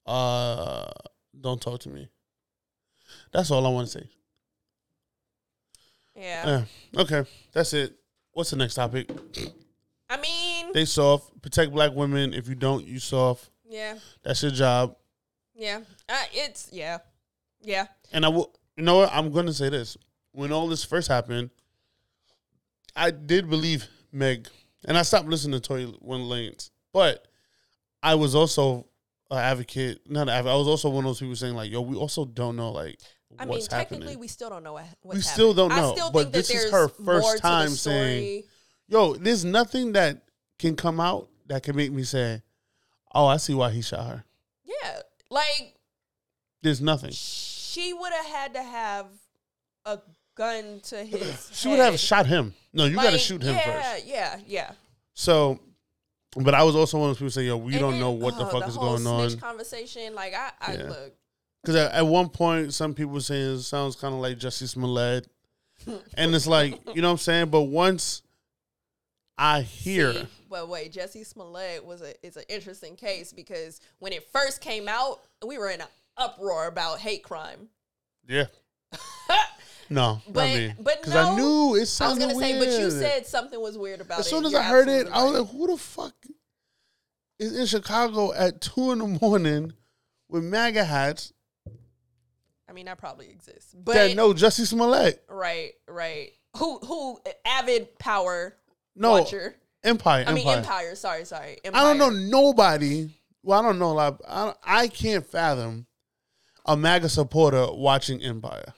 uh, 0.07 0.89
don't 1.39 1.62
talk 1.62 1.82
to 1.82 1.89
me. 1.89 2.09
That's 3.32 3.51
all 3.51 3.66
I 3.66 3.70
want 3.70 3.89
to 3.89 3.99
say. 3.99 4.09
Yeah. 6.16 6.66
Yeah. 6.95 7.01
Okay, 7.01 7.30
that's 7.53 7.74
it. 7.74 7.95
What's 8.32 8.49
the 8.49 8.55
next 8.55 8.74
topic? 8.74 9.09
I 10.09 10.18
mean, 10.18 10.74
They 10.74 10.86
soft. 10.86 11.41
Protect 11.41 11.72
black 11.72 11.93
women. 11.93 12.34
If 12.34 12.49
you 12.49 12.55
don't, 12.55 12.86
you 12.86 12.97
soft. 12.99 13.51
Yeah, 13.72 13.97
That's 14.24 14.41
your 14.43 14.51
job. 14.51 14.95
yeah. 15.55 15.80
Uh, 16.09 16.24
it's 16.34 16.67
yeah, 16.72 16.99
yeah. 17.61 17.88
And 18.11 18.26
I 18.26 18.30
will. 18.30 18.53
You 18.78 18.84
know 18.84 18.97
what? 18.97 19.09
I'm 19.13 19.32
gonna 19.32 19.53
say 19.53 19.69
this. 19.69 19.97
When 20.34 20.51
all 20.51 20.67
this 20.67 20.84
first 20.84 21.07
happened, 21.07 21.49
I 22.95 23.11
did 23.11 23.49
believe 23.49 23.88
Meg, 24.11 24.47
and 24.86 24.97
I 24.97 25.03
stopped 25.03 25.28
listening 25.28 25.59
to 25.59 25.67
Tory 25.67 25.86
Lanez. 25.86 26.69
But 26.93 27.28
I 28.03 28.15
was 28.15 28.36
also 28.36 28.88
an 29.30 29.38
advocate. 29.38 30.01
Not 30.09 30.24
an 30.24 30.30
advocate. 30.30 30.53
I 30.53 30.57
was 30.57 30.67
also 30.67 30.89
one 30.89 31.05
of 31.05 31.09
those 31.09 31.19
people 31.19 31.36
saying 31.36 31.55
like, 31.55 31.72
"Yo, 31.72 31.82
we 31.82 31.95
also 31.95 32.26
don't 32.26 32.55
know 32.55 32.72
like 32.72 32.99
I 33.39 33.45
what's 33.45 33.61
mean, 33.63 33.67
technically, 33.69 33.97
happening." 34.07 34.19
we 34.19 34.28
still 34.28 34.49
don't 34.49 34.63
know 34.63 34.74
what, 34.74 34.86
what's 35.01 35.15
We 35.17 35.22
still 35.22 35.53
happening. 35.53 35.69
don't 35.69 35.78
know, 35.78 35.91
I 35.91 35.95
still 35.95 36.11
but 36.11 36.19
think 36.24 36.34
that 36.34 36.38
this 36.39 36.49
is 36.49 36.61
there's 36.63 36.72
her 36.74 36.88
first 36.89 37.28
to 37.30 37.34
the 37.36 37.39
time 37.41 37.69
saying- 37.69 38.43
Yo, 38.89 39.13
there's 39.15 39.45
nothing 39.45 39.93
that 39.93 40.22
can 40.59 40.76
come 40.76 40.99
out 40.99 41.30
that 41.47 41.63
can 41.63 41.78
make 41.78 41.93
me 41.93 42.03
say, 42.03 42.41
"Oh, 43.14 43.26
I 43.28 43.38
see 43.38 43.53
why 43.53 43.72
he 43.72 43.82
shot 43.82 44.05
her." 44.07 44.24
Yeah, 44.64 44.99
like 45.30 45.76
There's 46.62 46.82
nothing. 46.82 47.12
she 47.12 47.93
would 47.93 48.12
have 48.14 48.26
had 48.26 48.53
to 48.55 48.64
have 48.64 49.07
a 49.86 49.99
gun 50.36 50.80
to 50.86 51.03
his. 51.03 51.49
She 51.53 51.68
would 51.70 51.80
have 51.80 51.99
shot 51.99 52.26
him. 52.28 52.53
No, 52.74 52.86
you 52.86 52.95
got 52.95 53.12
to 53.12 53.18
shoot 53.18 53.41
him 53.41 53.55
yeah, 53.55 53.64
first. 53.93 54.07
Yeah, 54.07 54.36
yeah. 54.36 54.39
Yeah. 54.47 54.72
So, 55.14 55.59
but 56.38 56.53
I 56.53 56.64
was 56.64 56.76
also 56.76 56.97
one 56.99 57.09
of 57.09 57.16
those 57.16 57.20
people 57.20 57.32
say, 57.32 57.43
"Yo, 57.43 57.57
we 57.57 57.74
And 57.74 57.82
don't 57.82 57.91
then, 57.91 57.99
know 57.99 58.12
what 58.12 58.38
the 58.38 58.43
uh, 58.45 58.49
fuck 58.49 58.68
is 58.68 58.76
whole 58.76 58.97
going 58.97 59.07
on." 59.07 59.38
Conversation, 59.39 60.16
like 60.16 60.34
I, 60.34 60.51
I 60.62 60.74
Yeah. 60.74 60.89
look. 60.89 61.14
Because 61.62 61.76
at, 61.76 61.91
at 61.91 62.07
one 62.07 62.30
point, 62.30 62.74
some 62.74 62.93
people 62.95 63.14
were 63.14 63.20
saying 63.20 63.55
it 63.57 63.62
sounds 63.62 63.95
kind 63.95 64.16
of 64.16 64.20
like 64.22 64.38
Jussie 64.39 64.68
Smollett, 64.68 65.28
and 66.16 66.34
it's 66.34 66.47
like 66.47 66.80
you 66.95 67.01
know 67.01 67.09
what 67.09 67.14
I'm 67.14 67.18
saying. 67.20 67.49
But 67.49 67.64
once 67.64 68.24
I 69.44 69.62
hear, 69.62 70.14
See, 70.14 70.28
but 70.50 70.70
wait, 70.70 70.94
Jussie 70.94 71.26
Smollett 71.26 71.84
was 71.84 72.02
a 72.02 72.14
is 72.26 72.38
an 72.38 72.44
interesting 72.48 72.96
case 72.96 73.34
because 73.34 73.82
when 73.98 74.14
it 74.14 74.30
first 74.32 74.62
came 74.62 74.88
out, 74.88 75.22
we 75.46 75.58
were 75.58 75.70
in 75.70 75.82
an 75.82 75.88
uproar 76.16 76.68
about 76.68 77.00
hate 77.00 77.24
crime. 77.24 77.70
yeah, 78.28 78.46
no, 79.89 80.22
But- 80.28 80.46
not 80.46 80.56
me, 80.56 80.74
but 80.80 81.02
because 81.02 81.16
I 81.16 81.36
knew 81.36 81.74
it 81.74 81.78
I 81.78 81.80
was 81.80 81.89
sounded 81.92 82.20
gonna 82.28 82.36
say, 82.39 82.60
weird. 82.60 82.72
but 82.72 82.80
you 82.82 82.92
said 82.92 83.26
something 83.26 83.60
was 83.60 83.78
weird 83.80 84.00
about 84.02 84.20
it. 84.20 84.22
as 84.22 84.30
soon 84.30 84.46
as 84.46 84.52
You're 84.52 84.62
I 84.62 84.66
heard 84.66 84.88
it, 84.88 85.08
absolutely 85.08 85.20
I 85.20 85.24
was 85.24 85.39
like, 85.42 85.52
"Who 85.52 85.68
the 85.68 85.78
fuck 85.78 86.16
is 87.39 87.58
in 87.58 87.66
Chicago 87.66 88.32
at 88.34 88.62
two 88.62 88.92
in 88.92 89.00
the 89.00 89.08
morning 89.08 89.74
with 90.30 90.44
MAGA 90.44 90.84
hats 90.86 91.34
I 92.70 92.74
mean, 92.74 92.86
that 92.86 93.00
probably 93.00 93.30
exists, 93.30 93.74
but 93.74 93.96
that 93.96 94.16
know 94.16 94.34
Jussie 94.34 94.68
Smollett?" 94.68 95.24
right, 95.28 95.72
right. 95.88 96.32
Who 96.58 96.78
who 96.80 97.20
avid 97.46 97.98
power 97.98 98.56
No, 99.02 99.12
watcher? 99.12 99.56
Empire, 99.84 100.24
I 100.28 100.34
mean, 100.34 100.47
Empire. 100.47 100.58
Empire. 100.58 100.95
Sorry, 100.95 101.26
sorry. 101.26 101.58
I 101.66 101.70
don't 101.84 101.97
know 101.97 102.10
nobody. 102.10 103.10
Well, 103.43 103.60
I 103.60 103.64
don't 103.64 103.80
know 103.80 103.91
a 103.91 103.93
lot. 103.93 104.22
I, 104.28 104.54
I 104.64 104.88
can't 104.88 105.26
fathom 105.26 105.88
a 106.66 106.78
MAGA 106.78 107.10
supporter 107.10 107.66
watching 107.72 108.22
Empire. 108.22 108.74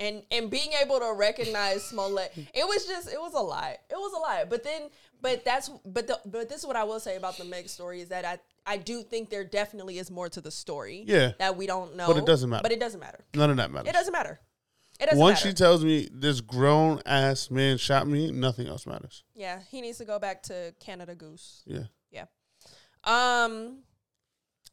and 0.00 0.22
and 0.32 0.50
being 0.50 0.70
able 0.82 0.98
to 0.98 1.14
recognize 1.16 1.84
Smollett, 1.84 2.32
it 2.36 2.66
was 2.66 2.84
just 2.86 3.08
it 3.12 3.20
was 3.20 3.34
a 3.34 3.40
lie. 3.40 3.76
It 3.88 3.94
was 3.94 4.12
a 4.12 4.20
lie. 4.20 4.44
But 4.48 4.64
then, 4.64 4.90
but 5.22 5.44
that's 5.44 5.70
but 5.86 6.08
the, 6.08 6.18
but 6.26 6.48
this 6.48 6.58
is 6.60 6.66
what 6.66 6.74
I 6.74 6.82
will 6.82 6.98
say 6.98 7.14
about 7.14 7.38
the 7.38 7.44
Meg 7.44 7.68
story 7.68 8.00
is 8.00 8.08
that 8.08 8.24
I 8.24 8.38
I 8.66 8.78
do 8.78 9.02
think 9.02 9.30
there 9.30 9.44
definitely 9.44 9.98
is 9.98 10.10
more 10.10 10.28
to 10.30 10.40
the 10.40 10.50
story. 10.50 11.04
Yeah. 11.06 11.32
that 11.38 11.56
we 11.56 11.66
don't 11.68 11.94
know. 11.96 12.08
But 12.08 12.16
it 12.16 12.26
doesn't 12.26 12.50
matter. 12.50 12.62
But 12.62 12.72
it 12.72 12.80
doesn't 12.80 12.98
matter. 12.98 13.24
None 13.34 13.50
of 13.50 13.56
that 13.58 13.70
matters. 13.70 13.90
It 13.90 13.92
doesn't 13.92 14.12
matter. 14.12 14.40
It 15.00 15.06
doesn't 15.06 15.18
Once 15.18 15.38
matter. 15.40 15.48
she 15.48 15.54
tells 15.54 15.84
me 15.84 16.08
this 16.12 16.40
grown 16.40 17.00
ass 17.04 17.50
man 17.50 17.78
shot 17.78 18.06
me, 18.06 18.30
nothing 18.30 18.68
else 18.68 18.86
matters. 18.86 19.24
yeah, 19.34 19.60
he 19.70 19.80
needs 19.80 19.98
to 19.98 20.04
go 20.04 20.18
back 20.18 20.42
to 20.44 20.72
Canada 20.80 21.14
Goose. 21.14 21.62
Yeah. 21.66 21.84
Yeah. 22.12 22.24
Um. 23.04 23.78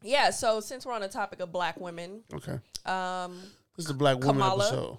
Yeah. 0.03 0.29
So 0.29 0.59
since 0.59 0.85
we're 0.85 0.93
on 0.93 1.01
the 1.01 1.07
topic 1.07 1.39
of 1.39 1.51
black 1.51 1.79
women, 1.79 2.23
Okay. 2.33 2.59
um, 2.85 3.33
This 3.75 3.85
is 3.85 3.87
the 3.87 3.93
black 3.95 4.17
woman 4.19 4.35
Kamala. 4.43 4.67
episode. 4.67 4.97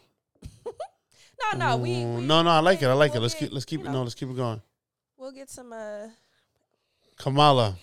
no, 1.53 1.59
no, 1.59 1.77
we, 1.77 1.91
we 2.05 2.21
no, 2.23 2.43
no, 2.43 2.51
I 2.51 2.59
like 2.59 2.83
it. 2.83 2.87
I 2.87 2.93
like 2.95 3.11
it. 3.11 3.15
we'll 3.15 3.23
Let's 3.23 3.35
get, 3.35 3.41
keep 3.47 3.53
let's 3.53 3.65
keep 3.65 3.81
it 3.81 3.85
know, 3.87 3.93
no, 3.93 4.03
let's 4.03 4.15
keep 4.15 4.29
it 4.29 4.37
going. 4.37 4.61
We'll 5.17 5.33
get 5.33 5.49
some. 5.51 5.73
Uh, 5.73 6.09
Kamala. 7.17 7.77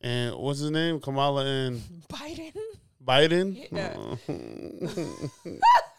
And 0.00 0.36
what's 0.36 0.60
his 0.60 0.70
name? 0.70 1.00
Kamala 1.00 1.44
and 1.44 1.80
Biden. 2.08 2.52
Biden. 3.04 3.66
Yeah. 3.72 3.96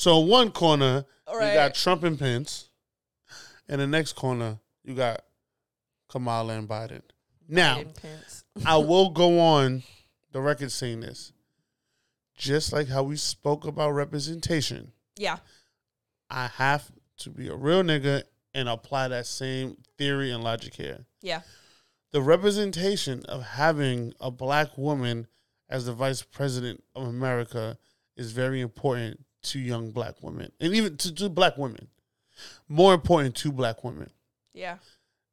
so 0.00 0.22
in 0.22 0.28
one 0.28 0.50
corner 0.50 1.04
you 1.30 1.38
got 1.38 1.74
Trump 1.74 2.04
and 2.04 2.18
Pence, 2.18 2.70
and 3.68 3.82
the 3.82 3.86
next 3.86 4.14
corner 4.14 4.58
you 4.82 4.94
got 4.94 5.20
Kamala 6.08 6.54
and 6.54 6.66
Biden. 6.66 7.02
Now 7.46 7.82
Biden 7.82 8.64
I 8.64 8.78
will 8.78 9.10
go 9.10 9.38
on 9.38 9.82
the 10.32 10.40
record 10.40 10.72
saying 10.72 11.00
this, 11.00 11.34
just 12.34 12.72
like 12.72 12.88
how 12.88 13.02
we 13.02 13.16
spoke 13.16 13.66
about 13.66 13.90
representation. 13.90 14.92
Yeah. 15.16 15.36
I 16.30 16.46
have 16.46 16.90
to 17.18 17.28
be 17.28 17.48
a 17.48 17.54
real 17.54 17.82
nigga 17.82 18.22
and 18.54 18.70
apply 18.70 19.08
that 19.08 19.26
same 19.26 19.76
theory 19.98 20.30
and 20.30 20.42
logic 20.42 20.72
here. 20.76 21.04
Yeah. 21.20 21.42
The 22.12 22.22
representation 22.22 23.22
of 23.26 23.42
having 23.42 24.14
a 24.18 24.30
black 24.30 24.78
woman 24.78 25.26
as 25.68 25.84
the 25.84 25.92
vice 25.92 26.22
president 26.22 26.82
of 26.96 27.06
America 27.06 27.76
is 28.16 28.32
very 28.32 28.62
important 28.62 29.20
to 29.42 29.58
young 29.58 29.90
black 29.90 30.14
women 30.22 30.52
and 30.60 30.74
even 30.74 30.96
to, 30.98 31.14
to 31.14 31.28
black 31.28 31.56
women. 31.56 31.88
More 32.68 32.94
important 32.94 33.34
to 33.36 33.52
black 33.52 33.82
women. 33.84 34.10
Yeah. 34.54 34.76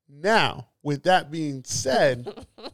Now, 0.09 0.67
with 0.83 1.03
that 1.03 1.31
being 1.31 1.63
said, 1.65 2.27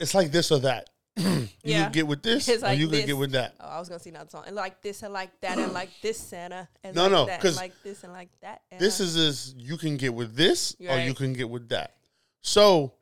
it's 0.00 0.14
like 0.14 0.30
this 0.30 0.50
or 0.50 0.60
that. 0.60 0.90
you 1.16 1.48
Yeah. 1.64 1.84
can 1.84 1.92
get 1.92 2.06
with 2.06 2.22
this 2.22 2.46
It's 2.48 2.62
or 2.62 2.66
like 2.66 2.78
you 2.78 2.86
can 2.88 2.96
this. 2.96 3.06
get 3.06 3.16
with 3.16 3.32
that. 3.32 3.54
Oh, 3.60 3.66
I 3.68 3.78
was 3.78 3.88
gonna 3.88 3.98
see 3.98 4.10
another 4.10 4.28
song. 4.28 4.44
And 4.46 4.54
like 4.54 4.82
this 4.82 5.02
and 5.02 5.12
like 5.14 5.38
that 5.40 5.58
and 5.58 5.72
like 5.72 5.88
this 6.02 6.18
Santa 6.18 6.68
and 6.84 6.94
No, 6.94 7.04
like 7.04 7.12
no, 7.12 7.24
that 7.26 7.32
and 7.34 7.42
'cause 7.42 7.56
like 7.56 7.72
this 7.82 8.04
and 8.04 8.12
like 8.12 8.28
that. 8.42 8.62
And 8.70 8.78
This 8.80 9.00
is 9.00 9.14
this 9.14 9.54
you 9.56 9.78
can 9.78 9.96
get 9.96 10.12
with 10.12 10.34
this 10.36 10.76
You're 10.78 10.92
or 10.92 10.98
you 10.98 11.14
can 11.14 11.32
get 11.32 11.48
with 11.48 11.70
that. 11.70 11.94
So 12.42 12.92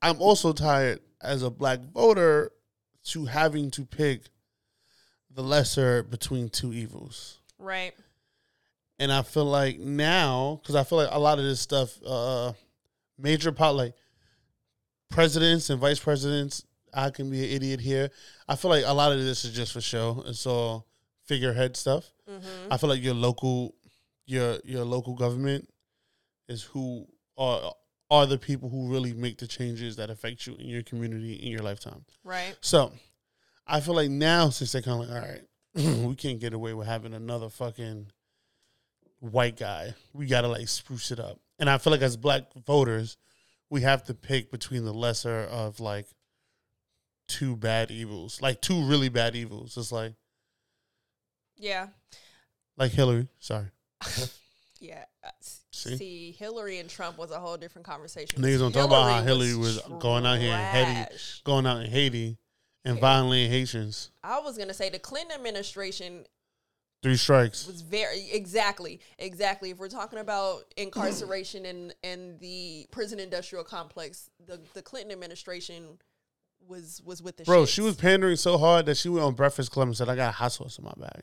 I'm 0.00 0.20
also 0.20 0.52
tired 0.52 1.00
as 1.20 1.42
a 1.42 1.50
black 1.50 1.80
voter 1.80 2.52
to 3.06 3.26
having 3.26 3.70
to 3.72 3.84
pick 3.84 4.22
the 5.30 5.42
lesser 5.42 6.02
between 6.02 6.48
two 6.48 6.72
evils. 6.72 7.38
right. 7.58 7.94
And 8.98 9.12
I 9.12 9.20
feel 9.20 9.44
like 9.44 9.78
now, 9.78 10.58
because 10.62 10.74
I 10.74 10.82
feel 10.82 10.96
like 10.96 11.10
a 11.12 11.18
lot 11.18 11.38
of 11.38 11.44
this 11.44 11.60
stuff, 11.60 11.98
uh, 12.06 12.54
major 13.18 13.52
pot 13.52 13.76
like 13.76 13.92
presidents 15.10 15.68
and 15.68 15.78
vice 15.78 15.98
presidents, 15.98 16.64
I 16.94 17.10
can 17.10 17.30
be 17.30 17.44
an 17.44 17.50
idiot 17.50 17.80
here. 17.80 18.10
I 18.48 18.56
feel 18.56 18.70
like 18.70 18.84
a 18.86 18.94
lot 18.94 19.12
of 19.12 19.18
this 19.18 19.44
is 19.44 19.52
just 19.52 19.74
for 19.74 19.82
show. 19.82 20.24
It's 20.26 20.46
all 20.46 20.86
figurehead 21.26 21.76
stuff. 21.76 22.10
Mm-hmm. 22.26 22.72
I 22.72 22.78
feel 22.78 22.88
like 22.88 23.02
your 23.02 23.12
local, 23.12 23.74
your 24.24 24.58
your 24.64 24.84
local 24.84 25.14
government 25.14 25.68
is 26.48 26.62
who 26.62 27.06
are 27.36 27.74
are 28.10 28.26
the 28.26 28.38
people 28.38 28.68
who 28.68 28.88
really 28.88 29.12
make 29.12 29.38
the 29.38 29.46
changes 29.46 29.96
that 29.96 30.10
affect 30.10 30.46
you 30.46 30.54
in 30.56 30.66
your 30.66 30.82
community 30.82 31.34
in 31.34 31.50
your 31.50 31.62
lifetime. 31.62 32.04
Right. 32.24 32.56
So, 32.60 32.92
I 33.66 33.80
feel 33.80 33.94
like 33.94 34.10
now 34.10 34.50
since 34.50 34.72
they're 34.72 34.82
kind 34.82 35.02
of 35.02 35.08
like, 35.08 35.22
all 35.22 35.28
right, 35.28 35.42
we 36.06 36.14
can't 36.14 36.38
get 36.38 36.52
away 36.52 36.72
with 36.72 36.86
having 36.86 37.14
another 37.14 37.48
fucking 37.48 38.06
white 39.20 39.56
guy. 39.56 39.94
We 40.12 40.26
gotta 40.26 40.48
like 40.48 40.68
spruce 40.68 41.10
it 41.10 41.18
up. 41.18 41.40
And 41.58 41.68
I 41.70 41.78
feel 41.78 41.90
like 41.90 42.02
as 42.02 42.16
black 42.16 42.44
voters, 42.66 43.16
we 43.70 43.80
have 43.80 44.04
to 44.04 44.14
pick 44.14 44.50
between 44.52 44.84
the 44.84 44.92
lesser 44.94 45.40
of 45.50 45.80
like 45.80 46.06
two 47.26 47.56
bad 47.56 47.90
evils, 47.90 48.40
like 48.40 48.60
two 48.60 48.84
really 48.86 49.08
bad 49.08 49.34
evils. 49.34 49.76
It's 49.76 49.90
like 49.90 50.12
Yeah. 51.56 51.88
like 52.76 52.92
Hillary. 52.92 53.26
Sorry, 53.40 53.66
Yeah. 54.80 55.04
See? 55.76 55.96
See? 55.96 56.36
Hillary 56.38 56.78
and 56.78 56.88
Trump 56.88 57.18
was 57.18 57.30
a 57.30 57.38
whole 57.38 57.56
different 57.56 57.86
conversation. 57.86 58.40
niggas 58.40 58.58
don't 58.58 58.72
talk 58.72 58.86
about 58.86 59.10
how 59.10 59.22
Hillary 59.22 59.54
was 59.54 59.80
going 60.00 60.24
out 60.26 60.38
here 60.38 60.52
in 60.52 60.58
Haiti, 60.58 61.16
going 61.44 61.66
out 61.66 61.82
in 61.84 61.90
Haiti 61.90 62.38
and 62.84 62.98
violating 62.98 63.50
Haitians. 63.50 64.10
I 64.22 64.40
was 64.40 64.56
gonna 64.56 64.74
say 64.74 64.88
the 64.88 64.98
Clinton 64.98 65.32
administration 65.32 66.24
Three 67.02 67.16
strikes. 67.16 67.66
was 67.66 67.82
very 67.82 68.30
exactly 68.32 69.00
exactly 69.18 69.70
if 69.70 69.78
we're 69.78 69.88
talking 69.88 70.18
about 70.18 70.64
incarceration 70.76 71.66
and 71.66 71.94
and 72.02 72.40
the 72.40 72.86
prison 72.90 73.20
industrial 73.20 73.64
complex 73.64 74.30
the 74.44 74.60
the 74.74 74.82
clinton 74.82 75.12
administration 75.12 75.98
was 76.66 77.02
was 77.04 77.22
with 77.22 77.36
the 77.36 77.44
Bro, 77.44 77.64
shits. 77.64 77.68
she 77.68 77.80
was 77.80 77.96
pandering 77.96 78.36
so 78.36 78.58
hard 78.58 78.86
that 78.86 78.96
she 78.96 79.08
went 79.08 79.24
on 79.24 79.34
Breakfast 79.34 79.70
Club 79.70 79.88
and 79.88 79.96
said, 79.96 80.08
I 80.08 80.16
got 80.16 80.34
hot 80.34 80.52
sauce 80.52 80.78
in 80.78 80.84
my 80.84 80.94
bag. 80.96 81.22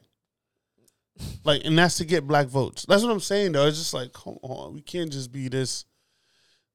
Like, 1.44 1.62
and 1.66 1.78
that's 1.78 1.98
to 1.98 2.06
get 2.06 2.28
black 2.28 2.48
votes. 2.48 2.86
That's 2.88 3.04
what 3.04 3.12
I'm 3.12 3.20
saying, 3.20 3.52
though. 3.52 3.68
It's 3.68 3.78
just 3.78 3.94
like, 3.94 4.14
come 4.14 4.38
on. 4.42 4.74
We 4.74 4.82
can't 4.82 5.12
just 5.12 5.32
be 5.32 5.48
this. 5.48 5.86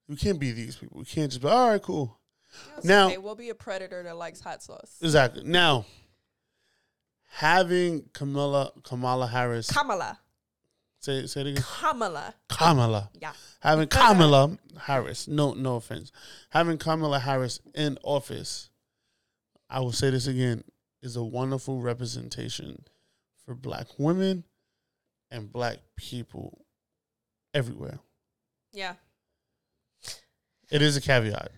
We 0.08 0.16
can't 0.16 0.38
be 0.38 0.52
these 0.52 0.76
people. 0.76 0.98
We 0.98 1.04
can't 1.04 1.30
just 1.30 1.42
be, 1.42 1.48
all 1.48 1.70
right, 1.70 1.82
cool. 1.82 2.18
Yes, 2.76 2.84
now- 2.84 3.06
okay, 3.08 3.18
we'll 3.18 3.34
be 3.34 3.50
a 3.50 3.54
predator 3.54 4.02
that 4.02 4.16
likes 4.16 4.40
hot 4.40 4.62
sauce 4.62 4.96
Exactly. 5.02 5.42
Now, 5.44 5.84
having 7.30 8.04
Kamala, 8.12 8.72
Kamala 8.84 9.26
Harris, 9.26 9.70
kamala 9.70 10.18
say, 11.00 11.26
say 11.26 11.42
it 11.42 11.46
again. 11.48 11.64
kamala 11.68 12.34
Kamala. 12.48 13.10
yeah 13.20 13.32
Having 13.60 13.88
Kamala 13.88 14.58
Harris, 14.80 15.28
no, 15.28 15.52
no 15.52 15.76
offense. 15.76 16.10
Having 16.50 16.78
Kamala 16.78 17.18
Harris 17.18 17.60
in 17.74 17.98
office, 18.02 18.70
I 19.68 19.80
will 19.80 19.92
say 19.92 20.10
this 20.10 20.26
again, 20.26 20.64
is 21.02 21.16
a 21.16 21.22
wonderful 21.24 21.80
representation 21.80 22.84
for 23.48 23.54
black 23.54 23.86
women 23.96 24.44
and 25.30 25.50
black 25.50 25.78
people 25.96 26.66
everywhere. 27.54 27.98
yeah 28.74 28.92
It 30.70 30.82
is 30.82 30.98
a 30.98 31.00
caveat. 31.00 31.50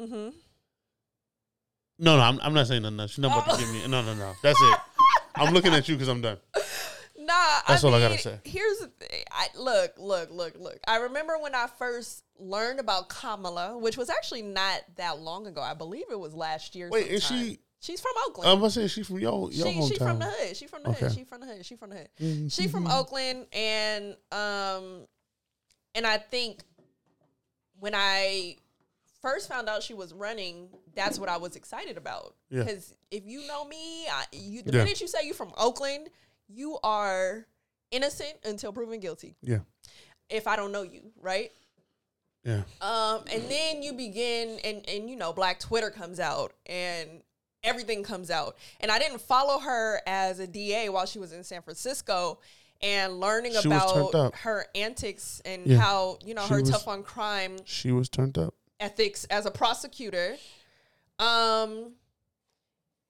mm-hmm 0.00 0.28
No, 1.98 2.16
no, 2.16 2.20
I'm, 2.22 2.38
I'm 2.40 2.54
not 2.54 2.68
saying 2.68 2.82
nothing. 2.82 3.00
else. 3.00 3.10
She's 3.10 3.18
not 3.18 3.32
about 3.36 3.54
Oh. 3.54 3.56
to 3.56 3.60
give 3.60 3.72
me. 3.72 3.86
No, 3.88 4.02
no, 4.02 4.14
no. 4.14 4.34
That's 4.40 4.60
it. 4.60 4.78
I'm 5.34 5.52
looking 5.52 5.74
at 5.74 5.88
you 5.88 5.96
because 5.96 6.08
I'm 6.08 6.20
done. 6.22 6.38
Nah, 7.16 7.32
That's 7.66 7.82
I 7.82 7.88
all 7.88 7.94
I 7.94 8.00
gotta 8.00 8.18
say. 8.18 8.38
Here's 8.44 8.78
the 8.80 8.88
thing. 8.88 9.24
I 9.30 9.46
look, 9.56 9.92
look, 9.96 10.30
look, 10.30 10.56
look. 10.58 10.78
I 10.86 10.96
remember 10.96 11.38
when 11.38 11.54
I 11.54 11.68
first 11.78 12.22
learned 12.38 12.80
about 12.80 13.08
Kamala, 13.08 13.78
which 13.78 13.96
was 13.96 14.10
actually 14.10 14.42
not 14.42 14.82
that 14.96 15.20
long 15.20 15.46
ago. 15.46 15.62
I 15.62 15.72
believe 15.72 16.04
it 16.10 16.18
was 16.20 16.34
last 16.34 16.74
year. 16.74 16.90
Wait, 16.90 17.06
is 17.06 17.24
she? 17.24 17.60
She's 17.84 18.00
from 18.00 18.12
Oakland. 18.26 18.48
I'm 18.50 18.60
gonna 18.60 18.70
say 18.70 18.86
she's 18.88 19.06
from 19.06 19.18
your 19.18 19.52
your 19.52 19.66
she, 19.70 19.88
she 19.88 19.98
from 19.98 20.18
the 20.18 20.24
hood. 20.24 20.56
She 20.56 20.66
from 20.66 20.82
the 20.84 20.92
hood. 20.92 21.02
Okay. 21.04 21.14
She 21.14 21.24
from 21.24 21.40
the 21.40 21.46
hood. 21.46 21.66
She 21.66 21.76
from 21.76 21.90
the 21.90 21.96
hood. 21.96 22.50
She 22.52 22.66
from 22.68 22.86
Oakland, 22.86 23.44
and 23.52 24.16
um, 24.32 25.06
and 25.94 26.06
I 26.06 26.16
think 26.16 26.62
when 27.78 27.94
I 27.94 28.56
first 29.20 29.50
found 29.50 29.68
out 29.68 29.82
she 29.82 29.92
was 29.92 30.14
running, 30.14 30.68
that's 30.94 31.18
what 31.18 31.28
I 31.28 31.36
was 31.36 31.56
excited 31.56 31.98
about. 31.98 32.34
Yeah. 32.48 32.62
Because 32.62 32.94
if 33.10 33.26
you 33.26 33.46
know 33.46 33.66
me, 33.66 34.06
I, 34.06 34.24
you 34.32 34.62
the 34.62 34.72
Yeah. 34.72 34.84
minute 34.84 35.02
you 35.02 35.06
say 35.06 35.18
you're 35.26 35.34
from 35.34 35.52
Oakland, 35.58 36.08
you 36.48 36.78
are 36.82 37.46
innocent 37.90 38.34
until 38.46 38.72
proven 38.72 38.98
guilty. 39.00 39.36
Yeah, 39.42 39.58
If 40.30 40.46
I 40.46 40.56
don't 40.56 40.72
know 40.72 40.82
you, 40.84 41.12
right? 41.20 41.52
yeah. 42.44 42.62
Um, 42.80 43.24
and 43.30 43.42
then 43.50 43.82
you 43.82 43.92
begin, 43.92 44.58
and 44.64 44.88
and 44.88 45.10
you 45.10 45.16
know, 45.16 45.34
Black 45.34 45.60
Twitter 45.60 45.90
comes 45.90 46.18
out, 46.18 46.54
and 46.64 47.20
everything 47.64 48.02
comes 48.02 48.30
out. 48.30 48.56
And 48.80 48.90
I 48.90 48.98
didn't 48.98 49.20
follow 49.20 49.58
her 49.58 50.00
as 50.06 50.38
a 50.38 50.46
DA 50.46 50.88
while 50.90 51.06
she 51.06 51.18
was 51.18 51.32
in 51.32 51.42
San 51.42 51.62
Francisco, 51.62 52.38
and 52.82 53.18
learning 53.20 53.52
She 53.60 53.66
about 53.68 54.34
her 54.36 54.66
antics 54.74 55.40
and 55.44 55.66
Yeah. 55.66 55.78
how 55.78 56.18
you 56.24 56.34
know 56.34 56.42
She 56.46 56.54
her 56.54 56.60
was- 56.60 56.70
tough 56.70 56.86
on 56.88 57.02
crime 57.02 57.56
She 57.64 57.90
was 57.90 58.08
turned 58.08 58.36
up. 58.38 58.54
ethics 58.78 59.24
as 59.30 59.46
a 59.46 59.50
prosecutor. 59.50 60.36
Um, 61.18 61.92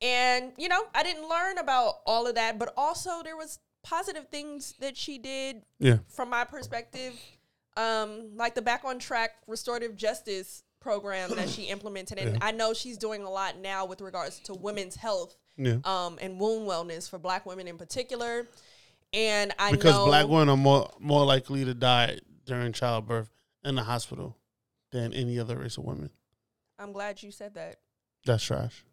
and 0.01 0.53
you 0.57 0.69
know, 0.69 0.83
I 0.95 1.03
didn't 1.03 1.29
learn 1.29 1.59
about 1.59 2.01
all 2.07 2.27
of 2.27 2.35
that, 2.35 2.59
but 2.59 2.73
also 2.77 3.23
there 3.23 3.37
was 3.37 3.59
positive 3.83 4.29
things 4.29 4.75
that 4.81 4.97
she 4.97 5.19
did 5.19 5.63
Yeah, 5.79 5.99
from 6.09 6.31
my 6.31 6.45
perspective, 6.45 7.15
um, 7.77 8.37
like 8.37 8.55
the 8.55 8.63
back 8.63 8.85
on 8.85 8.99
track 8.99 9.33
restorative 9.47 9.97
justice 9.97 10.63
program 10.85 11.35
that 11.35 11.49
she 11.49 11.63
implemented, 11.77 12.19
and 12.19 12.33
Yeah. 12.35 12.39
I 12.47 12.53
know 12.53 12.75
she's 12.75 12.99
doing 12.99 13.23
a 13.23 13.31
lot 13.31 13.59
now 13.59 13.87
with 13.87 14.01
regards 14.01 14.39
to 14.41 14.55
women's 14.55 14.95
health 14.95 15.35
yeah. 15.57 15.79
um, 15.85 16.19
and 16.21 16.39
wound 16.39 16.69
wellness 16.69 17.09
for 17.11 17.19
Black 17.19 17.47
women 17.47 17.67
in 17.67 17.79
particular. 17.79 18.47
And 19.13 19.53
I 19.59 19.71
because 19.71 19.93
know 19.95 20.07
black 20.07 20.27
women 20.27 20.49
are 20.49 20.57
more 20.57 20.91
more 20.99 21.25
likely 21.25 21.65
to 21.65 21.73
die 21.73 22.19
during 22.47 22.73
childbirth 22.73 23.31
in 23.65 23.77
the 23.77 23.83
hospital 23.85 24.37
than 24.91 25.13
any 25.13 25.39
other 25.39 25.57
race 25.57 25.79
of 25.79 25.85
women. 25.85 26.11
I'm 26.81 26.93
glad 26.93 27.23
you 27.23 27.31
said 27.31 27.55
that. 27.55 27.77
That's 28.27 28.43
trash. 28.43 28.85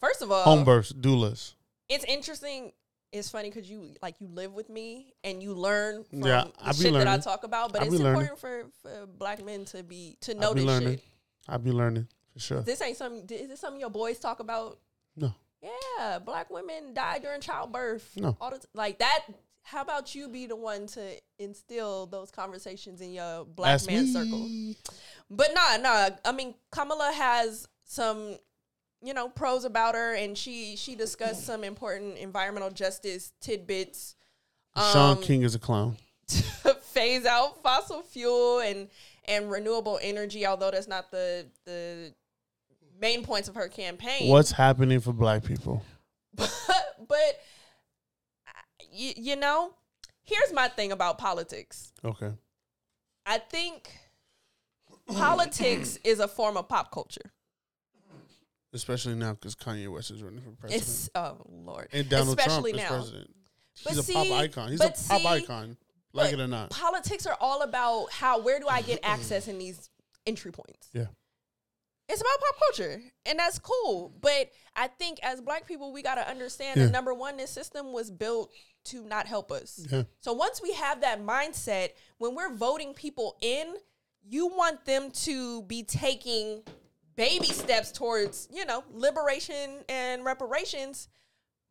First 0.00 0.20
of 0.20 0.30
all, 0.30 0.42
Home 0.44 0.64
births, 0.64 0.92
doulas. 0.92 1.54
it's 1.88 2.04
interesting. 2.04 2.72
It's 3.10 3.30
funny 3.30 3.48
because 3.48 3.70
you 3.70 3.94
like 4.02 4.16
you 4.20 4.26
live 4.26 4.52
with 4.52 4.68
me 4.68 5.14
and 5.22 5.42
you 5.42 5.54
learn 5.54 6.04
from 6.04 6.24
Yeah, 6.26 6.44
the 6.62 6.72
shit 6.74 6.92
that 6.92 7.08
I 7.08 7.16
talk 7.18 7.44
about. 7.44 7.72
But 7.72 7.82
I 7.82 7.86
it's 7.86 7.94
important 7.94 8.38
for, 8.38 8.64
for 8.82 9.06
black 9.06 9.42
men 9.42 9.64
to 9.66 9.82
be 9.82 10.18
to 10.22 10.34
know 10.34 10.52
this 10.52 10.64
learning. 10.64 10.96
shit. 10.98 11.04
I 11.48 11.56
be 11.58 11.70
learning 11.72 12.08
for 12.32 12.38
sure. 12.40 12.60
This 12.62 12.80
ain't 12.82 12.96
some. 12.96 13.22
Is 13.30 13.48
this 13.48 13.60
something 13.60 13.80
your 13.80 13.90
boys 13.90 14.18
talk 14.18 14.40
about? 14.40 14.78
No, 15.16 15.32
Yeah, 15.62 16.18
black 16.18 16.50
women 16.50 16.94
die 16.94 17.18
during 17.20 17.40
childbirth. 17.40 18.16
No. 18.16 18.36
all 18.40 18.50
the 18.50 18.58
t- 18.58 18.66
like 18.74 18.98
that. 18.98 19.24
How 19.62 19.80
about 19.80 20.14
you 20.14 20.28
be 20.28 20.46
the 20.46 20.56
one 20.56 20.86
to 20.88 21.00
instill 21.38 22.04
those 22.06 22.30
conversations 22.30 23.00
in 23.00 23.12
your 23.12 23.44
black 23.46 23.72
That's 23.72 23.86
man 23.86 24.04
me. 24.04 24.12
circle? 24.12 24.50
But 25.30 25.48
nah, 25.54 25.76
nah. 25.78 26.10
I 26.24 26.32
mean, 26.32 26.54
Kamala 26.70 27.12
has 27.14 27.66
some, 27.84 28.36
you 29.02 29.14
know, 29.14 29.28
pros 29.30 29.64
about 29.64 29.94
her, 29.94 30.14
and 30.14 30.36
she 30.36 30.76
she 30.76 30.94
discussed 30.96 31.46
some 31.46 31.64
important 31.64 32.18
environmental 32.18 32.70
justice 32.70 33.32
tidbits. 33.40 34.16
Shaun 34.76 35.16
Um, 35.18 35.22
King 35.22 35.42
is 35.42 35.54
a 35.54 35.58
clown. 35.58 35.96
phase 36.80 37.24
out 37.26 37.62
fossil 37.62 38.02
fuel 38.02 38.58
and 38.60 38.88
and 39.26 39.50
renewable 39.50 39.98
energy. 40.02 40.46
Although 40.46 40.70
that's 40.70 40.88
not 40.88 41.10
the 41.10 41.46
the 41.64 42.14
main 43.00 43.24
points 43.24 43.48
of 43.48 43.54
her 43.54 43.68
campaign. 43.68 44.28
What's 44.28 44.52
happening 44.52 45.00
for 45.00 45.12
black 45.12 45.44
people? 45.44 45.82
but 46.34 46.52
but 47.08 47.40
you, 48.92 49.12
you 49.16 49.36
know, 49.36 49.74
here's 50.22 50.52
my 50.52 50.68
thing 50.68 50.92
about 50.92 51.18
politics. 51.18 51.92
Okay. 52.04 52.32
I 53.26 53.38
think 53.38 53.90
politics 55.06 55.98
is 56.04 56.20
a 56.20 56.28
form 56.28 56.56
of 56.56 56.68
pop 56.68 56.90
culture. 56.90 57.32
Especially 58.72 59.14
now 59.14 59.32
because 59.34 59.54
Kanye 59.54 59.88
West 59.88 60.10
is 60.10 60.22
running 60.22 60.40
for 60.40 60.50
president. 60.50 60.82
It's 60.82 61.10
oh 61.14 61.36
lord, 61.48 61.88
and 61.92 62.08
Donald 62.08 62.36
especially 62.38 62.72
Trump 62.72 62.84
is 62.84 62.90
now. 62.90 62.96
president. 62.96 63.30
But 63.84 63.90
He's 63.90 63.98
a 63.98 64.02
see- 64.02 64.12
pop 64.14 64.30
icon. 64.32 64.68
He's 64.70 64.80
a 64.80 64.88
pop 64.88 64.96
see- 64.96 65.26
icon. 65.26 65.76
Like 66.22 66.32
it 66.32 66.40
or 66.40 66.46
not. 66.46 66.70
Politics 66.70 67.26
are 67.26 67.36
all 67.40 67.62
about 67.62 68.12
how 68.12 68.40
where 68.40 68.60
do 68.60 68.68
I 68.68 68.82
get 68.82 69.00
access 69.02 69.48
in 69.48 69.58
these 69.58 69.90
entry 70.26 70.52
points. 70.52 70.88
Yeah. 70.92 71.06
It's 72.08 72.20
about 72.20 72.38
pop 72.38 72.60
culture, 72.68 73.00
and 73.24 73.38
that's 73.38 73.58
cool. 73.58 74.12
But 74.20 74.50
I 74.76 74.88
think 74.88 75.18
as 75.22 75.40
black 75.40 75.66
people, 75.66 75.92
we 75.92 76.02
got 76.02 76.16
to 76.16 76.28
understand 76.28 76.76
Yeah. 76.78 76.86
that 76.86 76.92
number 76.92 77.14
one, 77.14 77.36
this 77.38 77.50
system 77.50 77.92
was 77.92 78.10
built 78.10 78.52
to 78.86 79.04
not 79.04 79.26
help 79.26 79.50
us. 79.50 79.86
Yeah. 79.90 80.02
So 80.20 80.34
once 80.34 80.60
we 80.62 80.72
have 80.74 81.00
that 81.00 81.22
mindset, 81.22 81.90
when 82.18 82.34
we're 82.34 82.52
voting 82.54 82.92
people 82.92 83.36
in, 83.40 83.74
you 84.22 84.48
want 84.48 84.84
them 84.84 85.10
to 85.12 85.62
be 85.62 85.82
taking 85.82 86.62
baby 87.16 87.46
steps 87.46 87.90
towards, 87.90 88.48
you 88.52 88.66
know, 88.66 88.84
liberation 88.92 89.82
and 89.88 90.24
reparations. 90.24 91.08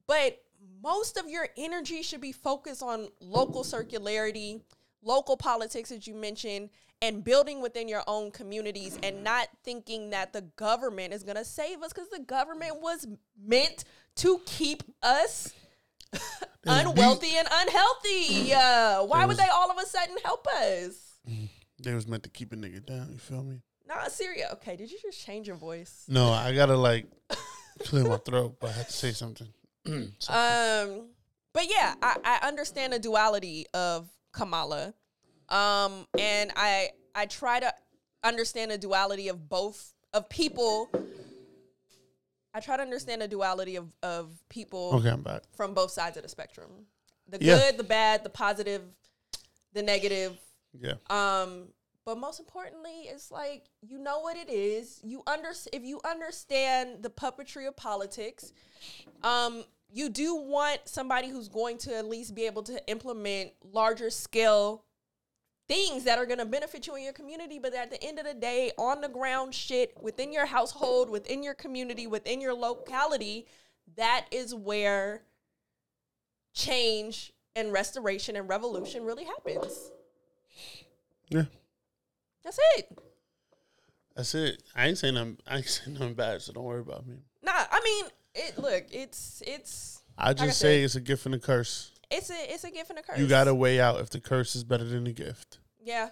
But 0.08 0.42
most 0.82 1.18
of 1.18 1.30
your 1.30 1.48
energy 1.58 2.02
should 2.02 2.22
be 2.22 2.32
focused 2.32 2.84
on 2.84 3.08
local 3.20 3.64
circularity, 3.64 4.62
local 5.02 5.38
politics, 5.38 5.92
as 5.92 6.08
you 6.08 6.14
mentioned, 6.14 6.70
and 7.02 7.24
building 7.24 7.62
within 7.62 7.88
your 7.88 8.04
own 8.08 8.32
communities 8.32 8.98
and 9.04 9.24
not 9.24 9.48
thinking 9.64 10.12
that 10.12 10.32
the 10.32 10.42
government 10.56 11.14
is 11.14 11.24
going 11.24 11.36
to 11.36 11.46
save 11.46 11.82
us 11.82 11.92
because 11.92 12.10
the 12.10 12.20
government 12.20 12.82
was 12.82 13.08
meant 13.38 13.84
to 14.16 14.40
keep 14.46 14.84
us 15.02 15.54
unwealthy 16.66 17.36
and 17.36 17.48
unhealthy. 17.52 18.54
Uh, 18.54 19.04
why 19.04 19.26
would 19.26 19.38
they 19.38 19.48
all 19.54 19.70
of 19.70 19.78
a 19.78 19.86
sudden 19.86 20.16
help 20.24 20.48
us? 20.48 21.20
They 21.82 21.94
was 21.94 22.08
meant 22.08 22.24
to 22.24 22.30
keep 22.30 22.54
a 22.54 22.56
nigga 22.56 22.86
down. 22.86 23.10
You 23.12 23.18
feel 23.18 23.44
me? 23.44 23.60
Nah, 23.88 24.08
Syria. 24.08 24.50
Okay, 24.54 24.78
did 24.78 24.90
you 24.90 24.98
just 25.02 25.20
change 25.20 25.48
your 25.48 25.58
voice? 25.58 26.06
No, 26.08 26.30
I 26.30 26.54
gotta 26.54 26.78
like 26.78 27.08
clear 27.84 28.06
my 28.06 28.18
throat, 28.18 28.58
but 28.60 28.70
I 28.70 28.74
had 28.74 28.88
to 28.88 28.94
say 28.94 29.12
something. 29.12 29.48
So- 30.20 30.34
Um, 30.34 31.10
but 31.54 31.70
yeah, 31.70 31.96
I, 32.02 32.18
I 32.42 32.48
understand 32.48 32.94
the 32.94 33.00
duality 33.00 33.68
of 33.74 34.08
Kamala, 34.32 34.94
um, 35.50 36.08
and 36.18 36.52
I 36.56 36.92
I 37.14 37.26
try 37.28 37.60
to 37.60 37.72
understand 38.24 38.72
the 38.72 38.78
duality 38.78 39.28
of 39.28 39.50
both 39.50 39.94
of 40.14 40.30
people. 40.30 40.90
I 42.56 42.60
try 42.60 42.78
to 42.78 42.84
understand 42.84 43.22
the 43.22 43.28
duality 43.28 43.76
of 43.76 43.94
of 44.02 44.32
people 44.50 44.92
okay, 44.96 45.10
I'm 45.10 45.22
back. 45.22 45.44
from 45.56 45.74
both 45.74 45.92
sides 45.92 46.18
of 46.18 46.24
the 46.24 46.30
spectrum, 46.30 46.70
the 47.28 47.38
Yeah. 47.44 47.58
good, 47.58 47.78
the 47.78 47.84
bad, 47.84 48.24
the 48.24 48.30
positive, 48.30 48.82
the 49.74 49.84
negative. 49.84 50.40
Yeah. 50.80 50.94
Um, 51.10 51.68
but 52.06 52.18
most 52.18 52.40
importantly, 52.40 53.04
it's 53.06 53.32
like 53.32 53.66
you 53.82 53.98
know 53.98 54.20
what 54.20 54.38
it 54.38 54.50
is. 54.50 55.00
You 55.04 55.24
under 55.28 55.52
if 55.72 55.84
you 55.84 56.00
understand 56.06 57.04
the 57.04 57.10
puppetry 57.10 57.68
of 57.68 57.76
politics, 57.76 58.52
um, 59.24 59.64
you 59.92 60.10
do 60.10 60.36
want 60.36 60.82
somebody 60.86 61.30
who's 61.30 61.48
going 61.48 61.78
to 61.80 61.96
at 61.96 62.06
least 62.06 62.36
be 62.36 62.46
able 62.46 62.64
to 62.64 62.86
implement 62.88 63.52
larger 63.64 64.10
scale 64.10 64.84
things 65.68 66.04
that 66.04 66.18
are 66.18 66.26
going 66.26 66.40
to 66.40 66.46
benefit 66.46 66.88
you 66.88 66.96
in 66.96 67.04
your 67.04 67.14
community 67.14 67.58
but 67.58 67.74
at 67.74 67.90
the 67.90 68.04
end 68.04 68.20
of 68.20 68.26
the 68.26 68.34
day 68.34 68.70
on 68.78 69.00
the 69.00 69.08
ground 69.08 69.56
shit 69.56 69.94
within 70.02 70.34
your 70.34 70.46
household 70.46 71.10
within 71.10 71.42
your 71.42 71.54
community 71.54 72.06
within 72.06 72.42
your 72.42 72.54
locality 72.54 73.48
that 73.96 74.26
is 74.30 74.54
where 74.54 75.24
change 76.54 77.32
and 77.56 77.72
restoration 77.72 78.36
and 78.36 78.50
revolution 78.50 79.06
really 79.06 79.24
happens 79.24 79.92
Yeah. 81.30 81.46
That's 82.44 82.60
it 82.78 82.98
That's 84.16 84.36
it. 84.36 84.62
I 84.76 84.88
ain't 84.88 84.98
saying 84.98 85.18
I'm 85.18 85.38
I 85.48 85.58
ain't 85.58 85.66
saying 85.76 85.94
nothing 85.94 86.14
bad, 86.14 86.42
so 86.42 86.54
don't 86.54 86.64
worry 86.64 86.82
about 86.82 87.06
me. 87.08 87.18
nah 87.42 87.52
i 87.72 87.80
mean 87.84 88.06
it 88.36 88.58
look 88.58 88.86
it's 88.92 89.42
it's 89.46 90.02
I 90.18 90.30
I 90.30 90.34
just 90.34 90.60
said, 90.60 90.68
say 90.68 90.84
it's 90.84 90.96
a 90.96 91.02
gift 91.02 91.26
and 91.26 91.34
a 91.36 91.40
curse. 91.40 91.92
it's 92.12 92.30
a 92.30 92.54
it's 92.54 92.64
a 92.64 92.72
gift 92.72 92.90
and 92.92 93.00
a 93.00 93.02
curse 93.04 93.18
You 93.18 93.28
gotta 93.28 93.54
weigh 93.56 93.80
out 93.82 94.00
if 94.00 94.10
the 94.12 94.20
curse 94.20 94.56
is 94.56 94.64
better 94.64 94.84
than 94.84 95.04
the 95.06 95.14
gift. 95.14 95.60
Yeah. 95.82 96.10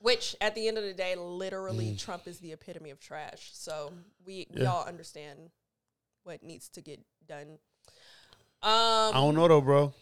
Which 0.00 0.36
at 0.40 0.54
the 0.54 0.68
end 0.68 0.76
of 0.76 0.84
the 0.84 0.92
day, 0.92 1.14
literally 1.16 1.92
Mm. 1.92 1.98
Trump 1.98 2.26
is 2.26 2.38
the 2.40 2.52
epitome 2.52 2.90
of 2.90 3.00
trash. 3.00 3.50
So 3.54 3.92
we, 4.26 4.46
we 4.52 4.62
Yeah. 4.62 4.70
all 4.72 4.84
understand 4.84 5.50
what 6.24 6.42
needs 6.42 6.68
to 6.70 6.80
get 6.82 7.00
done. 7.26 7.58
Um, 8.62 8.70
I 8.72 9.12
don't 9.14 9.34
know 9.36 9.46
though, 9.48 9.60
bro. 9.60 9.94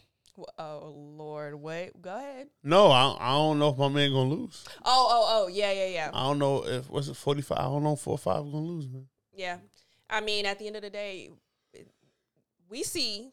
Oh 0.57 0.93
Lord, 0.95 1.55
wait, 1.55 2.01
go 2.01 2.15
ahead. 2.17 2.47
No, 2.63 2.87
I, 2.91 3.15
I 3.19 3.31
don't 3.33 3.59
know 3.59 3.69
if 3.69 3.77
my 3.77 3.89
man 3.89 4.11
gonna 4.11 4.29
lose. 4.29 4.65
Oh, 4.83 5.07
oh, 5.11 5.25
oh, 5.29 5.47
yeah, 5.47 5.71
yeah, 5.71 5.87
yeah. 5.87 6.09
I 6.13 6.23
don't 6.23 6.39
know 6.39 6.65
if 6.65 6.89
what's 6.89 7.07
it 7.07 7.15
forty 7.15 7.41
five. 7.41 7.59
I 7.59 7.63
don't 7.63 7.83
know 7.83 7.93
if 7.93 7.99
four 7.99 8.15
or 8.15 8.17
five 8.17 8.43
gonna 8.43 8.57
lose, 8.57 8.87
man. 8.87 9.05
Yeah. 9.35 9.57
I 10.09 10.21
mean, 10.21 10.45
at 10.45 10.59
the 10.59 10.67
end 10.67 10.75
of 10.75 10.81
the 10.81 10.89
day, 10.89 11.29
we 12.69 12.83
see 12.83 13.31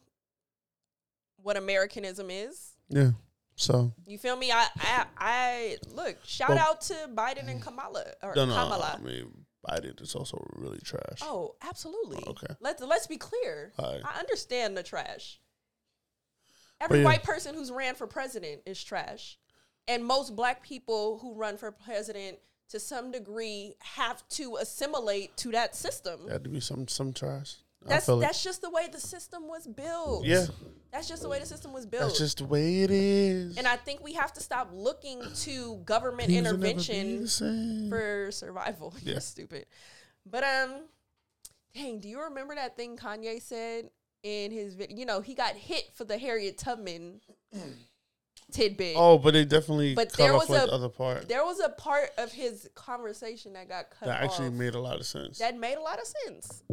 what 1.37 1.57
Americanism 1.57 2.29
is. 2.29 2.73
Yeah. 2.89 3.11
So 3.55 3.93
You 4.05 4.17
feel 4.17 4.35
me? 4.35 4.51
I 4.51 4.67
I, 4.77 5.05
I 5.17 5.77
look, 5.91 6.17
shout 6.23 6.57
out 6.57 6.81
to 6.81 6.93
Biden 7.13 7.49
and 7.49 7.61
Kamala 7.61 8.05
or 8.23 8.33
no, 8.35 8.45
no. 8.45 8.53
Kamala. 8.53 8.97
I 8.99 9.03
mean, 9.03 9.45
Biden 9.67 10.01
is 10.01 10.15
also 10.15 10.43
really 10.55 10.79
trash. 10.79 11.19
Oh, 11.21 11.55
absolutely. 11.61 12.23
Oh, 12.25 12.31
okay. 12.31 12.55
Let's 12.59 12.81
let's 12.81 13.07
be 13.07 13.17
clear. 13.17 13.73
I 13.79 14.19
understand 14.19 14.77
the 14.77 14.83
trash. 14.83 15.39
Every 16.81 16.99
yeah. 16.99 17.05
white 17.05 17.23
person 17.23 17.53
who's 17.55 17.71
ran 17.71 17.95
for 17.95 18.07
president 18.07 18.61
is 18.65 18.83
trash. 18.83 19.37
And 19.87 20.03
most 20.03 20.35
black 20.35 20.63
people 20.63 21.19
who 21.19 21.35
run 21.35 21.57
for 21.57 21.71
president 21.71 22.37
to 22.69 22.79
some 22.79 23.11
degree 23.11 23.75
have 23.79 24.27
to 24.29 24.57
assimilate 24.59 25.35
to 25.37 25.51
that 25.51 25.75
system. 25.75 26.27
Had 26.29 26.43
to 26.43 26.49
be 26.49 26.59
some 26.59 26.87
some 26.87 27.13
trash. 27.13 27.55
That's 27.85 28.05
that's 28.05 28.43
just 28.43 28.61
the 28.61 28.69
way 28.69 28.87
the 28.91 28.99
system 28.99 29.47
was 29.47 29.67
built. 29.67 30.25
Yeah. 30.25 30.45
That's 30.91 31.07
just 31.07 31.23
the 31.23 31.29
way 31.29 31.39
the 31.39 31.45
system 31.45 31.73
was 31.73 31.85
built. 31.85 32.03
That's 32.03 32.17
just 32.19 32.37
the 32.39 32.45
way 32.45 32.81
it 32.81 32.91
is. 32.91 33.57
and 33.57 33.67
I 33.67 33.75
think 33.77 34.03
we 34.03 34.13
have 34.13 34.33
to 34.33 34.41
stop 34.41 34.69
looking 34.73 35.23
to 35.35 35.77
government 35.85 36.27
Things 36.27 36.37
will 36.37 36.57
never 36.57 36.57
be 36.57 36.69
intervention 36.69 37.89
for 37.89 38.31
survival. 38.31 38.93
Yeah. 39.01 39.13
You're 39.13 39.21
stupid. 39.21 39.65
But 40.25 40.43
um, 40.43 40.83
dang, 41.73 41.99
do 41.99 42.07
you 42.07 42.21
remember 42.21 42.55
that 42.55 42.77
thing 42.77 42.97
Kanye 42.97 43.41
said 43.41 43.89
in 44.23 44.51
his 44.51 44.73
video? 44.75 44.97
You 44.97 45.05
know, 45.05 45.21
he 45.21 45.33
got 45.33 45.55
hit 45.55 45.89
for 45.93 46.03
the 46.03 46.17
Harriet 46.17 46.57
Tubman 46.57 47.21
tidbit. 48.51 48.95
Oh, 48.97 49.17
but 49.17 49.35
it 49.35 49.49
definitely 49.49 49.95
But 49.95 50.09
cut 50.09 50.17
there 50.17 50.33
off 50.33 50.49
was 50.49 50.63
a- 50.63 50.65
the 50.67 50.73
other 50.73 50.89
part 50.89 51.27
There 51.29 51.43
was 51.45 51.59
a 51.59 51.69
part 51.69 52.09
of 52.17 52.31
his 52.31 52.69
conversation 52.75 53.53
that 53.53 53.69
got 53.69 53.89
cut 53.91 54.07
that 54.07 54.23
actually 54.23 54.47
off 54.49 54.53
made 54.53 54.75
a 54.75 54.79
lot 54.81 54.99
of 54.99 55.05
sense. 55.05 55.39
that 55.39 55.57
made 55.57 55.75
a 55.75 55.81
lot 55.81 55.99
of 55.99 56.05
sense. 56.05 56.63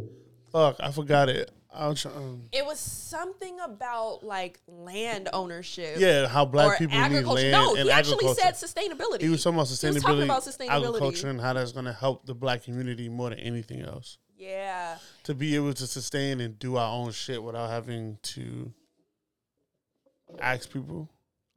Fuck, 0.51 0.77
I 0.79 0.91
forgot 0.91 1.29
it. 1.29 1.51
Was 1.71 2.01
trying. 2.01 2.15
Um, 2.17 2.41
it 2.51 2.65
was 2.65 2.79
something 2.79 3.59
about 3.59 4.23
like 4.23 4.59
land 4.67 5.29
ownership. 5.31 5.97
Yeah, 5.99 6.27
how 6.27 6.43
black 6.43 6.79
people 6.79 6.97
need 6.97 7.23
land 7.23 7.51
No, 7.51 7.75
and 7.75 7.83
he 7.83 7.91
actually 7.91 8.33
said 8.33 8.55
sustainability. 8.55 9.21
He 9.21 9.29
was 9.29 9.43
talking 9.43 9.57
about 9.59 9.67
sustainability, 9.67 9.93
was 9.93 10.03
talking 10.03 10.23
about 10.23 10.43
sustainability. 10.43 10.87
agriculture, 10.87 11.29
and 11.29 11.39
how 11.39 11.53
that's 11.53 11.71
going 11.71 11.85
to 11.85 11.93
help 11.93 12.25
the 12.25 12.33
black 12.33 12.63
community 12.63 13.07
more 13.07 13.29
than 13.29 13.39
anything 13.39 13.81
else. 13.81 14.17
Yeah. 14.39 14.97
To 15.25 15.35
be 15.35 15.55
able 15.55 15.73
to 15.73 15.85
sustain 15.85 16.39
and 16.39 16.57
do 16.57 16.77
our 16.77 16.91
own 16.91 17.11
shit 17.11 17.43
without 17.43 17.69
having 17.69 18.17
to 18.23 18.71
ask 20.39 20.71
people. 20.71 21.09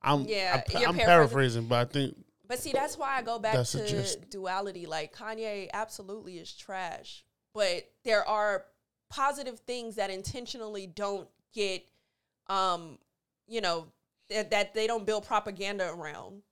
I'm 0.03 0.25
Yeah, 0.27 0.63
I, 0.75 0.83
am 0.83 0.97
paraphrasing. 0.97 1.67
but 1.67 1.77
I 1.77 1.85
think 1.85 2.17
But 2.49 2.59
see, 2.59 2.73
that's 2.73 2.99
why 2.99 3.17
I 3.17 3.23
go 3.23 3.39
back 3.39 3.65
to 3.65 4.17
duality. 4.29 4.87
Like 4.87 5.15
Kanye 5.15 5.71
absolutely 5.73 6.39
is 6.39 6.53
trash, 6.53 7.25
but 7.55 7.89
there 8.05 8.27
are 8.29 8.65
positive 9.11 9.61
things 9.61 9.95
that 9.95 10.11
intentionally 10.11 10.89
don't 10.89 11.29
get, 11.55 11.85
um, 12.49 12.99
you 13.47 13.61
know, 13.61 13.87
that, 14.29 14.51
that 14.51 14.75
they 14.75 14.89
don't 14.89 15.07
build 15.07 15.25
propaganda 15.25 15.89
around 15.89 16.43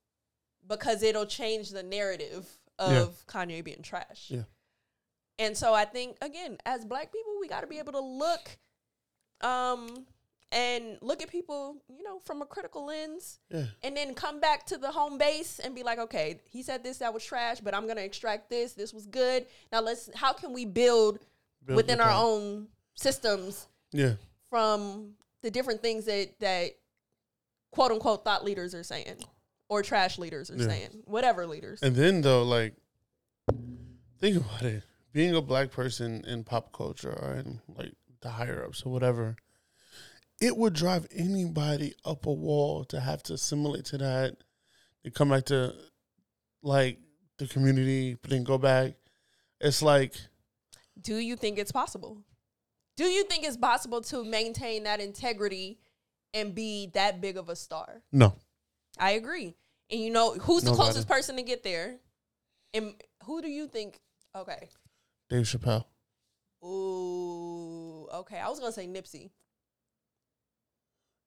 because 0.69 1.03
it'll 1.03 1.27
change 1.27 1.71
the 1.71 1.83
narrative 1.83 2.49
of 2.79 2.93
Yeah. 2.93 3.07
Kanye 3.27 3.65
being 3.65 3.83
trash. 3.83 4.27
Yeah. 4.29 4.43
And 5.41 5.57
so 5.57 5.75
I 5.75 5.85
think 5.87 6.17
again, 6.23 6.59
as 6.65 6.85
black 6.85 7.11
people, 7.13 7.33
we 7.41 7.49
got 7.49 7.63
to 7.63 7.67
be 7.67 7.79
able 7.79 7.93
to 7.93 8.01
look, 8.01 8.59
um, 9.41 10.07
and 10.53 10.99
look 11.01 11.23
at 11.23 11.31
people, 11.31 11.77
you 11.89 12.03
know, 12.03 12.19
from 12.19 12.43
a 12.43 12.47
critical 12.47 12.85
lens 12.87 13.39
yeah, 13.51 13.67
and 13.85 13.97
then 13.97 14.15
come 14.15 14.41
back 14.41 14.67
to 14.67 14.77
the 14.77 14.91
home 14.91 15.17
base 15.17 15.61
and 15.61 15.75
be 15.77 15.83
like, 15.85 15.99
okay, 15.99 16.41
he 16.51 16.63
said 16.63 16.83
this 16.85 16.99
that 16.99 17.15
was 17.15 17.25
trash, 17.25 17.61
but 17.61 17.75
I'm 17.75 17.87
gonna 17.87 18.01
extract 18.03 18.51
this. 18.51 18.73
This 18.73 18.93
was 18.93 19.07
good. 19.07 19.47
Now 19.73 19.81
let's. 19.81 20.11
How 20.15 20.33
can 20.33 20.53
we 20.53 20.65
build, 20.65 21.21
build 21.65 21.77
within 21.77 22.01
our 22.01 22.11
own 22.11 22.67
systems 22.97 23.67
Yeah, 23.93 24.15
from 24.51 25.15
the 25.43 25.51
different 25.51 25.81
things 25.83 26.05
that 26.07 26.39
that 26.41 26.73
quote 27.71 27.93
unquote 27.93 28.25
thought 28.25 28.45
leaders 28.45 28.75
are 28.75 28.83
saying 28.85 29.23
or 29.69 29.83
trash 29.83 30.19
leaders 30.19 30.51
are 30.51 30.57
Yeah. 30.57 30.67
saying, 30.67 31.03
whatever 31.05 31.47
leaders. 31.47 31.81
and 31.81 31.95
then 31.95 32.21
though, 32.23 32.43
like, 32.43 32.75
think 34.19 34.37
about 34.37 34.63
it. 34.63 34.83
Being 35.13 35.35
a 35.35 35.43
black 35.43 35.71
person 35.71 36.25
in 36.27 36.45
pop 36.45 36.73
culture 36.73 37.13
or 37.13 37.35
in 37.35 37.61
like 37.77 37.95
the 38.21 38.31
higher 38.31 38.65
ups 38.65 38.83
or 38.85 38.93
whatever, 38.93 39.37
it 40.41 40.57
would 40.57 40.73
drive 40.73 41.07
anybody 41.15 41.95
up 42.05 42.27
a 42.27 42.33
wall 42.33 42.85
to 42.85 43.01
have 43.01 43.23
to 43.25 43.35
assimilate 43.35 43.85
to 43.87 43.99
that. 43.99 44.37
They 45.03 45.11
come 45.11 45.31
back 45.31 45.45
to 45.47 45.75
like 46.63 46.99
the 47.39 47.47
community, 47.47 48.17
but 48.21 48.31
then 48.31 48.45
go 48.45 48.59
back. 48.59 48.95
It's 49.61 49.83
like 49.83 50.15
Do 51.01 51.17
you 51.17 51.37
think 51.37 51.59
it's 51.59 51.73
possible? 51.73 52.23
Do 52.97 53.05
you 53.05 53.25
think 53.25 53.47
it's 53.47 53.57
possible 53.57 54.03
to 54.03 54.25
maintain 54.25 54.85
that 54.85 55.01
integrity 55.01 55.79
and 56.35 56.55
be 56.55 56.91
that 56.95 57.21
big 57.21 57.37
of 57.37 57.49
a 57.49 57.57
star? 57.57 58.03
no, 58.13 58.35
I 58.99 59.13
agree. 59.13 59.57
And 59.91 60.01
you 60.01 60.11
know 60.11 60.35
who's 60.35 60.63
the 60.63 60.73
closest 60.73 61.09
person 61.09 61.37
to 61.37 61.43
get 61.43 61.65
there? 61.65 61.97
And 62.73 62.95
who 63.25 63.43
do 63.43 63.49
you 63.49 63.67
think? 63.67 63.99
Okay. 64.37 64.69
Dave 65.31 65.45
Chappelle. 65.47 65.85
Ooh. 66.63 68.07
Okay. 68.13 68.39
I 68.39 68.49
was 68.49 68.61
gonna 68.61 68.73
say 68.73 68.87
Nipsey. 68.87 69.31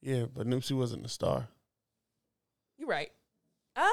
Yeah, 0.02 0.26
but 0.34 0.46
Nipsey 0.48 0.74
wasn't 0.78 1.06
a 1.06 1.10
star. 1.10 1.48
You're 2.78 2.90
right. 2.90 3.12
Uh, 3.76 3.88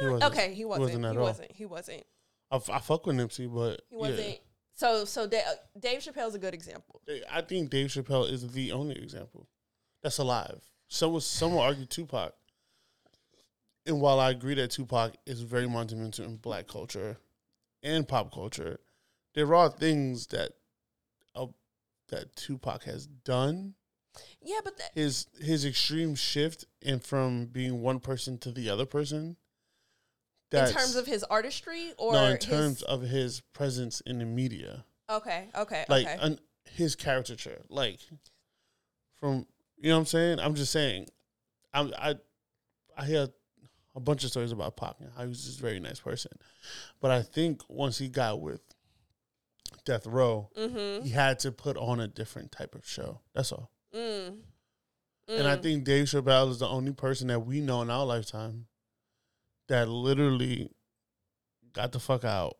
He 0.00 0.06
wasn't. 0.06 0.32
okay. 0.32 0.54
He 0.54 0.64
wasn't. 0.64 0.86
wasn't 0.86 1.04
at 1.04 1.12
he 1.12 1.18
wasn't. 1.18 1.52
He 1.52 1.66
wasn't. 1.66 2.04
I, 2.50 2.56
f- 2.56 2.70
I 2.70 2.78
fuck 2.78 3.06
with 3.06 3.16
Nipsey, 3.16 3.52
but 3.52 3.82
He 3.90 3.96
wasn't. 3.96 4.28
yeah. 4.28 4.34
So 4.74 5.04
so 5.04 5.26
Da- 5.26 5.38
uh, 5.38 5.54
Dave 5.78 6.00
Chappelle's 6.00 6.34
a 6.34 6.38
good 6.38 6.54
example. 6.54 7.00
I 7.30 7.40
think 7.42 7.70
Dave 7.70 7.88
Chappelle 7.88 8.30
is 8.30 8.48
the 8.52 8.72
only 8.72 8.96
example 8.96 9.48
that's 10.02 10.18
alive. 10.18 10.60
Some 10.88 11.18
some 11.20 11.52
will 11.52 11.60
argue 11.60 11.86
Tupac. 11.86 12.32
And 13.86 14.00
while 14.00 14.18
I 14.18 14.30
agree 14.30 14.54
that 14.54 14.70
Tupac 14.70 15.14
is 15.26 15.42
very 15.42 15.68
monumental 15.68 16.24
in 16.24 16.36
black 16.36 16.66
culture 16.68 17.18
and 17.82 18.08
pop 18.08 18.32
culture, 18.32 18.80
there 19.34 19.54
are 19.54 19.68
things 19.68 20.28
that 20.28 20.52
uh, 21.34 21.46
that 22.08 22.34
Tupac 22.36 22.84
has 22.84 23.06
done. 23.06 23.74
Yeah, 24.40 24.58
but 24.62 24.76
that, 24.78 24.90
His 24.94 25.26
his 25.40 25.64
extreme 25.64 26.14
shift 26.14 26.64
and 26.84 27.02
from 27.02 27.46
being 27.46 27.82
one 27.82 27.98
person 28.00 28.38
to 28.38 28.52
the 28.52 28.70
other 28.70 28.86
person. 28.86 29.36
in 30.52 30.68
terms 30.70 30.94
of 30.94 31.06
his 31.06 31.24
artistry 31.24 31.92
or 31.98 32.12
no, 32.12 32.24
in 32.26 32.36
his- 32.36 32.44
terms 32.44 32.82
of 32.82 33.02
his 33.02 33.40
presence 33.52 34.00
in 34.02 34.18
the 34.20 34.24
media. 34.24 34.84
okay, 35.10 35.48
okay, 35.56 35.84
like 35.88 36.06
okay. 36.06 36.16
un, 36.20 36.38
his 36.64 36.94
caricature, 36.94 37.62
like 37.68 37.98
from 39.18 39.46
you 39.76 39.88
know 39.88 39.96
what 39.96 40.00
I'm 40.00 40.06
saying. 40.06 40.38
I'm 40.40 40.54
just 40.54 40.70
saying, 40.72 41.08
I'm 41.72 41.92
I 41.98 42.14
I 42.96 43.04
hear 43.06 43.28
a 43.96 44.00
bunch 44.00 44.22
of 44.24 44.30
stories 44.30 44.52
about 44.52 44.76
Pac 44.76 44.96
and 45.00 45.10
how 45.16 45.22
he 45.22 45.28
was 45.28 45.44
just 45.44 45.58
a 45.58 45.62
very 45.62 45.80
nice 45.80 45.98
person, 45.98 46.30
but 47.00 47.10
I 47.10 47.22
think 47.22 47.62
once 47.68 47.98
he 47.98 48.08
got 48.08 48.40
with 48.40 48.60
Death 49.84 50.06
Row, 50.06 50.50
mm-hmm. 50.56 51.04
he 51.04 51.10
had 51.10 51.38
to 51.40 51.52
put 51.52 51.76
on 51.76 52.00
a 52.00 52.08
different 52.08 52.52
type 52.52 52.74
of 52.74 52.86
show. 52.86 53.20
That's 53.34 53.52
all. 53.52 53.70
Mm. 53.94 54.38
And 55.28 55.48
I 55.48 55.56
Mm. 55.56 55.62
think 55.62 55.84
Dave 55.84 56.06
Chappelle 56.06 56.50
is 56.50 56.58
the 56.58 56.68
only 56.68 56.92
person 56.92 57.28
that 57.28 57.40
we 57.40 57.60
know 57.60 57.82
in 57.82 57.90
our 57.90 58.04
lifetime 58.04 58.66
that 59.68 59.88
literally 59.88 60.70
got 61.72 61.92
the 61.92 62.00
fuck 62.00 62.24
out 62.24 62.56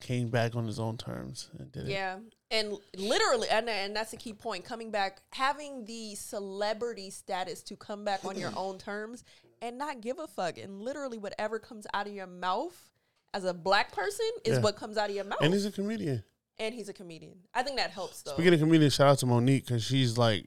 came 0.00 0.28
back 0.28 0.54
on 0.54 0.66
his 0.66 0.78
own 0.78 0.96
terms 0.96 1.50
and 1.58 1.72
did 1.72 1.88
it. 1.88 1.90
Yeah. 1.90 2.18
And 2.50 2.76
literally, 2.96 3.48
and, 3.48 3.68
and 3.68 3.94
that's 3.94 4.12
a 4.12 4.16
key 4.16 4.32
point 4.32 4.64
coming 4.64 4.90
back, 4.90 5.20
having 5.32 5.84
the 5.84 6.14
celebrity 6.14 7.10
status 7.10 7.62
to 7.64 7.76
come 7.76 8.04
back 8.04 8.24
on 8.24 8.38
your 8.38 8.52
own 8.56 8.78
terms 8.78 9.24
and 9.60 9.76
not 9.76 10.00
give 10.00 10.18
a 10.18 10.26
fuck. 10.26 10.56
And 10.58 10.80
literally, 10.80 11.18
whatever 11.18 11.58
comes 11.58 11.86
out 11.92 12.06
of 12.06 12.12
your 12.12 12.26
mouth 12.28 12.90
as 13.34 13.44
a 13.44 13.52
black 13.54 13.92
person 13.92 14.26
is 14.44 14.54
Yeah. 14.56 14.60
what 14.62 14.76
comes 14.76 14.96
out 14.96 15.10
of 15.10 15.16
your 15.16 15.24
mouth. 15.24 15.38
And 15.42 15.52
he's 15.52 15.64
a 15.66 15.72
comedian. 15.72 16.22
and 16.58 16.74
he's 16.74 16.88
a 16.88 16.92
comedian. 16.92 17.38
I 17.54 17.62
think 17.62 17.76
that 17.76 17.90
helps, 17.90 18.22
though. 18.22 18.32
Speaking 18.32 18.54
of 18.54 18.60
comedian, 18.60 18.90
shout 18.90 19.06
out 19.08 19.18
to 19.20 19.26
Mo'Nique 19.26 19.64
because 19.66 19.84
she's 19.84 20.18
like, 20.18 20.46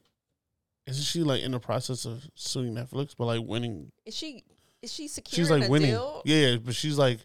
isn't 0.87 1.03
she 1.03 1.23
like 1.23 1.41
in 1.41 1.51
the 1.51 1.59
process 1.59 2.05
of 2.05 2.27
suing 2.35 2.73
Netflix, 2.73 3.15
but 3.17 3.25
like 3.25 3.41
winning? 3.45 3.91
is 4.05 4.15
she 4.15 4.43
is 4.81 4.91
she 4.91 5.07
securing 5.07 5.45
She's 5.45 5.51
like 5.51 5.69
winning. 5.69 5.91
deal? 5.91 6.21
Yeah, 6.25 6.47
yeah, 6.47 6.57
but 6.57 6.73
she's 6.75 6.97
like, 6.97 7.19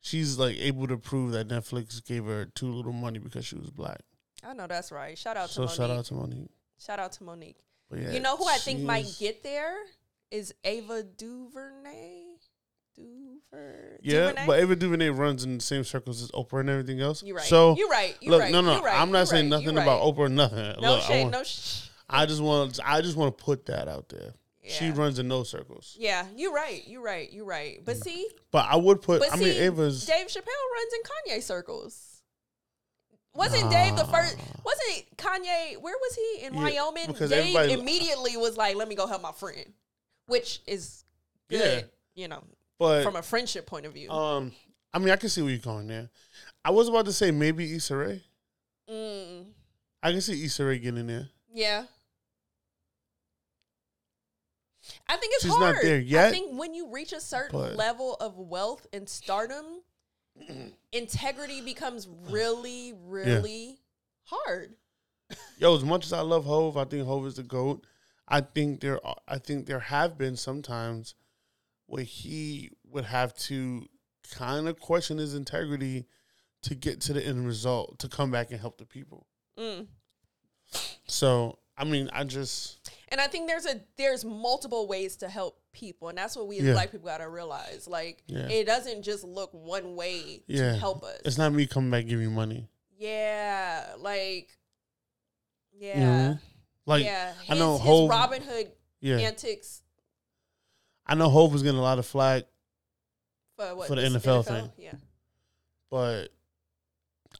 she's 0.00 0.38
like 0.38 0.56
able 0.58 0.86
to 0.88 0.96
prove 0.96 1.32
that 1.32 1.46
Netflix 1.48 2.02
gave 2.04 2.24
her 2.24 2.46
too 2.46 2.72
little 2.72 2.92
money 2.94 3.18
because 3.18 3.44
she 3.44 3.56
was 3.56 3.70
black. 3.70 4.00
I 4.42 4.54
know 4.54 4.66
that's 4.66 4.90
right. 4.90 5.16
Shout 5.16 5.36
out 5.36 5.48
to 5.48 5.54
So 5.54 5.66
shout 5.68 5.90
out 5.90 6.06
to 6.06 6.14
Mo'Nique. 6.14 6.48
Shout 6.84 6.98
out 6.98 7.12
to 7.12 7.24
Mo'Nique. 7.24 7.56
Yeah, 7.94 8.10
you 8.10 8.20
know 8.20 8.36
who 8.38 8.46
I 8.46 8.56
think 8.56 8.80
might 8.80 9.06
get 9.20 9.42
there 9.42 9.76
is 10.30 10.54
Ava 10.64 11.02
DuVernay. 11.04 12.21
Duver. 12.98 13.98
Yeah, 14.02 14.28
DuVernay? 14.28 14.46
but 14.46 14.60
Ava 14.60 14.76
DuVernay 14.76 15.08
runs 15.10 15.44
in 15.44 15.58
the 15.58 15.62
same 15.62 15.84
circles 15.84 16.22
as 16.22 16.30
Oprah 16.32 16.60
and 16.60 16.70
everything 16.70 17.00
else. 17.00 17.22
you're 17.22 17.36
right. 17.36 17.44
So 17.44 17.76
you're 17.76 17.88
right. 17.88 18.16
You're 18.20 18.30
look, 18.32 18.40
right. 18.42 18.52
no, 18.52 18.60
no, 18.60 18.74
you're 18.74 18.82
right, 18.84 19.00
I'm 19.00 19.10
not 19.10 19.18
you're 19.18 19.26
saying 19.26 19.44
right, 19.46 19.50
nothing 19.60 19.74
you're 19.74 19.82
about 19.82 20.00
right. 20.04 20.14
Oprah 20.14 20.18
or 20.18 20.28
nothing. 20.28 20.74
No 20.80 20.92
look, 20.94 21.02
I, 21.02 21.06
shade. 21.06 21.20
want, 21.22 21.32
no. 21.32 21.42
Sh- 21.44 21.88
I 22.08 22.26
just 22.26 22.40
want, 22.42 22.80
I 22.84 23.00
just 23.00 23.16
want 23.16 23.36
to 23.36 23.44
put 23.44 23.66
that 23.66 23.88
out 23.88 24.08
there. 24.08 24.34
She 24.64 24.90
runs 24.92 25.18
in 25.18 25.28
those 25.28 25.50
circles, 25.50 25.96
Yeah, 25.98 26.24
you're 26.36 26.52
right. 26.52 26.82
You're 26.86 27.02
right. 27.02 27.30
You're 27.32 27.44
right. 27.44 27.80
But 27.84 27.96
see, 27.96 28.28
but 28.52 28.64
I 28.70 28.76
would 28.76 29.02
put. 29.02 29.18
but 29.18 29.32
I 29.32 29.36
see, 29.36 29.44
mean, 29.46 29.60
Ava's. 29.60 30.06
Dave 30.06 30.28
Chappelle 30.28 30.46
runs 30.46 30.92
in 30.94 31.00
Kanye 31.38 31.42
circles. 31.42 32.22
Wasn't 33.34 33.70
Dave 33.70 33.96
the 33.96 34.04
first? 34.04 34.36
Wasn't 34.64 35.16
Kanye? 35.16 35.78
Where 35.80 35.96
was 35.96 36.14
he 36.14 36.46
in 36.46 36.54
Yeah, 36.54 36.60
Wyoming? 36.62 37.06
because 37.08 37.30
Dave 37.30 37.78
immediately 37.78 38.36
was 38.36 38.56
like, 38.56 38.76
"Let 38.76 38.88
me 38.88 38.94
go 38.94 39.06
help 39.06 39.22
my 39.22 39.32
friend," 39.32 39.72
which 40.26 40.60
is 40.66 41.04
Yeah. 41.48 41.58
good, 41.58 41.90
you 42.14 42.28
know, 42.28 42.44
but 42.78 43.02
from 43.02 43.16
a 43.16 43.22
friendship 43.22 43.66
point 43.66 43.86
of 43.86 43.92
view. 43.94 44.10
um, 44.10 44.52
I 44.92 44.98
mean, 44.98 45.10
I 45.10 45.16
can 45.16 45.28
see 45.28 45.40
where 45.42 45.50
you're 45.50 45.58
going 45.60 45.86
there. 45.88 46.10
I 46.64 46.70
was 46.70 46.88
about 46.88 47.06
to 47.06 47.12
say 47.12 47.30
maybe 47.30 47.74
Issa 47.74 47.96
Rae. 47.96 48.22
mm, 48.90 49.44
I 50.02 50.10
can 50.12 50.20
see 50.20 50.44
Issa 50.44 50.64
Rae 50.64 50.78
getting 50.78 51.06
there. 51.06 51.28
yeah. 51.52 51.84
I 55.08 55.16
think 55.16 55.32
it's 55.34 55.44
She's 55.44 55.52
not 55.58 55.74
hard. 55.74 55.86
there 55.86 56.26
I 56.26 56.30
think 56.30 56.58
when 56.58 56.74
you 56.74 56.88
reach 56.90 57.12
a 57.12 57.20
certain 57.20 57.58
but- 57.58 57.76
level 57.76 58.14
of 58.20 58.36
wealth 58.38 58.86
and 58.92 59.08
stardom, 59.08 59.64
integrity 60.92 61.60
becomes 61.60 62.08
really, 62.28 62.94
really 63.04 63.78
hard. 64.24 64.74
Yo, 65.58 65.74
as 65.76 65.84
much 65.84 66.04
as 66.06 66.12
I 66.12 66.20
love 66.20 66.44
Hove, 66.44 66.76
I 66.76 66.84
think 66.84 67.06
Hove 67.06 67.26
is 67.26 67.36
the 67.36 67.42
goat. 67.42 67.86
I 68.28 68.40
think 68.40 68.80
there, 68.80 69.04
are, 69.06 69.16
I 69.28 69.38
think 69.38 69.66
there 69.66 69.78
have 69.80 70.18
been 70.18 70.36
some 70.36 70.62
times 70.62 71.14
where 71.92 72.04
he 72.04 72.70
would 72.90 73.04
have 73.04 73.34
to 73.34 73.86
kind 74.30 74.66
of 74.66 74.80
question 74.80 75.18
his 75.18 75.34
integrity 75.34 76.06
to 76.62 76.74
get 76.74 77.02
to 77.02 77.12
the 77.12 77.22
end 77.22 77.46
result 77.46 77.98
to 77.98 78.08
come 78.08 78.30
back 78.30 78.50
and 78.50 78.58
help 78.58 78.78
the 78.78 78.86
people. 78.86 79.26
Mm. 79.58 79.86
So, 81.06 81.58
I 81.76 81.84
mean, 81.84 82.08
I 82.14 82.24
just 82.24 82.90
And 83.08 83.20
I 83.20 83.26
think 83.26 83.46
there's 83.46 83.66
a 83.66 83.80
there's 83.98 84.24
multiple 84.24 84.88
ways 84.88 85.16
to 85.16 85.28
help 85.28 85.60
people, 85.74 86.08
and 86.08 86.16
that's 86.16 86.34
what 86.34 86.48
we 86.48 86.58
as 86.60 86.64
Yeah. 86.64 86.72
black 86.72 86.92
people 86.92 87.08
gotta 87.08 87.28
realize. 87.28 87.86
Like 87.86 88.22
Yeah. 88.26 88.48
it 88.48 88.64
doesn't 88.64 89.02
just 89.02 89.22
look 89.22 89.50
one 89.52 89.94
way 89.94 90.42
Yeah. 90.46 90.72
to 90.72 90.78
help 90.78 91.02
us. 91.04 91.20
it's 91.26 91.36
not 91.36 91.52
me 91.52 91.66
coming 91.66 91.90
back 91.90 92.06
giving 92.06 92.24
you 92.24 92.30
money. 92.30 92.68
yeah, 92.96 93.92
like 93.98 94.48
yeah, 95.74 95.98
know? 96.28 96.38
Like 96.86 97.04
yeah. 97.04 97.34
His, 97.34 97.50
I 97.50 97.54
know 97.58 97.76
his 97.78 98.08
Robin 98.08 98.40
Hood 98.42 98.72
yeah, 99.00 99.16
antics 99.16 99.81
I 101.06 101.14
know 101.14 101.28
Hove 101.28 101.52
was 101.52 101.62
getting 101.62 101.78
a 101.78 101.82
lot 101.82 101.98
of 101.98 102.06
flack, 102.06 102.44
for 103.56 103.74
what 103.74 103.88
For 103.88 103.94
the 103.96 104.02
this 104.02 104.14
NFL 104.14 104.46
thing. 104.46 104.70
Yeah, 104.78 104.94
but 105.90 106.28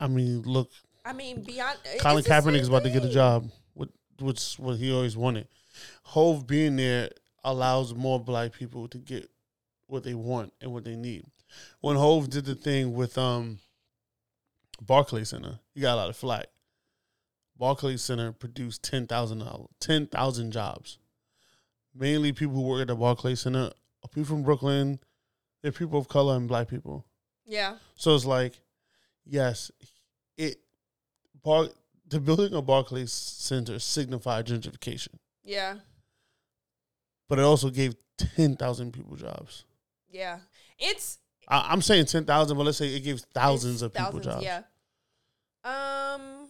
I 0.00 0.08
mean, 0.08 0.42
look, 0.42 0.70
I 1.04 1.12
mean 1.12 1.42
beyond. 1.42 1.78
Colin 2.00 2.24
Kaepernick 2.24 2.60
is 2.60 2.68
about 2.68 2.84
to 2.84 2.90
get 2.90 3.04
a 3.04 3.10
job, 3.10 3.50
which 4.20 4.54
what 4.58 4.76
he 4.76 4.92
always 4.92 5.16
wanted. 5.16 5.48
Hove 6.04 6.46
being 6.46 6.76
there 6.76 7.10
allows 7.44 7.94
more 7.94 8.20
black 8.20 8.52
people 8.52 8.88
to 8.88 8.98
get 8.98 9.30
what 9.86 10.04
they 10.04 10.14
want 10.14 10.52
and 10.60 10.72
what 10.72 10.84
they 10.84 10.96
need. 10.96 11.24
When 11.80 11.96
Hove 11.96 12.30
did 12.30 12.44
the 12.44 12.54
thing 12.54 12.94
with 12.94 13.18
um 13.18 13.58
Barclays 14.80 15.30
Center, 15.30 15.60
he 15.74 15.80
got 15.80 15.94
a 15.94 15.96
lot 15.96 16.10
of 16.10 16.16
flack. 16.16 16.46
Barclays 17.56 18.02
Center 18.02 18.32
produced 18.32 18.82
ten 18.82 19.06
thousand 19.06 19.44
ten 19.80 20.06
thousand 20.06 20.52
jobs. 20.52 20.98
Mainly 21.94 22.32
people 22.32 22.54
who 22.54 22.62
work 22.62 22.82
at 22.82 22.86
the 22.88 22.94
Barclays 22.96 23.40
Center 23.40 23.70
are 24.02 24.08
people 24.08 24.24
from 24.24 24.42
Brooklyn. 24.42 24.98
They're 25.62 25.72
people 25.72 25.98
of 25.98 26.08
color 26.08 26.36
and 26.36 26.48
black 26.48 26.68
people. 26.68 27.04
Yeah, 27.44 27.76
So 27.96 28.14
it's 28.14 28.24
like, 28.24 28.54
yes, 29.24 29.70
it 30.36 30.56
bar 31.42 31.66
the 32.08 32.20
building 32.20 32.54
of 32.54 32.66
Barclays 32.66 33.12
Center 33.12 33.78
signified 33.78 34.46
gentrification, 34.46 35.14
yeah, 35.44 35.74
but 37.28 37.38
it 37.38 37.42
also 37.42 37.68
gave 37.68 37.94
ten 38.16 38.56
thousand 38.56 38.92
people 38.92 39.16
jobs. 39.16 39.64
yeah. 40.10 40.38
It's 40.78 41.18
I, 41.48 41.66
I'm 41.70 41.82
saying 41.82 42.06
ten 42.06 42.24
thousand, 42.24 42.56
but 42.56 42.64
let's 42.64 42.78
say 42.78 42.94
it 42.94 43.00
gives 43.00 43.26
thousands 43.34 43.82
of 43.82 43.92
people 43.92 44.20
thousands, 44.20 44.24
jobs. 44.26 44.44
Yeah. 44.44 44.58
Um, 45.64 46.48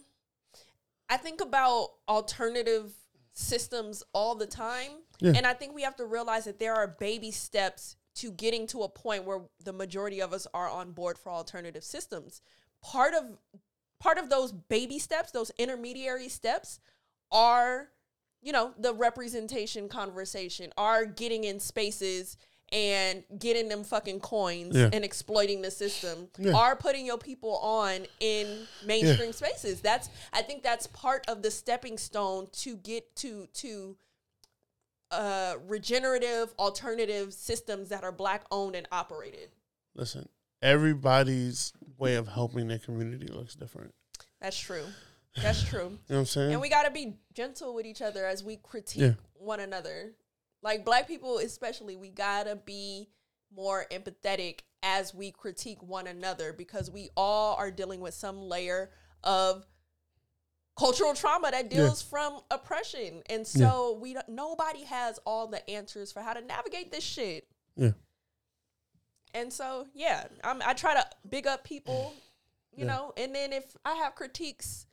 I 1.09 1.17
think 1.17 1.41
about 1.41 1.89
alternative 2.07 2.91
systems 3.33 4.03
all 4.13 4.35
the 4.35 4.45
time, 4.47 4.91
Yeah. 5.19 5.33
and 5.35 5.45
I 5.45 5.53
think 5.53 5.73
we 5.73 5.81
have 5.81 5.95
to 5.97 6.05
realize 6.05 6.45
that 6.45 6.59
there 6.59 6.75
are 6.75 6.87
baby 6.87 7.31
steps 7.31 7.95
to 8.15 8.31
getting 8.31 8.67
to 8.67 8.83
a 8.83 8.89
point 8.89 9.25
where 9.25 9.41
the 9.63 9.73
majority 9.73 10.21
of 10.21 10.33
us 10.33 10.45
are 10.53 10.69
on 10.69 10.91
board 10.91 11.17
for 11.17 11.31
alternative 11.31 11.83
systems. 11.83 12.41
Part 12.81 13.13
of 13.13 13.37
part 13.99 14.17
of 14.17 14.29
those 14.29 14.51
baby 14.51 14.99
steps, 14.99 15.31
those 15.31 15.49
intermediary 15.57 16.29
steps, 16.29 16.79
are 17.31 17.89
you 18.41 18.51
know 18.51 18.73
the 18.77 18.93
representation 18.93 19.87
conversation, 19.89 20.71
are 20.77 21.05
getting 21.05 21.43
in 21.43 21.59
spaces 21.59 22.37
and 22.73 23.23
getting 23.37 23.69
them 23.69 23.83
fucking 23.83 24.19
coins 24.19 24.75
Yeah. 24.75 24.89
and 24.91 25.05
exploiting 25.05 25.61
the 25.61 25.69
system 25.71 26.27
Yeah. 26.39 26.53
are 26.53 26.75
putting 26.75 27.05
your 27.05 27.19
people 27.19 27.57
on 27.59 28.07
in 28.19 28.65
mainstream 28.83 29.31
spaces 29.31 29.79
that's 29.79 30.09
i 30.33 30.41
think 30.41 30.63
that's 30.63 30.87
part 30.87 31.23
of 31.29 31.43
the 31.43 31.51
stepping 31.51 31.97
stone 31.99 32.47
to 32.53 32.75
get 32.75 33.15
to 33.17 33.47
to 33.53 33.95
uh 35.11 35.55
regenerative 35.67 36.53
alternative 36.57 37.33
systems 37.33 37.89
that 37.89 38.03
are 38.03 38.11
black 38.11 38.43
owned 38.51 38.75
and 38.75 38.87
operated 38.91 39.49
Listen, 39.95 40.27
everybody's 40.63 41.71
way 41.99 42.15
of 42.15 42.27
helping 42.27 42.67
their 42.67 42.79
community 42.79 43.27
looks 43.27 43.53
different. 43.55 43.93
that's 44.41 44.57
true 44.59 44.85
that's 45.41 45.63
true 45.63 45.79
You 45.89 45.89
know 45.89 46.15
what 46.15 46.19
I'm 46.21 46.25
saying? 46.25 46.51
and 46.53 46.61
we 46.61 46.69
got 46.69 46.83
to 46.83 46.91
be 46.91 47.17
gentle 47.33 47.75
with 47.75 47.85
each 47.85 48.01
other 48.01 48.25
as 48.25 48.43
we 48.43 48.55
critique 48.57 49.01
Yeah. 49.01 49.13
one 49.35 49.59
another 49.59 50.13
like 50.63 50.83
black 50.85 51.07
people 51.07 51.37
especially 51.37 51.95
we 51.95 52.09
got 52.09 52.45
to 52.47 52.55
be 52.55 53.09
more 53.55 53.85
empathetic 53.91 54.61
as 54.81 55.13
we 55.13 55.29
critique 55.31 55.81
one 55.83 56.07
another 56.07 56.51
because 56.53 56.89
we 56.89 57.09
all 57.15 57.55
are 57.57 57.69
dealing 57.69 57.99
with 57.99 58.13
some 58.13 58.41
layer 58.41 58.89
of 59.23 59.65
cultural 60.75 61.13
trauma 61.13 61.51
that 61.51 61.65
Yeah. 61.71 61.81
deals 61.81 62.01
from 62.01 62.39
oppression 62.49 63.21
and 63.29 63.45
so 63.45 63.97
we 64.01 64.13
don't, 64.13 64.27
nobody 64.29 64.83
has 64.85 65.19
all 65.25 65.45
the 65.47 65.67
answers 65.69 66.11
for 66.11 66.21
how 66.21 66.33
to 66.33 66.41
navigate 66.41 66.91
this 66.91 67.03
shit 67.03 67.47
yeah, 67.75 67.91
and 69.35 69.51
so 69.53 69.85
yeah 69.93 70.25
I'm, 70.43 70.61
i 70.65 70.73
try 70.73 70.95
to 70.95 71.05
big 71.29 71.45
up 71.45 71.63
people 71.63 72.13
you 72.75 72.85
Yeah. 72.85 72.91
know 72.93 73.13
and 73.17 73.35
then 73.35 73.53
if 73.53 73.77
i 73.85 73.93
have 73.95 74.15
critiques 74.15 74.87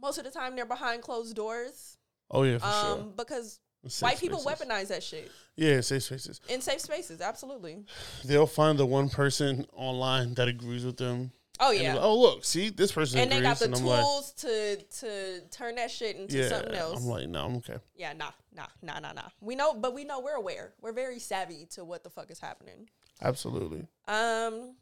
most 0.00 0.18
of 0.18 0.24
the 0.24 0.30
time 0.30 0.56
they're 0.56 0.64
behind 0.66 1.02
closed 1.02 1.36
doors 1.36 1.98
oh 2.30 2.42
yeah, 2.42 2.56
for 2.58 2.64
um 2.66 2.72
sure. 3.02 3.12
because 3.16 3.60
Safe 3.88 4.02
white 4.02 4.18
people 4.20 4.38
spaces. 4.40 4.66
weaponize 4.66 4.88
that 4.88 5.02
shit 5.02 5.30
Yeah, 5.56 5.80
safe 5.80 6.02
spaces. 6.04 6.40
in 6.48 6.60
safe 6.60 6.80
spaces 6.80 7.20
absolutely 7.20 7.84
They'll 8.24 8.46
find 8.46 8.78
the 8.78 8.86
one 8.86 9.08
person 9.08 9.66
online 9.74 10.34
that 10.34 10.48
agrees 10.48 10.84
with 10.84 10.96
them. 10.96 11.30
oh 11.60 11.70
yeah 11.70 11.94
like, 11.94 12.02
oh 12.02 12.18
look, 12.20 12.44
see 12.44 12.68
this 12.70 12.92
person 12.92 13.18
and 13.20 13.30
they 13.32 13.40
got 13.40 13.58
the 13.58 13.64
and 13.66 13.74
I'm 13.76 13.84
like, 13.84 14.00
tools 14.00 14.32
to 14.38 14.76
to 15.00 15.40
turn 15.50 15.76
that 15.76 15.90
shit 15.90 16.16
into 16.16 16.36
yeah. 16.38 16.48
something 16.48 16.74
else 16.74 17.00
I'm 17.02 17.08
like, 17.08 17.28
no, 17.28 17.44
I'm 17.46 17.56
okay. 17.56 17.78
yeah 17.96 18.12
nah 18.12 18.30
nah 18.54 18.66
nah 18.82 18.98
nah 18.98 19.12
nah 19.12 19.28
we 19.40 19.54
know 19.56 19.72
but 19.74 19.94
we 19.94 20.04
know 20.04 20.20
we're 20.20 20.34
aware 20.36 20.72
we're 20.82 20.92
very 20.92 21.18
savvy 21.18 21.66
to 21.70 21.84
what 21.84 22.02
the 22.04 22.10
fuck 22.10 22.30
is 22.30 22.38
happening 22.40 22.88
Absolutely. 23.22 23.86
um 24.08 24.74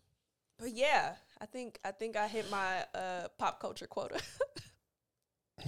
but 0.58 0.72
yeah 0.72 1.14
i 1.40 1.46
think 1.46 1.78
i 1.84 1.90
think 1.92 2.16
i 2.16 2.26
hit 2.28 2.50
my 2.50 2.84
uh 2.94 3.28
pop 3.38 3.60
culture 3.60 3.86
quota 3.86 4.20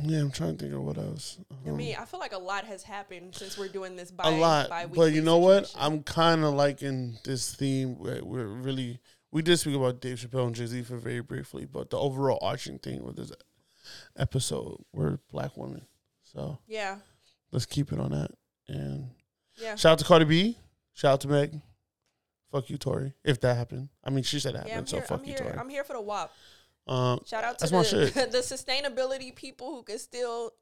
Yeah, 0.02 0.18
I'm 0.20 0.30
trying 0.30 0.56
to 0.56 0.62
think 0.64 0.74
of 0.74 0.82
what 0.82 0.98
else. 0.98 1.38
I 1.64 1.70
Um, 1.70 1.76
mean, 1.76 1.96
I 1.98 2.04
feel 2.04 2.20
like 2.20 2.32
a 2.32 2.38
lot 2.38 2.64
has 2.64 2.82
happened 2.82 3.34
since 3.34 3.56
we're 3.56 3.68
doing 3.68 3.96
this. 3.96 4.10
Bi- 4.10 4.28
a 4.28 4.36
lot, 4.38 4.68
but 4.94 5.12
you 5.12 5.22
know 5.22 5.38
what? 5.38 5.72
I'm 5.76 6.02
kind 6.02 6.44
of 6.44 6.54
liking 6.54 7.18
this 7.24 7.54
theme. 7.54 7.98
Where 7.98 8.22
we're 8.24 8.46
really 8.46 9.00
we 9.30 9.42
did 9.42 9.56
speak 9.58 9.76
about 9.76 10.00
Dave 10.00 10.18
Chappelle 10.18 10.46
and 10.46 10.54
Jay 10.54 10.66
Z 10.66 10.82
for 10.82 10.96
very 10.96 11.20
briefly, 11.20 11.66
but 11.66 11.90
the 11.90 11.98
overall 11.98 12.38
arching 12.42 12.78
thing 12.78 13.04
with 13.04 13.16
this 13.16 13.32
episode 14.16 14.82
were 14.92 15.20
black 15.30 15.56
women. 15.56 15.86
So 16.22 16.58
Yeah. 16.66 16.98
let's 17.52 17.66
keep 17.66 17.92
it 17.92 18.00
on 18.00 18.10
that. 18.10 18.32
And 18.68 19.10
Yeah. 19.56 19.76
shout 19.76 19.92
out 19.92 19.98
to 20.00 20.04
Cardi 20.04 20.24
B. 20.24 20.58
Shout 20.94 21.12
out 21.14 21.20
to 21.22 21.28
Meg. 21.28 21.60
Fuck 22.50 22.70
you, 22.70 22.78
Tory. 22.78 23.14
If 23.24 23.40
that 23.40 23.56
happened, 23.56 23.90
I 24.02 24.10
mean, 24.10 24.24
she 24.24 24.40
said 24.40 24.54
it 24.54 24.66
happened, 24.66 24.88
so 24.88 24.96
here. 24.96 25.06
fuck 25.06 25.20
I'm 25.20 25.24
you, 25.26 25.32
here. 25.34 25.38
Tory. 25.38 25.58
I'm 25.58 25.68
here 25.68 25.84
for 25.84 25.92
the 25.94 26.00
WAP. 26.00 26.32
Um, 26.86 27.20
Shout 27.26 27.42
out 27.44 27.58
to 27.58 27.66
the, 27.66 28.28
the 28.30 28.38
sustainability 28.38 29.34
people 29.34 29.74
who 29.74 29.82
can 29.82 29.98
still 29.98 30.52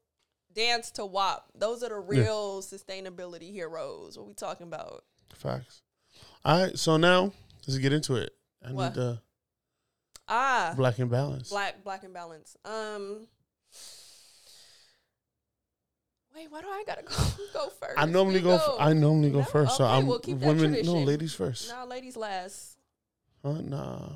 dance 0.53 0.89
to 0.91 1.05
WAP. 1.05 1.45
Those 1.53 1.83
are 1.83 1.89
the 1.89 1.99
real 1.99 2.61
sustainability 2.61 3.51
heroes. 3.51 4.17
What 4.17 4.27
we 4.27 4.33
talking 4.33 4.67
about? 4.67 5.03
facts. 5.35 5.81
All 6.45 6.63
right, 6.63 6.77
so 6.79 6.97
now 6.97 7.31
let's 7.67 7.77
get 7.77 7.91
into 7.93 8.15
it. 8.15 8.31
I 8.65 8.71
What? 8.71 8.95
need 8.95 9.01
the 9.01 9.19
Ah, 10.27 10.73
black 10.75 10.97
and 10.97 11.11
balance. 11.11 11.49
black, 11.49 11.83
black 11.83 12.03
and 12.03 12.13
balance. 12.13 12.55
Um, 12.65 13.27
wait, 16.35 16.51
why 16.51 16.61
do 16.61 16.67
I 16.67 16.83
gotta 16.87 17.03
go 17.03 17.13
go 17.53 17.69
first? 17.69 17.93
I 17.97 18.05
normally 18.05 18.41
go. 18.41 18.55
f- 18.55 18.75
I 18.79 18.93
normally 18.93 19.29
go 19.31 19.39
No? 19.39 19.45
first, 19.45 19.77
so 19.77 19.85
I'm 19.85 20.07
well, 20.07 20.19
keep 20.19 20.39
that 20.39 20.47
women. 20.47 20.77
No, 20.85 20.93
ladies 20.99 21.33
first. 21.33 21.69
Nah, 21.69 21.83
ladies 21.83 22.15
last. 22.17 22.77
Huh? 23.43 23.61
Nah. 23.61 24.09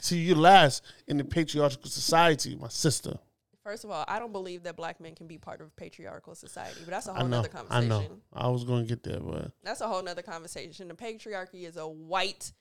See, 0.00 0.18
you 0.18 0.34
last 0.34 0.84
in 1.06 1.18
the 1.18 1.24
patriarchal 1.24 1.88
society, 1.90 2.56
my 2.56 2.68
sister. 2.68 3.18
First 3.64 3.84
of 3.84 3.90
all, 3.90 4.04
I 4.08 4.18
don't 4.18 4.32
believe 4.32 4.62
that 4.62 4.76
black 4.76 4.98
men 5.00 5.14
can 5.14 5.26
be 5.26 5.36
part 5.36 5.60
of 5.60 5.74
patriarchal 5.76 6.34
society, 6.34 6.80
but 6.84 6.90
that's 6.90 7.06
a 7.06 7.12
whole 7.12 7.24
know. 7.26 7.36
nother 7.42 7.50
I 7.52 7.56
conversation. 7.58 7.88
know. 7.88 8.20
I 8.32 8.48
was 8.48 8.64
going 8.64 8.84
to 8.84 8.88
get 8.88 9.02
there, 9.02 9.20
but 9.20 9.52
That's 9.62 9.82
a 9.82 9.88
whole 9.88 10.02
nother 10.02 10.22
conversation. 10.22 10.88
The 10.88 10.94
patriarchy 10.94 11.66
is 11.68 11.76
a 11.76 11.86
white 11.86 12.52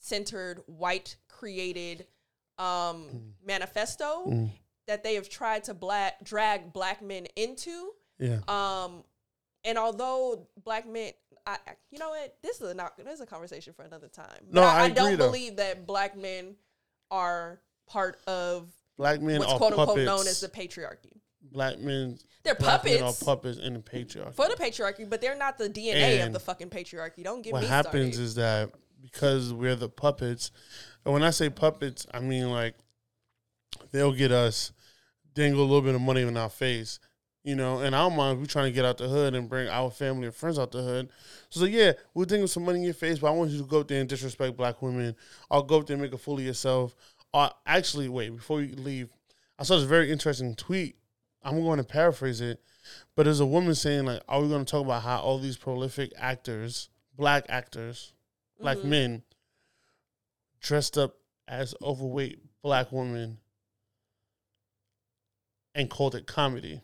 centered, 0.00 0.60
white 0.66 1.16
created 1.28 2.06
um, 2.58 3.32
manifesto 3.46 4.26
mm, 4.26 4.50
that 4.86 5.02
they 5.02 5.14
have 5.14 5.30
tried 5.30 5.64
to 5.64 5.74
black 5.74 6.22
drag 6.24 6.72
black 6.74 7.00
men 7.00 7.26
into. 7.36 7.92
yeah. 8.18 8.40
Um, 8.48 9.04
and 9.64 9.78
although 9.78 10.46
black 10.62 10.86
men, 10.86 11.12
I, 11.46 11.56
you 11.90 11.98
know 11.98 12.10
what, 12.10 12.36
this 12.42 12.60
is 12.60 12.70
a 12.70 12.74
not, 12.74 12.98
this 12.98 13.14
is 13.14 13.20
a 13.20 13.26
conversation 13.26 13.72
for 13.72 13.82
another 13.82 14.08
time. 14.08 14.26
No, 14.50 14.62
I, 14.62 14.66
I 14.66 14.82
I 14.84 14.88
don't 14.90 15.18
though. 15.18 15.26
believe 15.26 15.56
that 15.56 15.86
black 15.86 16.16
men 16.18 16.56
are 17.10 17.60
part 17.86 18.18
of 18.26 18.68
Black 18.96 19.20
men 19.20 19.38
what's 19.38 19.52
are 19.52 19.58
quote 19.58 19.72
unquote 19.72 19.88
puppets. 19.88 20.06
known 20.06 20.26
as 20.26 20.40
the 20.40 20.48
patriarchy. 20.48 21.20
black 21.50 21.78
men. 21.78 22.18
They're 22.42 22.54
black 22.54 22.84
men 22.84 22.98
puppets 23.00 23.22
are 23.22 23.24
puppets 23.24 23.58
in 23.58 23.74
the 23.74 23.80
patriarchy. 23.80 24.34
for 24.34 24.48
the 24.48 24.54
patriarchy, 24.54 25.08
but 25.08 25.20
they're 25.20 25.36
not 25.36 25.58
the 25.58 25.68
DNA 25.68 26.24
of 26.26 26.32
the 26.32 26.40
fucking 26.40 26.70
patriarchy. 26.70 27.24
Don't 27.24 27.42
get 27.42 27.52
what 27.52 27.62
me 27.62 27.66
What 27.66 27.70
happens 27.74 28.14
started. 28.14 28.24
is 28.24 28.34
that 28.36 28.70
because 29.00 29.52
we're 29.52 29.76
the 29.76 29.88
puppets, 29.88 30.50
and 31.04 31.14
when 31.14 31.22
I 31.22 31.30
say 31.30 31.48
puppets, 31.50 32.06
I 32.12 32.20
mean 32.20 32.50
like 32.50 32.74
they'll 33.92 34.12
get 34.12 34.32
us 34.32 34.72
dangle 35.34 35.62
a 35.62 35.64
little 35.64 35.80
bit 35.82 35.94
of 35.94 36.00
money 36.00 36.22
in 36.22 36.36
our 36.36 36.50
face, 36.50 36.98
you 37.42 37.54
know. 37.54 37.78
And 37.80 37.94
I 37.94 38.00
don't 38.00 38.16
mind 38.16 38.38
we're 38.38 38.46
trying 38.46 38.66
to 38.66 38.72
get 38.72 38.84
out 38.84 38.98
the 38.98 39.08
hood 39.08 39.34
and 39.34 39.48
bring 39.48 39.68
our 39.68 39.90
family 39.90 40.26
and 40.26 40.34
friends 40.34 40.58
out 40.58 40.72
the 40.72 40.82
hood. 40.82 41.10
So 41.48 41.64
yeah, 41.64 41.92
we're 42.14 42.24
thinking 42.26 42.46
some 42.46 42.64
money 42.64 42.78
in 42.78 42.84
your 42.84 42.94
face, 42.94 43.18
but 43.18 43.28
I 43.28 43.30
want 43.30 43.50
you 43.50 43.58
to 43.58 43.64
go 43.64 43.80
up 43.80 43.88
there 43.88 44.00
and 44.00 44.08
disrespect 44.08 44.56
black 44.56 44.82
women. 44.82 45.16
I'll 45.50 45.62
go 45.62 45.78
up 45.80 45.86
there 45.86 45.94
and 45.94 46.02
make 46.02 46.12
a 46.14 46.18
fool 46.18 46.38
of 46.38 46.44
yourself. 46.44 46.94
Or 47.32 47.50
actually, 47.66 48.08
wait 48.08 48.30
before 48.34 48.60
you 48.60 48.74
leave, 48.76 49.10
I 49.58 49.62
saw 49.62 49.76
this 49.76 49.84
very 49.84 50.10
interesting 50.10 50.54
tweet. 50.54 50.96
I'm 51.42 51.62
going 51.62 51.78
to 51.78 51.84
paraphrase 51.84 52.40
it, 52.40 52.60
but 53.14 53.22
there's 53.22 53.40
a 53.40 53.46
woman 53.46 53.74
saying 53.74 54.04
like, 54.06 54.22
"Are 54.28 54.42
we 54.42 54.48
going 54.48 54.64
to 54.64 54.70
talk 54.70 54.84
about 54.84 55.02
how 55.02 55.20
all 55.20 55.38
these 55.38 55.56
prolific 55.56 56.12
actors, 56.16 56.88
black 57.16 57.46
actors, 57.48 58.12
black 58.60 58.78
Mhm. 58.78 58.84
men, 58.84 59.22
dressed 60.60 60.98
up 60.98 61.16
as 61.48 61.74
overweight 61.80 62.40
black 62.62 62.92
women 62.92 63.38
and 65.74 65.88
called 65.88 66.14
it 66.14 66.26
comedy?" 66.26 66.80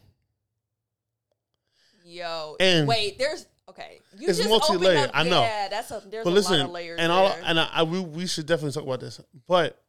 Yo, 2.08 2.56
And- 2.60 2.86
wait, 2.86 3.18
there's 3.18 3.46
okay. 3.68 4.00
You 4.16 4.28
It's 4.28 4.38
just 4.38 4.48
multi-layered, 4.48 5.08
up- 5.08 5.10
I 5.12 5.24
know. 5.24 5.40
Yeah, 5.42 5.68
that's 5.68 5.90
a 5.90 6.00
there's 6.08 6.22
but 6.24 6.30
a 6.30 6.32
listen, 6.32 6.58
lot 6.60 6.66
of 6.66 6.70
layers 6.70 7.00
and 7.00 7.10
all, 7.10 7.28
there. 7.30 7.42
and 7.44 7.58
I, 7.58 7.68
I 7.72 7.82
we, 7.82 7.98
we 8.00 8.26
should 8.28 8.46
definitely 8.46 8.72
talk 8.72 8.84
about 8.84 9.00
this. 9.00 9.20
But 9.48 9.82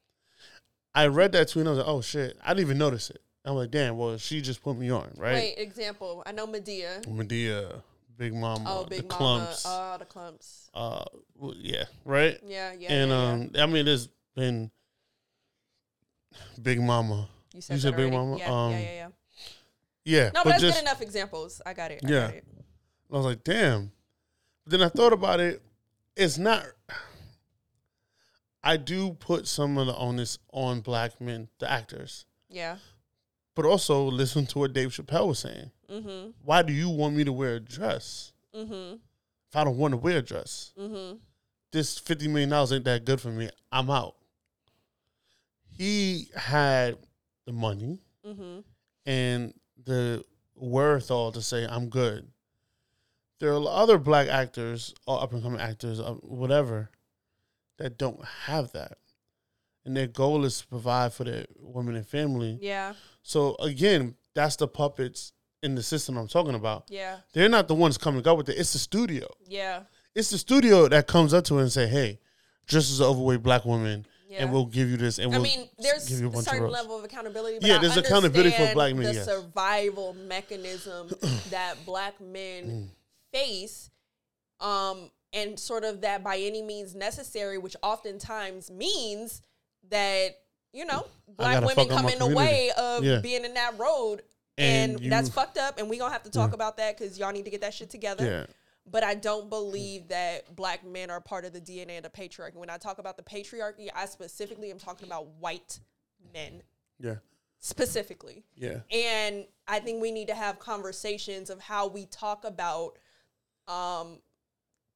I 0.96 1.08
read 1.08 1.32
that 1.34 1.50
tweet 1.50 1.62
and 1.62 1.70
I 1.70 1.72
was 1.74 1.78
like, 1.80 1.88
"Oh 1.88 2.02
shit!" 2.02 2.36
I 2.44 2.50
didn't 2.56 2.62
even 2.66 2.78
notice 2.80 3.12
it. 3.12 3.22
I'm 3.46 3.54
like, 3.56 3.70
"Damn!" 3.70 3.98
Well, 3.98 4.18
she 4.18 4.42
just 4.42 4.64
put 4.64 4.76
me 4.78 4.90
on, 4.90 5.14
right? 5.16 5.36
Wait, 5.36 5.56
example. 5.60 6.24
I 6.26 6.32
know 6.32 6.48
Madea. 6.48 7.06
Madea, 7.06 7.82
Big 8.18 8.34
Mama, 8.34 8.64
Oh, 8.68 8.84
Big 8.86 9.08
the 9.08 9.16
Mama. 9.20 9.46
Klumps. 9.52 9.62
Oh, 9.66 9.98
the 10.00 10.06
Klumps. 10.06 10.70
uh, 10.74 11.06
well, 11.36 11.54
yeah, 11.56 11.84
right. 12.04 12.40
Yeah, 12.44 12.74
yeah. 12.78 12.92
and 12.92 13.12
yeah, 13.12 13.18
yeah. 13.18 13.32
um, 13.64 13.70
I 13.70 13.72
mean, 13.72 13.86
there's 13.86 14.10
been 14.36 14.72
Big 16.62 16.82
Mama. 16.82 17.30
you 17.54 17.62
said, 17.62 17.74
you 17.76 17.80
said 17.80 17.96
Big. 17.96 18.12
Mama? 18.12 18.38
Yeah, 18.38 18.52
Um, 18.52 18.72
yeah, 18.72 18.80
yeah, 18.80 18.94
yeah. 18.94 19.08
Yeah, 20.08 20.26
No, 20.34 20.42
but, 20.42 20.44
but 20.46 20.50
that's 20.52 20.62
just 20.64 20.76
good 20.78 20.82
enough 20.84 21.02
examples. 21.02 21.62
I 21.66 21.74
got 21.74 21.92
it. 21.92 22.02
I 22.06 22.10
Yeah. 22.10 22.28
got 22.28 22.34
it. 22.36 22.46
I 23.12 23.16
was 23.18 23.26
like, 23.26 23.44
damn. 23.44 23.92
But 24.64 24.72
then 24.72 24.82
I 24.82 24.90
thought 24.90 25.12
about 25.14 25.40
it. 25.40 25.62
It's 26.16 26.38
not. 26.38 26.66
I 28.64 28.78
do 28.78 29.14
put 29.14 29.48
some 29.48 29.78
of 29.78 29.88
the 29.88 29.96
onus 29.96 30.40
on 30.52 30.82
black 30.82 31.20
men, 31.22 31.48
the 31.60 31.70
actors, 31.72 32.26
Yeah. 32.50 32.78
but 33.56 33.66
also 33.66 34.04
listen 34.06 34.46
to 34.48 34.60
what 34.60 34.74
Dave 34.74 34.90
Chappelle 34.90 35.28
was 35.28 35.40
saying. 35.40 35.72
Mm-hmm. 35.90 36.32
Why 36.44 36.62
do 36.64 36.74
you 36.74 36.90
want 36.90 37.16
me 37.16 37.24
to 37.24 37.32
wear 37.34 37.56
a 37.56 37.60
dress 37.60 38.34
Mm-hmm. 38.56 38.96
if 39.50 39.56
I 39.56 39.64
don't 39.64 39.78
want 39.78 39.92
to 39.94 39.98
wear 39.98 40.18
a 40.18 40.22
dress? 40.22 40.74
Mm-hmm. 40.78 41.18
This 41.72 41.98
fifty 42.00 42.28
million 42.28 42.50
dollars 42.50 42.72
ain't 42.74 42.86
that 42.86 43.06
good 43.06 43.22
for 43.22 43.30
me. 43.30 43.50
I'm 43.72 43.90
out. 43.90 44.16
He 45.70 46.30
had 46.36 46.98
the 47.46 47.52
money 47.54 48.00
Mm-hmm. 48.26 48.60
and 49.06 49.54
the 49.84 50.24
wherewithal 50.56 51.32
to 51.34 51.42
say 51.42 51.66
I'm 51.66 51.90
good. 51.90 52.28
There 53.40 53.54
are 53.54 53.68
other 53.68 53.98
black 53.98 54.28
actors 54.28 54.96
or 55.06 55.22
up 55.22 55.32
and 55.34 55.44
coming 55.44 55.62
actors, 55.62 56.00
uh, 56.00 56.14
whatever, 56.24 56.90
that 57.78 57.98
don't 57.98 58.24
have 58.46 58.72
that, 58.72 58.98
and 59.86 59.96
their 59.96 60.08
goal 60.08 60.44
is 60.44 60.62
to 60.62 60.68
provide 60.68 61.14
for 61.14 61.24
their 61.24 61.46
women 61.60 61.96
and 61.96 62.08
family. 62.08 62.58
Yeah. 62.62 62.94
So 63.22 63.56
again, 63.60 64.16
that's 64.34 64.56
the 64.56 64.68
puppets 64.68 65.34
in 65.62 65.76
the 65.76 65.84
system 65.84 66.18
I'm 66.18 66.28
talking 66.28 66.56
about. 66.56 66.86
Yeah. 66.90 67.18
They're 67.34 67.50
not 67.50 67.68
the 67.68 67.76
ones 67.76 67.98
coming 67.98 68.28
up 68.28 68.38
with 68.38 68.50
it. 68.50 68.58
It's 68.58 68.74
the 68.74 68.80
studio. 68.80 69.28
Yeah. 69.46 69.82
It's 70.16 70.32
the 70.32 70.38
studio 70.40 70.88
that 70.88 71.08
comes 71.08 71.34
up 71.34 71.44
to 71.46 71.60
it 71.60 71.62
and 71.62 71.72
say, 71.72 71.88
"Hey, 71.88 72.20
just 72.66 72.92
as 72.92 73.00
an 73.00 73.06
overweight 73.06 73.44
black 73.44 73.66
woman, 73.66 74.08
Yeah. 74.30 74.44
and 74.44 74.52
we'll 74.52 74.66
give 74.66 74.90
you 74.90 74.98
this, 74.98 75.20
and 75.20 75.28
I 75.34 75.38
we'll 75.38 75.44
mean, 75.44 75.70
there's 75.80 76.08
give 76.10 76.20
you 76.20 76.28
a 76.28 76.30
bunch 76.30 76.46
of 76.48 76.50
certain 76.50 76.64
roles." 76.64 76.74
level 76.74 76.98
of 76.98 77.04
accountability. 77.06 77.66
Yeah, 77.66 77.78
I 77.78 77.80
there's 77.80 77.96
accountability 77.98 78.52
for 78.52 78.74
black 78.74 78.94
men, 78.94 79.04
The 79.06 79.14
yes. 79.14 79.26
survival 79.26 80.14
mechanism 80.14 81.10
that 81.50 81.76
black 81.86 82.20
men 82.20 82.64
Mm. 82.66 82.88
face, 83.32 83.90
um, 84.60 85.12
and 85.34 85.60
sort 85.60 85.84
of 85.84 86.02
that 86.02 86.24
by 86.24 86.38
any 86.38 86.62
means 86.62 86.96
necessary, 86.96 87.58
which 87.58 87.76
oftentimes 87.84 88.70
means 88.72 89.42
that 89.90 90.38
you 90.74 90.86
know 90.86 91.06
black 91.38 91.64
women 91.64 91.88
come 91.88 92.10
in 92.10 92.20
the 92.20 92.28
way 92.36 92.72
of 92.78 93.04
Yeah. 93.04 93.20
being 93.20 93.46
in 93.46 93.54
that 93.56 93.78
road. 93.80 94.24
And 94.60 94.94
And, 94.94 95.02
you- 95.04 95.10
that's 95.12 95.30
fucked 95.30 95.58
up, 95.60 95.78
and 95.78 95.88
we 95.88 95.98
gonna 96.00 96.12
have 96.12 96.24
to 96.24 96.32
talk 96.32 96.50
Yeah. 96.50 96.56
about 96.56 96.78
that 96.78 96.98
because 96.98 97.20
y'all 97.20 97.32
need 97.32 97.46
to 97.46 97.52
get 97.52 97.62
that 97.62 97.76
shit 97.76 97.92
together 97.92 98.26
Yeah, 98.26 98.46
but 98.90 99.04
I 99.04 99.16
don't 99.16 99.50
believe 99.50 100.08
that 100.08 100.56
black 100.56 100.86
men 100.86 101.10
are 101.10 101.20
part 101.20 101.46
of 101.46 101.54
the 101.54 101.62
DNA 101.62 101.98
of 101.98 102.04
the 102.04 102.10
patriarchy. 102.10 102.56
When 102.56 102.70
I 102.70 102.78
talk 102.78 103.00
about 103.00 103.18
the 103.18 103.24
patriarchy, 103.24 103.90
I 103.94 104.06
specifically 104.06 104.72
am 104.72 104.80
talking 104.80 105.08
about 105.08 105.28
white 105.40 105.80
men 106.34 106.64
yeah, 107.00 107.16
specifically. 107.60 108.46
yeah. 108.56 108.80
And 108.92 109.46
I 109.68 109.80
think 109.80 110.02
we 110.02 110.12
need 110.12 110.28
to 110.30 110.36
have 110.36 110.60
conversations 110.60 111.50
of 111.50 111.60
how 111.60 111.88
we 111.88 112.06
talk 112.06 112.46
about 112.46 112.98
um, 113.68 114.20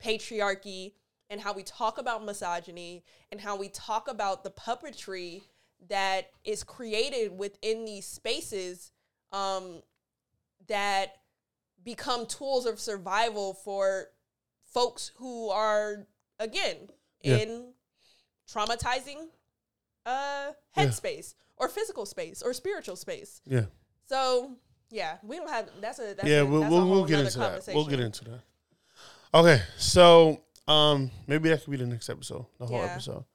patriarchy 0.03 0.93
and 1.29 1.39
how 1.39 1.53
we 1.53 1.63
talk 1.63 1.97
about 1.97 2.25
misogyny 2.25 3.03
and 3.31 3.41
how 3.41 3.55
we 3.55 3.69
talk 3.69 4.07
about 4.07 4.43
the 4.43 4.51
puppetry 4.51 5.43
that 5.89 6.29
is 6.43 6.63
created 6.63 7.37
within 7.37 7.85
these 7.85 8.05
spaces 8.05 8.91
um, 9.31 9.81
that 10.67 11.17
become 11.83 12.25
tools 12.25 12.65
of 12.65 12.79
survival 12.79 13.53
for 13.53 14.05
folks 14.73 15.11
who 15.17 15.49
are 15.49 16.07
again 16.39 16.89
Yeah. 17.23 17.37
in 17.37 17.73
traumatizing 18.47 19.27
uh 20.05 20.51
headspace 20.75 21.35
or 21.57 21.67
physical 21.69 22.05
space 22.05 22.41
or 22.41 22.53
spiritual 22.53 22.95
space. 22.95 23.41
Yeah. 23.45 23.65
So 24.07 24.55
yeah, 24.89 25.17
we 25.23 25.37
don't 25.37 25.49
have 25.49 25.69
that's 25.79 25.99
a 25.99 26.13
that's 26.15 26.27
yeah, 26.27 26.39
a, 26.41 26.45
we'll 26.45 26.69
we'll, 26.69 26.89
we'll 26.89 27.05
get 27.05 27.19
into 27.19 27.39
that. 27.39 27.63
We'll 27.67 27.85
get 27.85 27.99
into 27.99 28.25
that. 28.25 28.39
Okay, 29.33 29.61
so 29.77 30.41
um 30.67 31.11
maybe 31.27 31.49
that 31.49 31.63
could 31.63 31.71
be 31.71 31.77
the 31.77 31.85
next 31.87 32.09
episode, 32.09 32.45
the 32.59 32.65
whole 32.65 32.79
Yeah. 32.79 32.85
episode. 32.93 33.25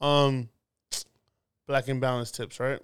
Um 0.00 0.48
black 1.66 1.88
and 1.88 2.00
balance 2.00 2.30
tips, 2.30 2.60
right? 2.60 2.80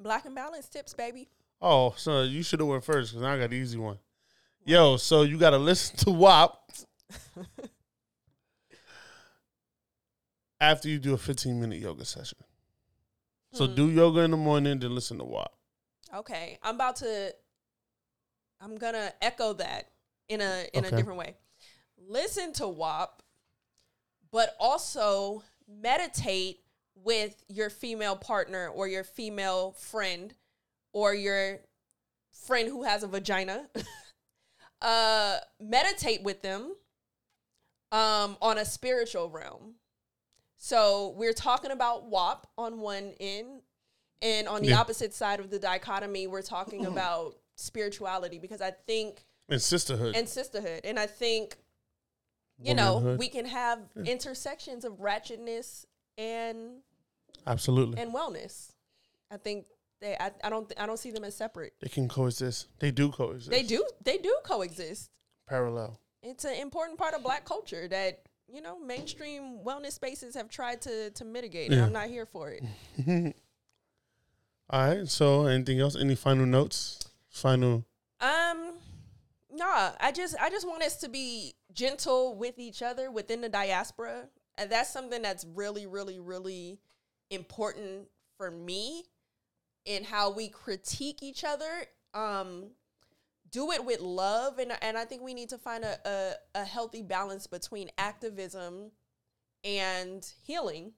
Black 0.00 0.24
and 0.24 0.34
balance 0.34 0.68
tips, 0.68 0.94
baby. 0.94 1.28
Oh, 1.60 1.94
so 1.96 2.22
you 2.22 2.42
should 2.42 2.58
have 2.60 2.68
went 2.68 2.84
first 2.84 3.12
because 3.12 3.24
I 3.24 3.38
got 3.38 3.50
the 3.50 3.56
easy 3.56 3.78
one. 3.78 3.98
Yo, 4.64 4.96
so 4.96 5.22
you 5.22 5.38
got 5.38 5.50
to 5.50 5.58
listen 5.58 5.96
to 5.96 6.10
WAP 6.10 6.56
after 10.60 10.88
you 10.88 10.98
do 10.98 11.14
a 11.14 11.18
15 11.18 11.60
minute 11.60 11.78
yoga 11.80 12.04
session. 12.04 12.38
So 13.52 13.66
Hmm. 13.66 13.74
do 13.74 13.90
yoga 13.90 14.20
in 14.20 14.30
the 14.30 14.36
morning, 14.36 14.78
then 14.78 14.94
listen 14.94 15.18
to 15.18 15.24
WAP. 15.24 15.52
Okay, 16.14 16.58
I'm 16.62 16.74
about 16.76 16.96
to. 16.96 17.34
I'm 18.60 18.76
gonna 18.76 19.12
echo 19.20 19.54
that 19.54 19.90
in 20.28 20.40
a 20.40 20.68
in 20.72 20.84
Okay. 20.84 20.94
a 20.94 20.96
different 20.96 21.18
way. 21.18 21.36
Listen 21.98 22.52
to 22.54 22.68
WAP, 22.68 23.22
but 24.30 24.54
also 24.60 25.42
meditate 25.68 26.60
with 26.94 27.42
your 27.48 27.68
female 27.70 28.14
partner 28.16 28.68
or 28.68 28.86
your 28.86 29.04
female 29.04 29.72
friend 29.72 30.34
or 30.92 31.14
your 31.14 31.60
friend 32.32 32.68
who 32.68 32.84
has 32.84 33.02
a 33.02 33.08
vagina. 33.08 33.68
uh, 34.82 35.38
meditate 35.60 36.22
with 36.22 36.42
them 36.42 36.74
um, 37.92 38.36
on 38.42 38.58
a 38.58 38.64
spiritual 38.64 39.30
realm. 39.30 39.74
So 40.56 41.14
we're 41.16 41.32
talking 41.32 41.70
about 41.70 42.08
WAP 42.10 42.46
on 42.56 42.80
one 42.80 43.14
end, 43.18 43.62
and 44.20 44.46
on 44.48 44.62
the 44.62 44.68
Yeah. 44.68 44.80
opposite 44.80 45.12
side 45.12 45.40
of 45.40 45.50
the 45.50 45.58
dichotomy, 45.58 46.26
we're 46.26 46.42
talking 46.42 46.86
about 46.86 47.36
spirituality 47.56 48.38
because 48.38 48.60
I 48.60 48.70
think 48.70 49.24
And 49.48 49.60
sisterhood. 49.60 50.14
and 50.16 50.28
sisterhood, 50.28 50.82
and 50.84 50.98
I 50.98 51.06
think 51.06 51.56
you 52.58 52.74
know 52.74 53.16
we 53.18 53.28
can 53.28 53.46
have 53.46 53.80
intersections 54.04 54.84
of 54.84 54.94
ratchetness 54.98 55.84
and 56.16 56.82
Absolutely. 57.46 58.00
and 58.00 58.14
wellness. 58.14 58.72
I 59.30 59.36
think 59.38 59.66
they. 60.02 60.16
I, 60.20 60.30
I 60.44 60.50
don't. 60.50 60.70
I 60.78 60.84
don't 60.86 60.98
see 60.98 61.10
them 61.10 61.24
as 61.24 61.34
separate. 61.34 61.72
they 61.80 61.88
can 61.88 62.08
coexist. 62.08 62.66
They 62.78 62.90
do 62.90 63.10
coexist. 63.10 63.50
They 63.50 63.62
do. 63.62 63.84
They 64.04 64.18
do 64.18 64.36
coexist. 64.44 65.10
Parallel. 65.48 65.98
It's 66.22 66.44
an 66.44 66.54
important 66.56 66.98
part 66.98 67.14
of 67.14 67.22
Black 67.22 67.44
culture 67.44 67.88
that 67.88 68.22
you 68.52 68.60
know 68.60 68.78
mainstream 68.78 69.60
wellness 69.64 69.92
spaces 69.92 70.34
have 70.34 70.48
tried 70.50 70.82
to 70.82 71.10
to 71.10 71.24
mitigate. 71.24 71.70
And 71.70 71.80
Yeah. 71.80 71.86
I'm 71.86 71.92
not 71.92 72.08
here 72.08 72.26
for 72.26 72.50
it. 72.50 72.62
All 74.70 74.86
right. 74.88 75.08
So 75.08 75.46
anything 75.46 75.80
else? 75.80 75.96
Any 75.96 76.14
final 76.14 76.46
notes? 76.46 76.98
Final. 77.30 77.84
Um, 78.20 78.74
nah. 79.52 79.92
I 80.00 80.12
just 80.14 80.36
I 80.40 80.50
just 80.50 80.66
want 80.66 80.82
us 80.82 80.96
to 80.98 81.08
be 81.08 81.54
gentle 81.72 82.36
with 82.36 82.58
each 82.58 82.82
other 82.82 83.10
within 83.10 83.40
the 83.40 83.48
diaspora, 83.48 84.28
and 84.58 84.70
that's 84.70 84.92
something 84.92 85.22
that's 85.22 85.44
really, 85.54 85.86
really, 85.86 86.20
really 86.20 86.78
important 87.30 88.08
for 88.36 88.50
me 88.50 89.04
in 89.84 90.04
how 90.04 90.32
we 90.32 90.48
critique 90.48 91.22
each 91.22 91.44
other. 91.44 91.70
Um, 92.14 92.70
do 93.50 93.70
it 93.72 93.84
with 93.84 94.00
love, 94.00 94.58
and 94.58 94.72
and 94.80 94.96
I 94.96 95.04
think 95.04 95.22
we 95.22 95.34
need 95.34 95.48
to 95.50 95.58
find 95.58 95.84
a 95.84 95.98
a, 96.54 96.60
a 96.60 96.64
healthy 96.64 97.02
balance 97.02 97.46
between 97.46 97.90
activism 97.98 98.92
and 99.64 100.26
healing, 100.46 100.92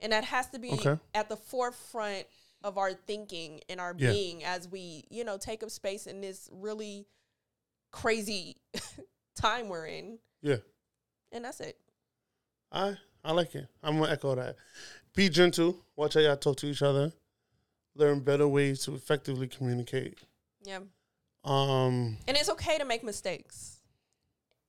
and 0.00 0.12
that 0.12 0.24
has 0.24 0.48
to 0.50 0.58
be 0.58 0.72
Okay. 0.72 0.98
at 1.14 1.28
the 1.28 1.36
forefront 1.36 2.26
of 2.62 2.78
our 2.78 2.92
thinking 2.94 3.60
and 3.68 3.80
our 3.80 3.94
Yeah. 3.96 4.10
being 4.10 4.42
as 4.44 4.66
we 4.68 5.04
you 5.10 5.22
know 5.24 5.38
take 5.38 5.62
up 5.62 5.70
space 5.70 6.06
in 6.06 6.20
this 6.20 6.48
really 6.52 7.06
crazy 7.92 8.56
time 9.36 9.68
we're 9.68 9.86
in, 9.86 10.18
Yeah. 10.42 10.56
and 11.30 11.44
that's 11.44 11.60
it. 11.60 11.78
I 12.72 12.96
I 13.24 13.32
like 13.32 13.54
it. 13.54 13.66
I'm 13.82 13.98
gonna 14.00 14.10
echo 14.12 14.34
that. 14.34 14.56
Be 15.14 15.28
gentle. 15.28 15.76
Watch 15.94 16.14
how 16.14 16.20
y'all 16.20 16.36
talk 16.36 16.56
to 16.58 16.66
each 16.66 16.82
other. 16.82 17.12
Learn 17.96 18.20
better 18.20 18.48
ways 18.48 18.80
to 18.84 18.94
effectively 18.94 19.46
communicate. 19.46 20.18
Yeah, 20.64 20.80
Um, 21.44 22.16
and 22.26 22.36
it's 22.36 22.48
okay 22.50 22.78
to 22.78 22.84
make 22.84 23.04
mistakes, 23.04 23.78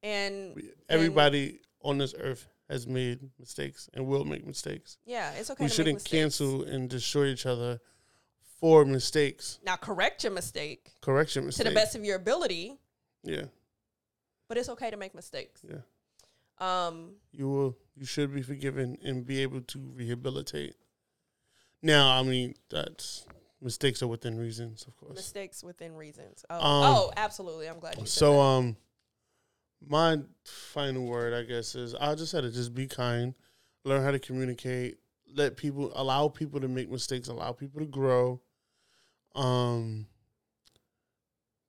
and 0.03 0.61
everybody 0.89 1.59
on 1.81 1.97
this 1.97 2.13
earth 2.19 2.47
has 2.69 2.85
made 2.85 3.29
mistakes 3.39 3.89
and 3.93 4.05
will 4.07 4.25
make 4.25 4.45
mistakes. 4.45 4.97
yeah, 5.05 5.31
it's 5.33 5.49
okay. 5.49 5.63
we 5.63 5.69
to 5.69 5.73
shouldn't 5.75 5.95
mistakes. 5.97 6.11
cancel 6.11 6.63
and 6.63 6.89
destroy 6.89 7.25
each 7.27 7.45
other 7.45 7.79
for 8.59 8.83
mistakes. 8.85 9.59
Now 9.63 9.75
correct 9.77 10.23
your 10.23 10.33
mistake 10.33 10.91
Correction 11.01 11.45
mistake. 11.45 11.65
to 11.65 11.69
the 11.71 11.75
best 11.75 11.95
of 11.95 12.03
your 12.03 12.17
ability, 12.17 12.77
Yeah, 13.23 13.45
but 14.47 14.57
it's 14.57 14.69
okay 14.69 14.91
to 14.91 14.97
make 14.97 15.15
mistakes. 15.15 15.61
yeah. 15.67 15.81
Um, 16.59 17.15
You 17.31 17.49
will. 17.49 17.77
You 17.95 18.05
should 18.05 18.33
be 18.33 18.41
forgiven 18.41 18.97
and 19.03 19.25
be 19.25 19.41
able 19.41 19.61
to 19.61 19.79
rehabilitate. 19.95 20.75
Now, 21.85 22.19
I 22.19 22.23
mean, 22.23 22.55
that's 22.71 23.27
mistakes 23.61 24.01
are 24.01 24.07
within 24.07 24.37
reasons, 24.39 24.85
of 24.87 24.97
course. 24.97 25.15
mistakes 25.15 25.63
within 25.63 25.95
reasons. 25.95 26.43
Oh, 26.49 26.55
Um, 26.55 26.61
oh, 26.95 27.11
absolutely. 27.15 27.67
I'm 27.69 27.77
glad 27.79 27.95
you 27.99 28.07
said 28.07 28.09
So, 28.19 28.31
that. 28.33 28.39
um, 28.39 28.77
my 29.87 30.17
final 30.43 31.05
word, 31.05 31.33
I 31.35 31.43
guess, 31.43 31.75
is 31.75 31.93
I 31.93 32.15
just 32.15 32.31
had 32.31 32.41
to 32.41 32.49
just 32.51 32.73
be 32.73 32.87
kind, 32.87 33.35
learn 33.83 34.01
how 34.03 34.09
to 34.09 34.17
communicate, 34.17 34.97
let 35.35 35.57
people 35.57 35.91
allow 35.95 36.27
people 36.27 36.59
to 36.59 36.67
make 36.67 36.89
mistakes, 36.89 37.27
allow 37.27 37.51
people 37.51 37.81
to 37.81 37.85
grow. 37.85 38.41
Um, 39.35 40.07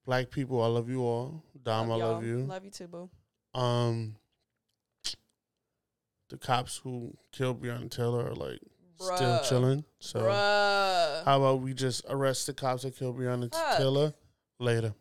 black 0.06 0.30
people, 0.30 0.62
I 0.62 0.68
love 0.68 0.88
you 0.88 1.02
all. 1.02 1.42
Dom, 1.62 1.92
I 1.92 1.96
love 1.96 2.24
you. 2.24 2.38
Love 2.38 2.64
you 2.64 2.70
too, 2.70 2.88
boo. 2.88 3.10
Um, 3.54 4.16
the 6.30 6.38
cops 6.38 6.78
who 6.78 7.14
killed 7.32 7.62
Breonna 7.62 7.90
Taylor 7.90 8.30
are 8.30 8.34
like 8.34 8.60
still 8.98 9.40
chilling. 9.40 9.84
So 9.98 10.20
Bruh. 10.20 11.24
how 11.24 11.36
about 11.38 11.60
we 11.60 11.74
just 11.74 12.04
arrest 12.08 12.46
the 12.46 12.54
cops 12.54 12.82
that 12.82 12.96
killed 12.96 13.18
Breonna 13.18 13.52
Fuck. 13.52 13.78
Taylor 13.78 14.14
later? 14.58 14.94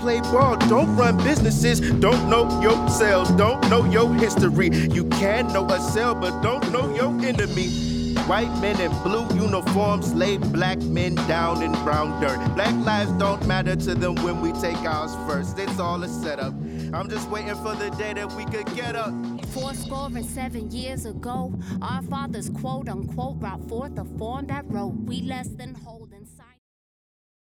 Play 0.00 0.20
ball, 0.20 0.56
don't 0.68 0.94
run 0.96 1.16
businesses, 1.18 1.80
don't 1.80 2.30
know 2.30 2.60
your 2.62 2.88
sales, 2.88 3.30
don't 3.32 3.68
know 3.68 3.84
your 3.84 4.12
history. 4.14 4.68
You 4.68 5.04
can 5.10 5.48
know 5.52 5.66
a 5.66 5.80
cell, 5.80 6.14
but 6.14 6.40
don't 6.40 6.70
know 6.72 6.94
your 6.94 7.12
enemy. 7.24 8.14
White 8.26 8.50
men 8.60 8.80
in 8.80 8.90
blue 9.02 9.26
uniforms 9.36 10.12
lay 10.14 10.36
black 10.36 10.78
men 10.82 11.14
down 11.28 11.62
in 11.62 11.72
brown 11.84 12.20
dirt. 12.20 12.38
Black 12.54 12.74
lives 12.84 13.12
don't 13.12 13.46
matter 13.46 13.76
to 13.76 13.94
them 13.94 14.16
when 14.16 14.40
we 14.40 14.52
take 14.54 14.78
ours 14.78 15.14
first. 15.28 15.58
It's 15.58 15.78
all 15.78 16.02
a 16.02 16.08
setup. 16.08 16.52
I'm 16.92 17.08
just 17.08 17.28
waiting 17.30 17.54
for 17.56 17.74
the 17.76 17.90
day 17.90 18.14
that 18.14 18.32
we 18.32 18.44
could 18.46 18.66
get 18.74 18.96
up. 18.96 19.14
Four 19.52 19.74
score 19.74 20.06
and 20.14 20.24
seven 20.24 20.70
years 20.70 21.06
ago, 21.06 21.52
our 21.80 22.02
fathers 22.02 22.50
quote 22.50 22.88
unquote 22.88 23.40
brought 23.40 23.66
forth 23.68 23.98
a 23.98 24.04
form 24.18 24.46
that 24.46 24.64
wrote, 24.68 24.94
We 25.04 25.22
less 25.22 25.48
than 25.48 25.74
whole. 25.74 26.05